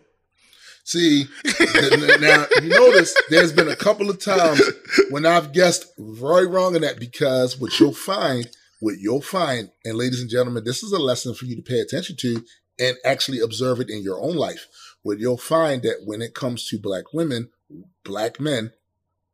[0.85, 1.27] See,
[2.21, 4.61] now you notice there's been a couple of times
[5.11, 8.49] when I've guessed very wrong in that because what you'll find,
[8.81, 11.81] what you'll find, and ladies and gentlemen, this is a lesson for you to pay
[11.81, 12.45] attention to
[12.79, 14.67] and actually observe it in your own life.
[15.03, 17.51] What you'll find that when it comes to black women,
[18.05, 18.73] black men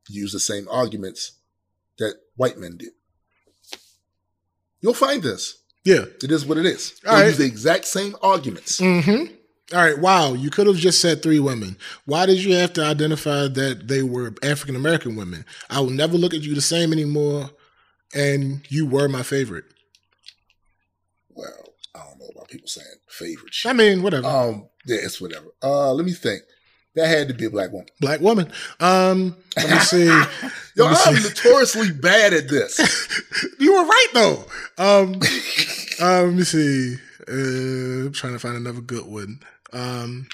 [0.09, 1.33] use the same arguments
[1.99, 2.91] that white men did.
[4.81, 5.59] You'll find this.
[5.85, 6.05] Yeah.
[6.23, 7.01] It is what it is.
[7.07, 7.29] All They right.
[7.29, 8.81] use the exact same arguments.
[8.81, 9.35] Mm-hmm.
[9.75, 9.99] All right.
[9.99, 10.35] Wow.
[10.35, 11.77] You could have just said three women.
[12.05, 15.45] Why did you have to identify that they were African American women?
[15.71, 17.51] I will never look at you the same anymore.
[18.15, 19.65] And you were my favorite.
[21.31, 23.71] Well, I don't know about people saying favorite shit.
[23.71, 24.27] I mean, whatever.
[24.27, 25.47] Um, yeah, it's whatever.
[25.63, 26.43] Uh, let me think.
[26.95, 27.89] That had to be a black woman.
[28.01, 28.53] Black woman.
[28.79, 30.07] Um, let me see.
[30.77, 31.29] Yo, me I'm see.
[31.29, 32.79] notoriously bad at this.
[33.59, 34.45] you were right though.
[34.79, 35.21] Um,
[36.01, 36.95] uh, let me see.
[37.29, 39.41] Uh, I'm trying to find another good one.
[39.73, 40.29] Um,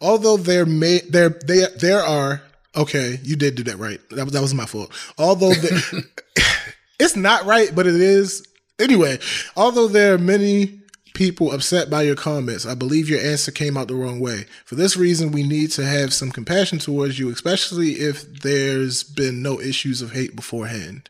[0.00, 2.40] although there may there they there are
[2.76, 4.00] okay, you did do that right.
[4.10, 4.92] That was that was my fault.
[5.18, 6.06] Although the,
[7.00, 8.46] it's not right, but it is
[8.78, 9.18] anyway.
[9.56, 10.80] Although there are many
[11.14, 14.46] people upset by your comments, I believe your answer came out the wrong way.
[14.64, 19.42] For this reason, we need to have some compassion towards you, especially if there's been
[19.42, 21.08] no issues of hate beforehand.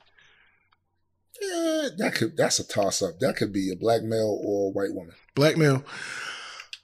[1.40, 3.18] Yeah, that could that's a toss up.
[3.20, 5.14] That could be a black male or a white woman.
[5.34, 5.84] Blackmail.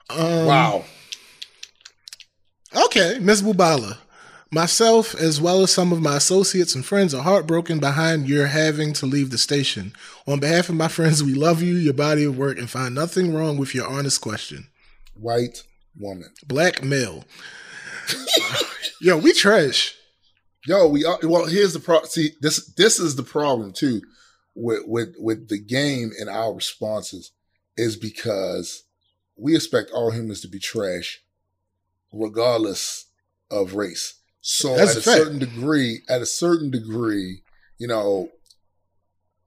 [0.08, 0.84] Um, wow.
[2.74, 3.42] Okay, Ms.
[3.42, 3.98] Bubala.
[4.52, 8.92] Myself, as well as some of my associates and friends, are heartbroken behind your having
[8.94, 9.92] to leave the station.
[10.26, 13.34] On behalf of my friends, we love you, your body of work, and find nothing
[13.34, 14.68] wrong with your honest question.
[15.14, 15.64] White
[15.98, 16.32] woman.
[16.46, 17.24] Black male.
[19.00, 19.94] Yo, we trash.
[20.64, 22.08] Yo, we are well, here's the problem.
[22.08, 24.00] See, this this is the problem too
[24.54, 27.32] with with with the game and our responses
[27.76, 28.84] is because
[29.36, 31.22] we expect all humans to be trash
[32.12, 33.06] regardless
[33.50, 34.14] of race.
[34.48, 35.18] So That's at a fact.
[35.18, 37.42] certain degree, at a certain degree,
[37.78, 38.30] you know,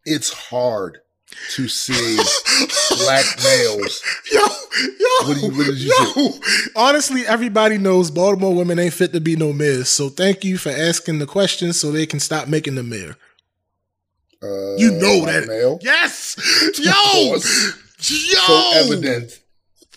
[0.03, 0.97] it's hard
[1.51, 2.17] to see
[2.97, 4.01] black males.
[4.30, 6.34] Yo, yo, What you- what did you yo.
[6.76, 9.88] Honestly, everybody knows Baltimore women ain't fit to be no mayors.
[9.88, 13.15] So thank you for asking the question so they can stop making the mayor.
[14.43, 15.47] Uh, You know that.
[15.47, 15.80] male.
[15.81, 16.35] Yes.
[16.77, 16.91] Yo.
[17.31, 17.38] Yo.
[17.39, 19.31] So evident.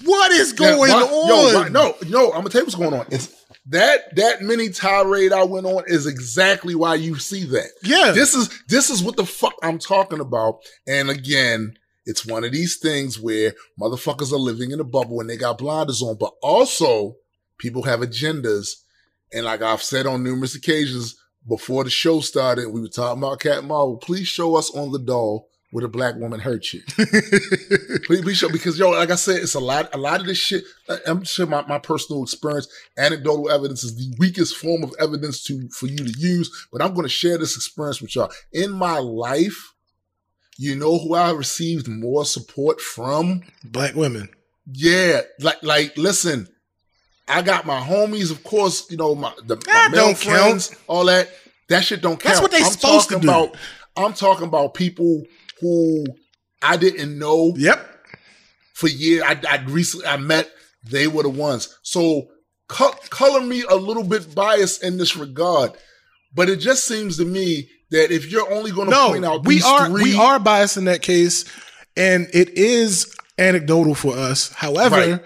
[0.04, 1.28] What is going why- on?
[1.28, 3.06] Yo, why- no, no, I'm gonna tell you what's going on.
[3.10, 3.28] It's
[3.66, 7.70] that that mini tirade I went on is exactly why you see that.
[7.82, 8.12] Yeah.
[8.12, 10.60] This is this is what the fuck I'm talking about.
[10.86, 11.74] And again,
[12.04, 15.58] it's one of these things where motherfuckers are living in a bubble and they got
[15.58, 17.16] blinders on, but also
[17.58, 18.82] people have agendas.
[19.32, 21.16] And like I've said on numerous occasions
[21.48, 23.96] before the show started, we were talking about Cat Marvel.
[23.96, 26.82] Please show us on the doll would a black woman hurt you?
[28.04, 29.92] please, please show because yo, like I said, it's a lot.
[29.94, 30.64] A lot of this shit.
[31.06, 32.68] I'm sure my, my personal experience,
[32.98, 36.68] anecdotal evidence is the weakest form of evidence to for you to use.
[36.70, 38.30] But I'm going to share this experience with y'all.
[38.52, 39.72] In my life,
[40.58, 43.42] you know who I received more support from?
[43.64, 44.28] Black women.
[44.70, 46.48] Yeah, like like listen,
[47.26, 48.90] I got my homies, of course.
[48.90, 51.30] You know my the my male don't friends, all that.
[51.68, 52.34] That shit don't count.
[52.34, 53.28] That's what they I'm supposed to do.
[53.28, 53.56] About,
[53.96, 55.22] I'm talking about people
[55.62, 56.04] who
[56.60, 57.88] I didn't know Yep.
[58.74, 59.22] for years.
[59.26, 60.50] I, I recently I met.
[60.84, 61.78] They were the ones.
[61.82, 62.28] So
[62.68, 65.72] co- color me a little bit biased in this regard,
[66.34, 69.62] but it just seems to me that if you're only going to point out we
[69.62, 71.44] are three, we are biased in that case,
[71.96, 74.50] and it is anecdotal for us.
[74.52, 75.22] However,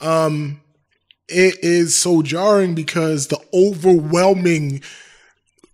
[0.00, 0.60] um,
[1.28, 4.82] it is so jarring because the overwhelming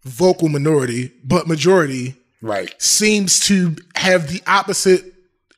[0.04, 2.74] vocal minority, but majority, right?
[2.80, 5.04] seems to have the opposite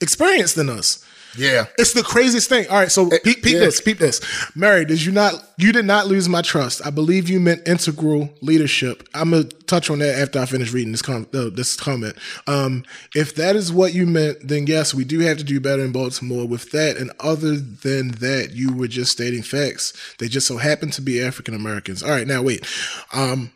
[0.01, 1.05] experience than us.
[1.37, 2.69] Yeah, It's the craziest thing.
[2.69, 3.61] All right, so peep, peep yeah.
[3.61, 4.21] this, peep this.
[4.55, 5.35] Mary, did you not?
[5.57, 6.85] You did not lose my trust.
[6.85, 9.09] I believe you meant integral leadership.
[9.15, 12.17] I'm gonna touch on that after I finish reading this com- uh, this comment.
[12.47, 12.85] Um,
[13.15, 15.93] if that is what you meant, then yes, we do have to do better in
[15.93, 16.99] Baltimore with that.
[16.99, 19.95] And other than that, you were just stating facts.
[20.19, 22.03] They just so happen to be African Americans.
[22.03, 22.67] All right, now wait.
[23.15, 23.53] Um,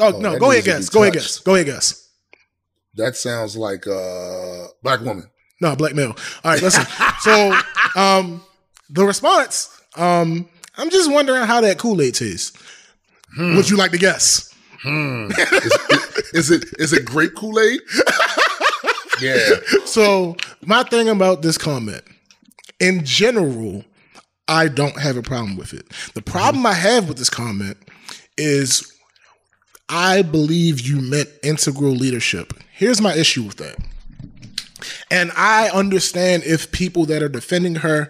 [0.00, 0.88] oh, no, go ahead, guess.
[0.88, 1.38] Go ahead, guess.
[1.38, 2.05] Go ahead, guess.
[2.96, 5.30] That sounds like a black woman.
[5.60, 6.16] No, black male.
[6.44, 6.84] All right, listen.
[7.20, 7.58] so,
[7.96, 8.42] um,
[8.90, 12.52] the response, um, I'm just wondering how that Kool Aid tastes.
[13.38, 14.54] Would you like to guess?
[16.32, 17.80] Is it is it grape Kool Aid?
[19.20, 19.36] yeah,
[19.84, 22.02] So, my thing about this comment,
[22.80, 23.84] in general,
[24.48, 25.86] I don't have a problem with it.
[26.14, 27.76] The problem I have with this comment
[28.38, 28.92] is
[29.88, 32.52] I believe you meant integral leadership.
[32.76, 33.76] Here's my issue with that.
[35.10, 38.08] And I understand if people that are defending her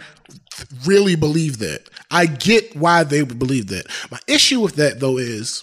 [0.85, 1.89] really believe that.
[2.11, 3.87] I get why they would believe that.
[4.11, 5.63] My issue with that, though, is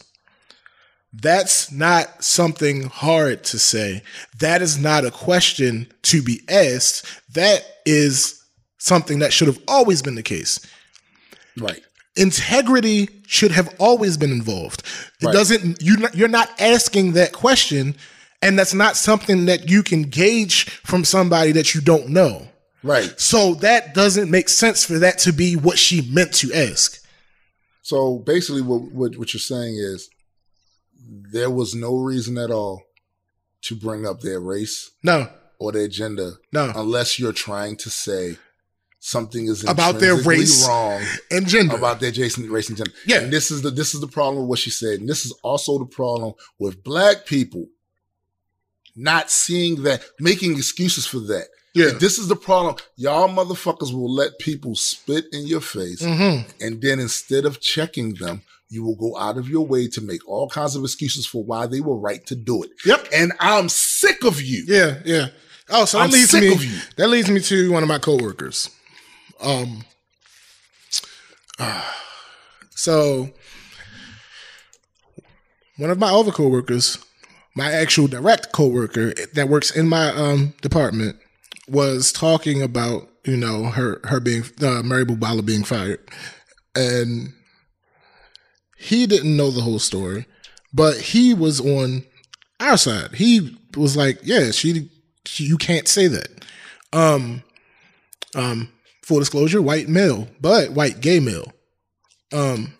[1.11, 4.03] that's not something hard to say.
[4.39, 7.05] That is not a question to be asked.
[7.33, 8.41] That is
[8.77, 10.59] something that should have always been the case.
[11.57, 11.81] right.
[12.15, 14.83] Integrity should have always been involved.
[15.19, 15.33] It Right.
[15.33, 17.95] doesn't you you're not asking that question
[18.43, 22.47] and that's not something that you can gauge from somebody that you don't know.
[22.83, 23.13] Right.
[23.19, 26.99] So that doesn't make sense for that to be what she meant to ask.
[27.81, 30.09] So basically, what, what what you're saying is
[31.31, 32.83] there was no reason at all
[33.63, 35.29] to bring up their race No,
[35.59, 36.71] or their gender no.
[36.75, 38.37] unless you're trying to say
[38.99, 41.01] something is About their race wrong
[41.31, 41.75] And gender.
[41.75, 42.91] about their Jason race and gender.
[43.05, 43.19] Yeah.
[43.21, 45.31] And this is the this is the problem with what she said, and this is
[45.43, 47.67] also the problem with black people
[48.95, 51.47] not seeing that, making excuses for that.
[51.73, 51.89] yeah.
[51.89, 52.75] And this is the problem.
[52.95, 58.13] Y'all motherfuckers will let people spit in your face, hmm and then instead of checking
[58.15, 61.43] them, you will go out of your way to make all kinds of excuses for
[61.43, 62.71] why they were right to do it.
[62.85, 63.07] Yep.
[63.13, 64.63] And I'm sick of you.
[64.67, 65.27] Yeah, yeah.
[65.69, 66.53] Oh, so that I'm leads sick me.
[66.53, 66.77] of you.
[66.97, 68.69] That leads me to one of my coworkers.
[69.41, 69.83] Um.
[71.59, 71.95] ah,
[72.75, 73.29] so
[75.77, 76.97] one of my other coworkers,
[77.55, 81.17] my actual direct coworker that works in my um department,
[81.67, 85.99] was talking about you know her her being uh, Mary Bubala being fired,
[86.75, 87.33] and
[88.77, 90.25] he didn't know the whole story,
[90.73, 92.03] but he was on
[92.59, 93.15] our side.
[93.15, 94.89] He was like, "Yeah, she,
[95.25, 96.45] she you can't say that."
[96.91, 97.43] Um,
[98.35, 98.69] um,
[99.01, 101.51] full disclosure, white male, but white gay male.
[102.31, 102.73] Um,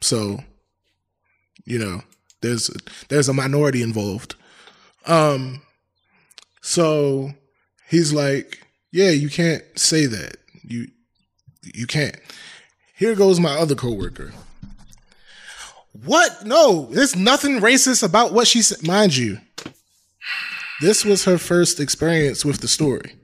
[0.00, 0.40] so
[1.64, 2.02] you know,
[2.42, 2.70] there's
[3.08, 4.34] there's a minority involved.
[5.06, 5.62] Um,
[6.62, 7.32] so
[7.88, 8.60] he's like,
[8.92, 10.36] "Yeah, you can't say that.
[10.62, 10.88] You
[11.62, 12.16] you can't."
[12.96, 14.32] Here goes my other coworker.
[16.04, 16.44] What?
[16.46, 18.86] No, there's nothing racist about what she said.
[18.86, 19.38] Mind you,
[20.80, 23.14] this was her first experience with the story.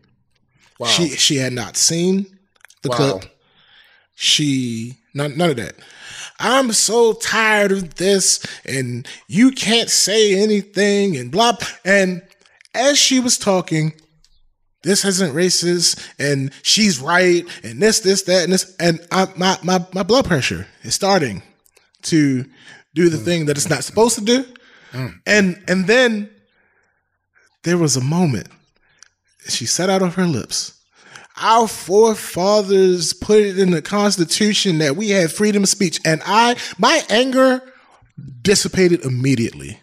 [0.78, 0.88] Wow.
[0.88, 2.26] She she had not seen
[2.82, 2.96] the Wow.
[3.18, 3.32] clip.
[4.14, 5.76] She none, none of that.
[6.38, 11.56] I'm so tired of this, and you can't say anything, and blah.
[11.84, 12.22] And
[12.74, 13.92] as she was talking,
[14.82, 19.58] this isn't racist, and she's right, and this, this, that, and this, and I, my
[19.62, 21.42] my my blood pressure is starting
[22.02, 22.44] to
[22.94, 24.44] do the thing that it's not supposed to do,
[24.92, 25.14] mm.
[25.26, 26.30] and and then
[27.64, 28.48] there was a moment
[29.48, 30.75] she said out of her lips,
[31.38, 36.00] Our forefathers put it in the Constitution that we have freedom of speech.
[36.04, 37.62] And I, my anger
[38.42, 39.80] dissipated immediately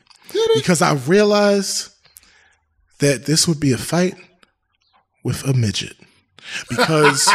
[0.55, 1.93] because I realized
[2.99, 4.15] that this would be a fight
[5.23, 5.95] with a midget.
[6.69, 7.29] Because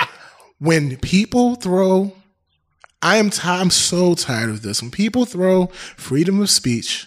[0.58, 2.12] when people throw
[3.02, 4.82] I am t- I'm so tired of this.
[4.82, 7.06] When people throw freedom of speech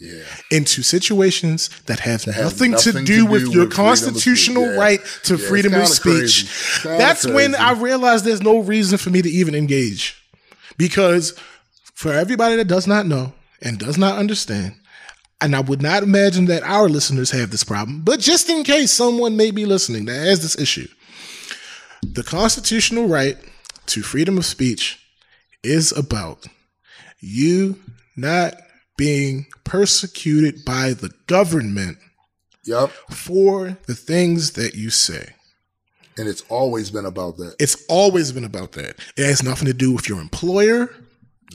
[0.00, 0.22] Yeah.
[0.52, 3.98] into situations that have, nothing, nothing to to do do with with your freedom of
[3.98, 4.12] speech.
[4.14, 4.78] constitutional Yeah.
[4.78, 6.46] right to Yeah, freedom of speech.
[6.82, 6.98] crazy.
[6.98, 7.54] That's when.
[7.56, 10.14] I realized there's no reason for me to even engage.
[10.76, 11.34] Because
[11.94, 14.74] for everybody that does not know and does not understand,
[15.40, 18.92] and I would not imagine that our listeners have this problem, but just in case
[18.92, 20.86] someone may be listening that has this issue,
[22.02, 23.36] the constitutional right
[23.86, 24.98] to freedom of speech
[25.64, 26.46] is about
[27.20, 27.80] you
[28.16, 28.54] not
[28.98, 31.96] being persecuted by the government
[32.64, 32.92] Yep.
[33.10, 35.30] for the things that you say.
[36.18, 37.54] And it's always been about that.
[37.58, 38.96] It's always been about that.
[39.16, 40.90] It has nothing to do with your employer.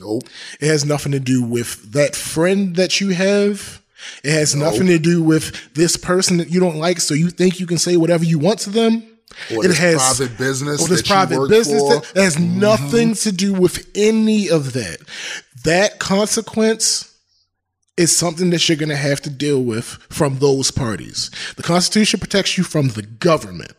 [0.00, 0.24] Nope.
[0.58, 3.80] It has nothing to do with that friend that you have.
[4.24, 7.60] It has nothing to do with this person that you don't like, so you think
[7.60, 9.04] you can say whatever you want to them.
[9.54, 10.82] Or it has private business.
[10.82, 12.00] or this that you private work business for.
[12.00, 12.18] Mm-hmm.
[12.18, 14.98] has nothing to do with any of that.
[15.64, 17.13] That consequence
[17.96, 21.30] is something that you're going to have to deal with from those parties.
[21.56, 23.72] The Constitution protects you from the government.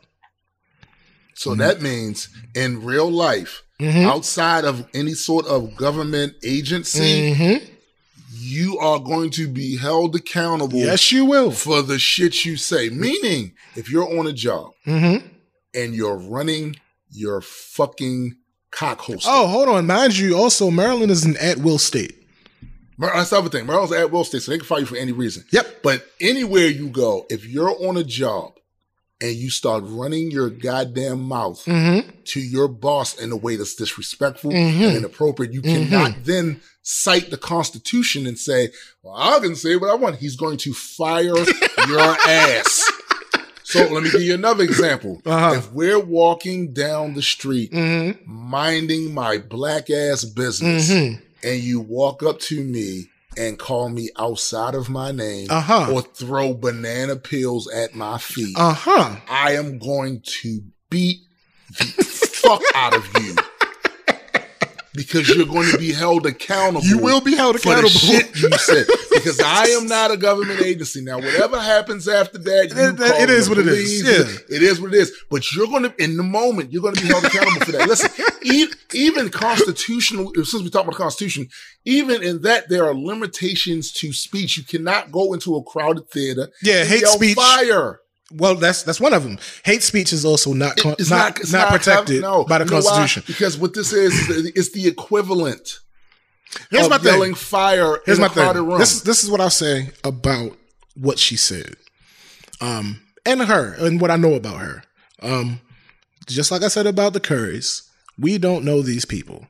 [1.33, 1.59] So Mm-hmm.
[1.59, 7.65] that means in real life, outside of any sort of government agency, Mm-hmm.
[8.31, 11.51] you are going to be held accountable Yes, you will.
[11.51, 12.89] for the shit you say.
[12.89, 15.27] Meaning, if you're on a job Mm-hmm.
[15.73, 16.77] and you're running
[17.11, 18.35] your fucking
[18.71, 19.29] cock holster.
[19.31, 19.85] Oh, hold on.
[19.87, 22.14] Mind you, also Maryland is an at-will state.
[22.97, 23.65] That's the other thing.
[23.65, 25.43] Maryland's at will state, so they can fire you for any reason.
[25.51, 25.81] Yep.
[25.83, 28.53] But anywhere you go, if you're on a job
[29.21, 32.09] and you start running your goddamn mouth Mm-hmm.
[32.25, 34.87] to your boss in a way that's disrespectful Mhm.
[34.87, 38.69] and inappropriate, you cannot then cite the Constitution and say,
[39.03, 41.33] "Well, I can say what I want." He's going to fire
[41.87, 42.91] your ass.
[43.63, 45.21] So let me give you another example.
[45.25, 45.55] Uh-huh.
[45.57, 48.21] If we're walking down the street, Mm-hmm.
[48.31, 51.21] minding my black ass business, Mm-hmm.
[51.45, 53.05] And you walk up to me
[53.37, 55.91] and call me outside of my name Uh-huh.
[55.93, 59.15] or throw banana peels at my feet, Uh-huh.
[59.29, 61.17] I am going to beat
[61.77, 63.35] the fuck out of you.
[64.95, 66.85] Because you're going to be held accountable.
[66.85, 67.89] You will be held accountable.
[67.89, 68.85] for the shit you said.
[69.11, 71.01] Because I am not a government agency.
[71.01, 74.03] Now, whatever happens after that, you It- it is what it is.
[74.03, 74.55] Yeah.
[74.55, 75.11] It is what it is.
[75.29, 77.87] But you're going to, in the moment, you're going to be held accountable for that.
[77.89, 78.09] Listen,
[78.43, 81.47] e- even constitutional, since we talk about the Constitution,
[81.85, 84.57] even in that, there are limitations to speech.
[84.57, 86.49] You cannot go into a crowded theater.
[86.61, 87.35] Yeah, and hate speech.
[87.35, 87.99] Fire.
[88.33, 89.37] Well, that's that's one of them.
[89.63, 92.43] Hate speech is also not con- It's not, it's not, protected no.
[92.45, 92.81] by the You know why?
[92.97, 93.23] Constitution.
[93.27, 95.79] Because what this is, is the- it's the equivalent
[96.71, 97.13] Here's of my thing.
[97.13, 98.67] yelling fire Here's in my a crowded thing.
[98.69, 98.79] room.
[98.79, 100.57] This is this is what I'll say about
[100.95, 101.75] what she said,
[102.61, 104.83] um, and her, and what I know about her.
[105.21, 105.59] Um,
[106.27, 107.87] just like I said about the Currys,
[108.17, 109.47] we don't know these people.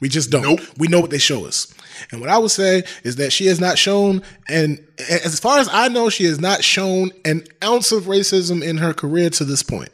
[0.00, 0.42] We just don't.
[0.42, 0.60] Nope.
[0.78, 1.72] We know what they show us.
[2.12, 4.78] And what I would say is that she has not shown, and
[5.10, 8.94] as far as I know, she has not shown an ounce of racism in her
[8.94, 9.90] career to this point.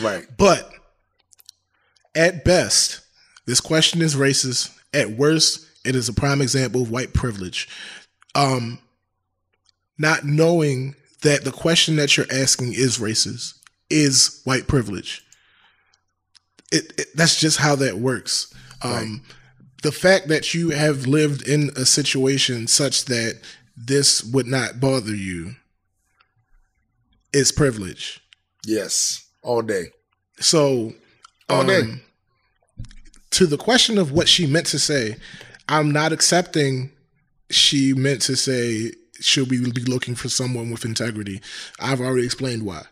[0.00, 0.26] right.
[0.36, 0.70] But
[2.14, 3.00] at best,
[3.46, 4.74] this question is racist.
[4.92, 7.68] At worst, it is a prime example of white privilege.
[8.34, 8.78] Um,
[9.98, 13.54] not knowing that the question that you're asking is racist
[13.88, 15.24] is white privilege.
[16.70, 18.52] It, it that's just how that works.
[18.82, 19.22] Um,
[19.82, 23.40] The fact that you have lived in a situation such that
[23.76, 25.54] this would not bother you
[27.32, 28.20] is privilege.
[28.66, 29.24] Yes.
[29.42, 29.86] All day.
[30.40, 30.94] So,
[31.48, 31.80] All day.
[31.80, 32.00] um,
[33.30, 35.16] to the question of what she meant to say,
[35.68, 36.90] I'm not accepting
[37.50, 41.40] she meant to say, should we be looking for someone with integrity?
[41.80, 42.82] I've already explained why.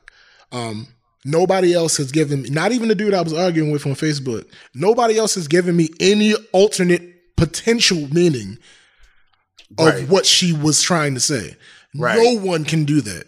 [0.52, 0.88] Um,
[1.26, 4.46] nobody else has given me, not even the dude I was arguing with on Facebook,
[4.74, 8.58] nobody else has given me any alternate potential meaning
[9.78, 10.08] of Right.
[10.08, 11.56] what she was trying to say.
[11.94, 12.16] Right.
[12.16, 13.24] No one can do that.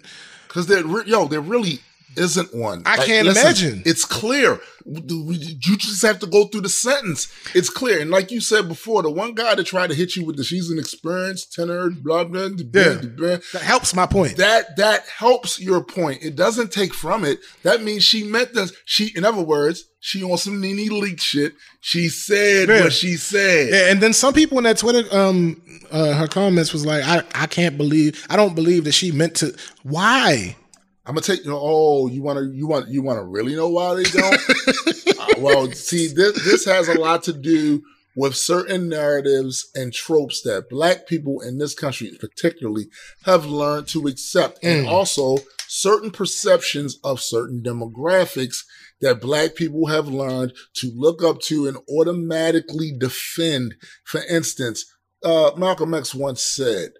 [0.46, 1.80] Because there, re- yo, there really
[2.18, 2.82] isn't one.
[2.86, 3.82] I can't imagine.
[3.86, 4.60] It's clear.
[4.90, 7.28] You just have to go through the sentence.
[7.54, 8.00] It's clear.
[8.00, 10.44] And like you said before, the one guy that tried to hit you with the
[10.44, 12.48] she's an experienced tenor, blah blah.
[12.48, 12.94] blah, Yeah.
[13.00, 14.36] blah, blah, That helps my point.
[14.38, 16.22] That that helps your point.
[16.22, 17.40] It doesn't take from it.
[17.64, 18.72] That means she meant this.
[18.86, 21.52] She, in other words, she on some NeNe Leakes shit.
[21.80, 22.84] She said Yeah.
[22.84, 23.68] what she said.
[23.70, 27.22] Yeah, and then some people in that Twitter, um, uh, her comments was like, I,
[27.34, 29.54] I can't believe, I don't believe that she meant to.
[29.82, 30.56] Why?
[31.08, 31.50] I'm gonna take you.
[31.50, 32.52] Know, oh, you want to?
[32.54, 32.88] You want?
[32.88, 34.40] You want to really know why they don't?
[35.20, 37.82] Uh, well, see, this this has a lot to do
[38.14, 42.86] with certain narratives and tropes that black people in this country particularly
[43.24, 44.90] have learned to accept and Mm.
[44.90, 48.58] also certain perceptions of certain demographics
[49.00, 53.74] that black people have learned to look up to and automatically defend.
[54.04, 54.84] For instance,
[55.24, 56.92] uh, Malcolm X once said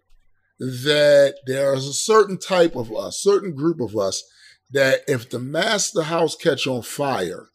[0.58, 4.22] that there is a certain type of us, certain group of us,
[4.70, 7.48] that if the master house catch on fire,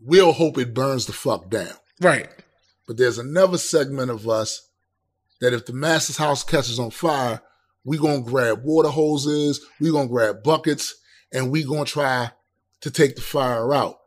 [0.00, 1.74] we'll hope it burns the fuck down.
[2.00, 2.28] Right.
[2.86, 4.68] But there's another segment of us
[5.40, 7.40] that if the master's house catches on fire,
[7.84, 10.94] we gonna grab water hoses, we gonna grab buckets,
[11.32, 12.30] and we gonna try
[12.80, 13.98] to take the fire out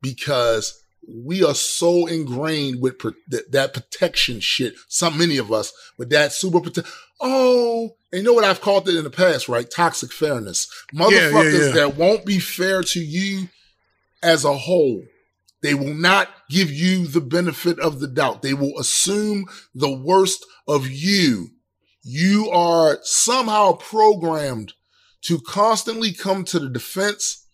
[0.00, 0.79] because
[1.12, 4.74] we are so ingrained with pro- that, that protection shit.
[4.88, 6.88] So many of us with that super protect.
[7.20, 9.70] Oh, and you know what I've called it in the past, right?
[9.70, 10.68] Toxic fairness.
[10.94, 11.72] Motherfuckers yeah.
[11.74, 13.48] that won't be fair to you
[14.22, 15.02] as a whole.
[15.62, 18.42] They will not give you the benefit of the doubt.
[18.42, 21.48] They will assume the worst of you.
[22.02, 24.72] You are somehow programmed
[25.22, 27.46] to constantly come to the defense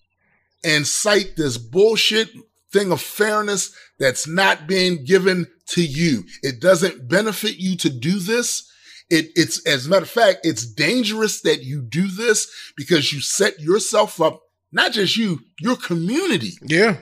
[0.62, 2.30] and cite this bullshit
[2.72, 6.24] thing of fairness that's not being given to you.
[6.42, 8.70] It doesn't benefit you to do this.
[9.08, 13.20] It, it's, as a matter of fact, it's dangerous that you do this because you
[13.20, 14.40] set yourself up,
[14.72, 16.52] not just you, your community.
[16.62, 16.96] Yeah.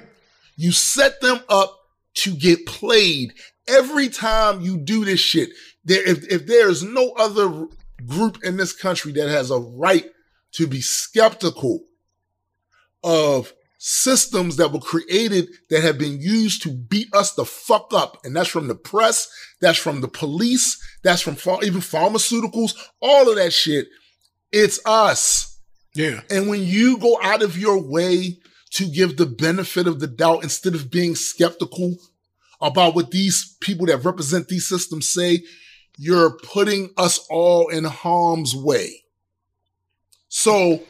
[0.57, 1.78] You set them up
[2.16, 3.32] to get played
[3.66, 5.51] every time you do this shit.
[5.85, 7.66] There, if, if there is no other
[8.07, 10.07] group in this country that has a right
[10.53, 11.81] to be skeptical
[13.03, 13.53] of
[13.86, 18.16] systems that were created that have been used to beat us the fuck up.
[18.24, 19.31] And that's from the press.
[19.61, 20.82] That's from the police.
[21.02, 23.89] That's from ph- even pharmaceuticals, all of that shit.
[24.51, 25.61] It's us.
[25.94, 26.23] Yeah.
[26.31, 28.39] And when you go out of your way
[28.70, 31.97] to give the benefit of the doubt instead of being skeptical
[32.62, 35.43] about what these people that represent these systems say,
[35.98, 39.05] you're putting us all in harm's way.
[40.31, 40.81] So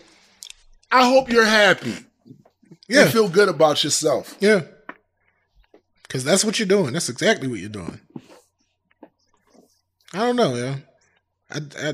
[0.92, 1.96] I hope you're happy.
[2.89, 3.02] Yeah.
[3.02, 4.36] And feel good about yourself.
[4.40, 4.62] Yeah.
[6.09, 6.93] Cause that's what you're doing.
[6.93, 8.01] That's exactly what you're doing.
[10.12, 10.77] I don't know, yeah.
[11.51, 11.89] I I,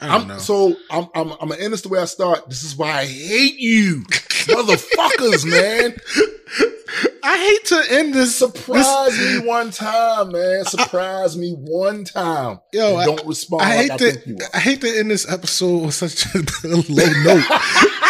[0.00, 0.38] I don't I'm, know.
[0.38, 2.48] so I'm, I'm, I'm gonna end this the way I start.
[2.50, 5.96] This is why I hate you, motherfuckers, man.
[7.24, 8.34] I hate to end this.
[8.36, 10.64] Surprise me one time, man.
[10.64, 12.58] Surprise me one time.
[12.72, 14.48] Yo, I- don't respond I like hate I to are.
[14.54, 17.44] I hate to end this episode with such a low note.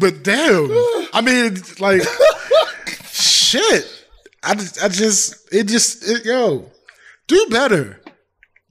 [0.00, 0.70] but damn,
[1.12, 2.02] I mean, like,
[3.10, 3.86] shit.
[4.42, 6.64] I just, I just, it just, it, yo,
[7.26, 8.00] do better.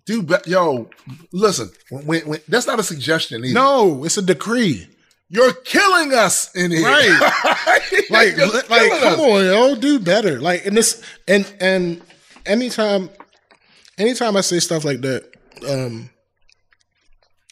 [0.05, 0.89] Do but yo,
[1.31, 3.53] listen, when, when, that's not a suggestion either.
[3.53, 4.87] No, it's a decree.
[5.29, 6.83] You're killing us in here.
[6.83, 7.31] Right.
[8.09, 10.41] Like, You're like, come on, yo, do better.
[10.41, 12.01] Like, and this, and and
[12.47, 13.07] anytime,
[13.99, 15.29] anytime I say stuff like that,
[15.69, 16.09] um,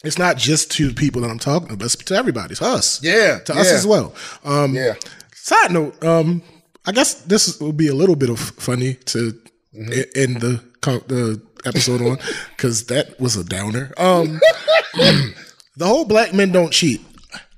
[0.04, 2.52] it's not just to the people that I'm talking about, it's to everybody.
[2.52, 3.02] It's us.
[3.02, 3.38] Yeah.
[3.40, 4.14] to yeah, us as well.
[4.44, 4.94] Um, Yeah.
[5.34, 6.42] Side note, um,
[6.86, 9.38] I guess this will be a little bit of funny to
[9.74, 10.00] Mm-hmm.
[10.20, 10.62] end the
[11.06, 12.18] the episode on
[12.56, 13.92] because that was a downer.
[13.98, 14.40] Um,
[14.94, 17.00] the whole black men don't cheat.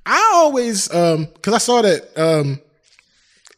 [0.05, 2.59] I always um because I saw that um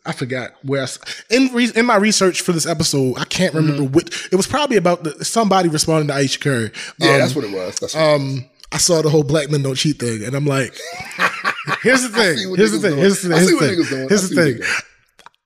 [0.05, 0.88] I forgot where I,
[1.30, 4.77] in re, in my research for this episode I can't remember which it was probably
[4.77, 6.72] about the, somebody responding to Ayesha Curry.
[6.99, 7.76] Yeah, Um, that's what it was.
[7.77, 10.73] That's what um, I saw the whole black men don't cheat thing, and I'm like,
[11.83, 12.55] here's the thing.
[12.55, 12.97] Here's the thing.
[12.97, 13.37] Here's the thing.
[13.37, 13.99] Here's the thing.
[14.03, 14.61] I Here's the thing.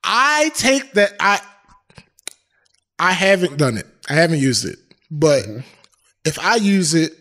[0.02, 1.12] I take that.
[1.20, 1.40] I
[2.98, 3.86] I haven't done it.
[4.08, 4.78] I haven't used it.
[5.10, 5.60] But Mm-hmm.
[6.24, 7.12] if I use it,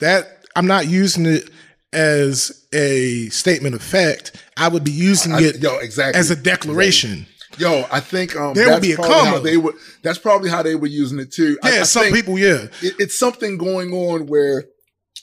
[0.00, 1.48] that I'm not using it
[1.92, 4.32] as a statement of fact.
[4.56, 6.18] I would be using I- it yo, exactly.
[6.18, 7.26] as a declaration.
[7.58, 9.40] Yo, I think um, There would be a comma.
[9.40, 9.74] they were.
[10.02, 11.58] That's probably how they were using it too.
[11.62, 12.66] I- Yeah, I some think people, yeah.
[12.80, 14.64] it, it's something going on where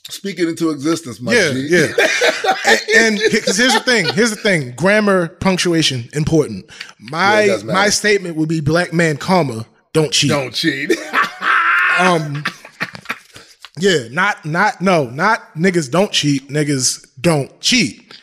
[0.08, 1.20] speaking into existence.
[1.20, 1.66] My Yeah, G.
[1.68, 1.86] yeah.
[2.96, 6.66] and because here's the thing, here's the thing: grammar, punctuation, important.
[6.98, 7.66] My it matter.
[7.66, 10.30] my statement would be black man, comma, don't cheat.
[10.30, 10.92] Don't cheat.
[12.00, 12.44] Um,
[13.80, 16.48] yeah, not not no, not niggas don't cheat.
[16.48, 18.14] Niggas don't cheat.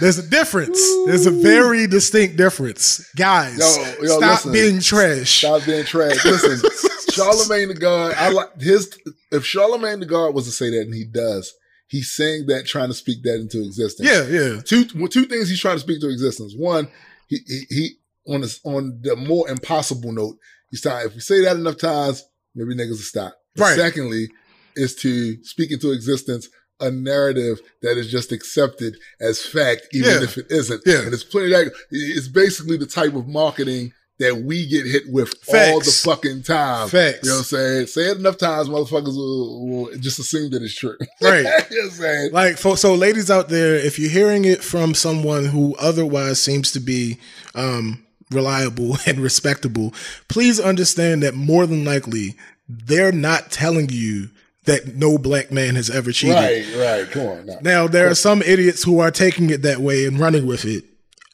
[0.00, 0.80] There's a difference.
[1.06, 3.58] There's a very distinct difference, guys.
[3.58, 4.52] Yo, yo, stop listen.
[4.52, 5.38] being trash.
[5.40, 6.24] Stop being trash.
[6.24, 6.70] Listen,
[7.12, 8.14] Charlemagne the God.
[8.16, 8.98] I like his.
[9.30, 11.52] If Charlemagne the God was to say that, and he does,
[11.88, 14.08] he's saying that trying to speak that into existence.
[14.08, 16.54] Yeah, yeah, Two well, two things he's trying to speak to existence.
[16.56, 16.88] One,
[17.28, 17.90] he he, he
[18.32, 20.36] on this on the more impossible note,
[20.70, 21.06] he's trying.
[21.06, 22.24] If we say that enough times,
[22.54, 23.34] maybe niggas will stop.
[23.56, 23.76] Right.
[23.76, 24.28] Secondly,
[24.76, 26.48] is to speak into existence
[26.80, 30.22] a narrative that is just accepted as fact, even Yeah.
[30.22, 30.80] if it isn't.
[30.86, 31.00] Yeah.
[31.02, 35.32] And it's plenty that it's basically the type of marketing that we get hit with
[35.48, 36.88] all the fucking time.
[36.88, 37.20] Facts.
[37.22, 37.86] You know what I'm saying?
[37.86, 40.96] Say it enough times, motherfuckers will, will just assume that it's true.
[41.20, 41.38] Right.
[41.38, 42.32] you know what I'm saying?
[42.32, 46.72] Like, for, so ladies out there, if you're hearing it from someone who otherwise seems
[46.72, 47.18] to be
[47.54, 49.92] um, reliable and respectable,
[50.28, 52.36] please understand that more than likely
[52.68, 54.30] they're not telling you
[54.64, 56.36] that no black man has ever cheated.
[56.36, 57.10] Right, right.
[57.10, 57.46] Come on.
[57.46, 57.58] Now.
[57.62, 60.84] Now there are some idiots who are taking it that way and running with it.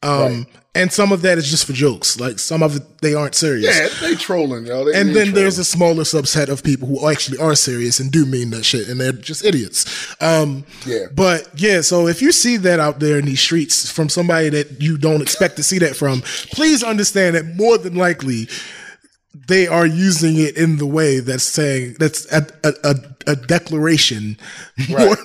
[0.05, 2.19] Um, and some of that is just for jokes.
[2.19, 3.79] Like some of it, they aren't serious.
[3.79, 4.85] Yeah, they trolling, yo.
[4.85, 8.27] They, And then there's a smaller subset of people who actually are serious and do
[8.27, 10.15] mean that shit, and they're just idiots.
[10.21, 11.07] Um, Yeah.
[11.15, 14.83] But yeah, so if you see that out there in these streets from somebody that
[14.83, 18.49] you don't expect to see that from, please understand that more than likely
[19.47, 22.95] they are using it in the way that's saying that's a a, a,
[23.27, 24.37] a declaration
[24.89, 25.17] more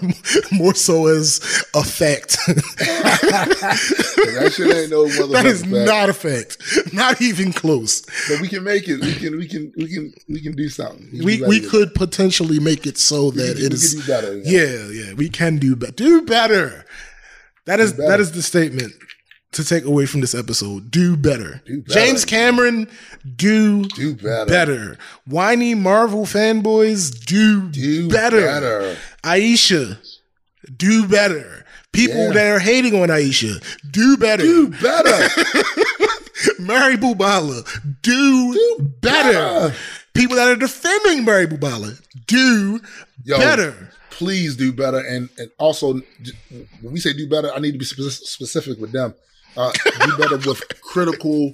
[0.51, 1.39] more so as
[1.75, 2.37] a fact.
[2.47, 5.71] that shit ain't no motherfucking that is fact.
[5.73, 8.01] not a fact, not even close.
[8.29, 8.99] But we can make it.
[9.01, 9.37] We can.
[9.37, 9.71] We can.
[9.77, 10.13] We can.
[10.27, 11.09] We can do something.
[11.09, 14.07] can we we could potentially make it so that can- it we is can do
[14.07, 15.91] better, Yeah, yeah, we can do better.
[15.93, 16.85] Do better.
[17.65, 18.09] That is better.
[18.09, 18.93] that is the statement
[19.51, 20.91] to take away from this episode.
[20.91, 21.61] Do better.
[21.65, 21.93] Do better.
[21.99, 22.87] James Cameron,
[23.35, 24.45] do Do better.
[24.45, 24.97] better.
[25.25, 28.41] Whiny Marvel fanboys, do, Do better.
[28.41, 28.97] better.
[29.23, 29.99] Ayesha,
[30.77, 31.65] do better.
[31.91, 32.33] People Yeah.
[32.33, 33.55] that are hating on Ayesha,
[33.89, 34.43] do better.
[34.43, 35.27] Do better.
[36.59, 37.63] Mary Bubala,
[38.01, 39.31] do, better.
[39.33, 39.75] better.
[40.13, 42.79] People that are defending Mary Bubala, do
[43.23, 43.89] Yo, better.
[44.11, 44.99] Please do better.
[44.99, 45.93] And and also,
[46.81, 49.13] when we say do better, I need to be specific with them.
[49.59, 49.71] Uh,
[50.05, 51.51] do better with critical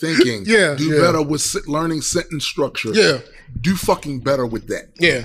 [0.00, 0.44] thinking.
[0.46, 1.00] Yeah, Do yeah.
[1.00, 2.90] better with learning sentence structure.
[2.92, 3.18] Yeah,
[3.60, 4.90] Do fucking better with that.
[5.00, 5.24] yeah.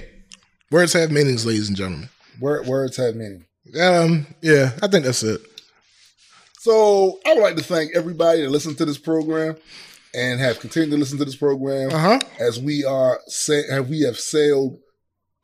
[0.71, 2.09] Words have meanings, ladies and gentlemen.
[2.39, 3.45] Word, words have meaning.
[3.79, 5.41] Um, yeah, I think that's it.
[6.59, 9.55] So I would like to thank everybody that listened to this program
[10.13, 12.19] and have continued to listen to this program Uh huh.
[12.39, 14.77] as we are say have we have sailed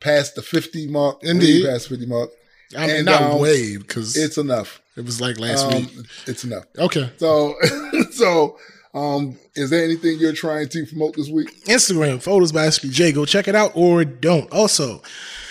[0.00, 1.22] past the fifty mark.
[1.22, 1.66] way Indeed.
[1.66, 2.30] past fifty mark.
[2.76, 4.80] I mean, And, not um, way because It's enough.
[4.98, 5.88] It was like last Um, week.
[6.26, 6.64] It's enough.
[6.78, 7.10] Okay.
[7.18, 7.54] So
[8.10, 8.58] so
[8.94, 11.64] um is there anything you're trying to promote this week?
[11.66, 13.14] Instagram photos by SPJ.
[13.14, 14.50] Go check it out or don't.
[14.52, 15.02] Also,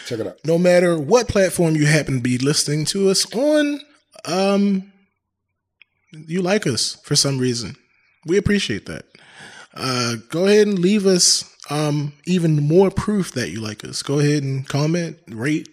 [0.06, 0.38] Check it out.
[0.46, 3.80] no matter what platform you happen to be listening to us on,
[4.26, 4.92] um,
[6.12, 7.76] you like us for some reason.
[8.26, 9.06] We appreciate that.
[9.74, 14.02] Uh, go ahead and leave us um, even more proof that you like us.
[14.02, 15.68] Go ahead and comment, rate.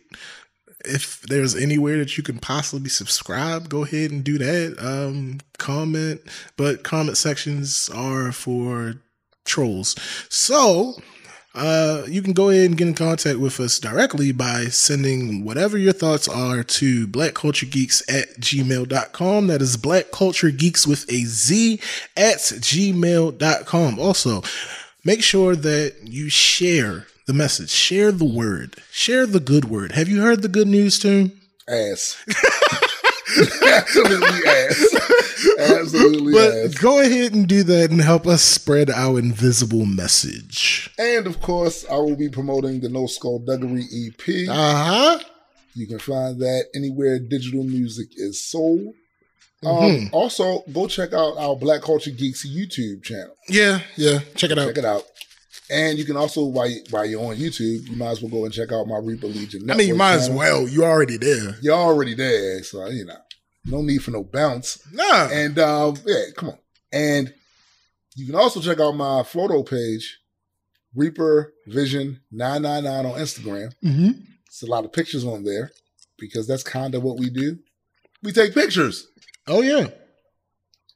[0.84, 4.76] If there's anywhere that you can possibly subscribe, go ahead and do that.
[4.78, 6.20] Um, comment,
[6.56, 8.94] but comment sections are for
[9.44, 9.94] trolls.
[10.28, 10.96] So,
[11.54, 15.78] uh, you can go ahead and get in contact with us directly by sending whatever
[15.78, 19.46] your thoughts are to blackculturegeeks at gmail.com.
[19.46, 21.80] That is black culture geeks with a Z
[22.16, 23.98] at gmail.com.
[24.00, 24.42] Also,
[25.04, 29.92] make sure that you share the message, share the word, share the good word.
[29.92, 31.32] Have you heard the good news, Tim?
[31.68, 32.22] Ass.
[33.66, 34.94] Absolutely ass.
[35.58, 36.74] Absolutely But ass.
[36.74, 40.90] go ahead and do that and help us spread our invisible message.
[40.98, 44.48] And of course, I will be promoting the No Skull Skullduggery EP.
[44.48, 45.18] Uh huh.
[45.74, 48.94] You can find that anywhere digital music is sold.
[49.64, 50.08] Um, Mhm.
[50.12, 53.34] also, go check out our Black Culture Geeks YouTube channel.
[53.48, 54.20] Yeah, yeah.
[54.36, 54.66] Check it out.
[54.68, 55.04] Check it out.
[55.70, 58.52] And you can also, while, while you're on YouTube, you might as well go and
[58.52, 60.68] check out my Reaper Legion I mean, you might as well.
[60.68, 61.56] You're already there.
[61.62, 63.16] You're already there, so you know,
[63.64, 64.78] no need for no bounce.
[64.92, 65.28] Nah.
[65.30, 66.58] And um, yeah, come on.
[66.92, 67.32] And
[68.14, 70.18] you can also check out my photo page,
[70.94, 73.72] Reaper Vision 999 on Instagram.
[73.82, 74.20] Mm-hmm.
[74.46, 75.72] It's a lot of pictures on there
[76.18, 77.58] because that's kind of what we do.
[78.22, 79.08] We take pictures.
[79.46, 79.88] Oh yeah.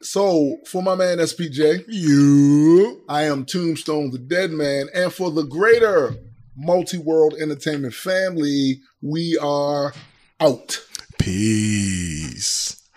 [0.01, 3.03] So for my man SPJ, You.
[3.09, 6.15] I am Tombstone the Dead Man, and for the greater
[6.57, 9.93] multi-world entertainment family, we are
[10.41, 10.81] out.
[11.19, 12.89] Peace.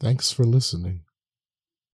[0.00, 1.02] Thanks for listening.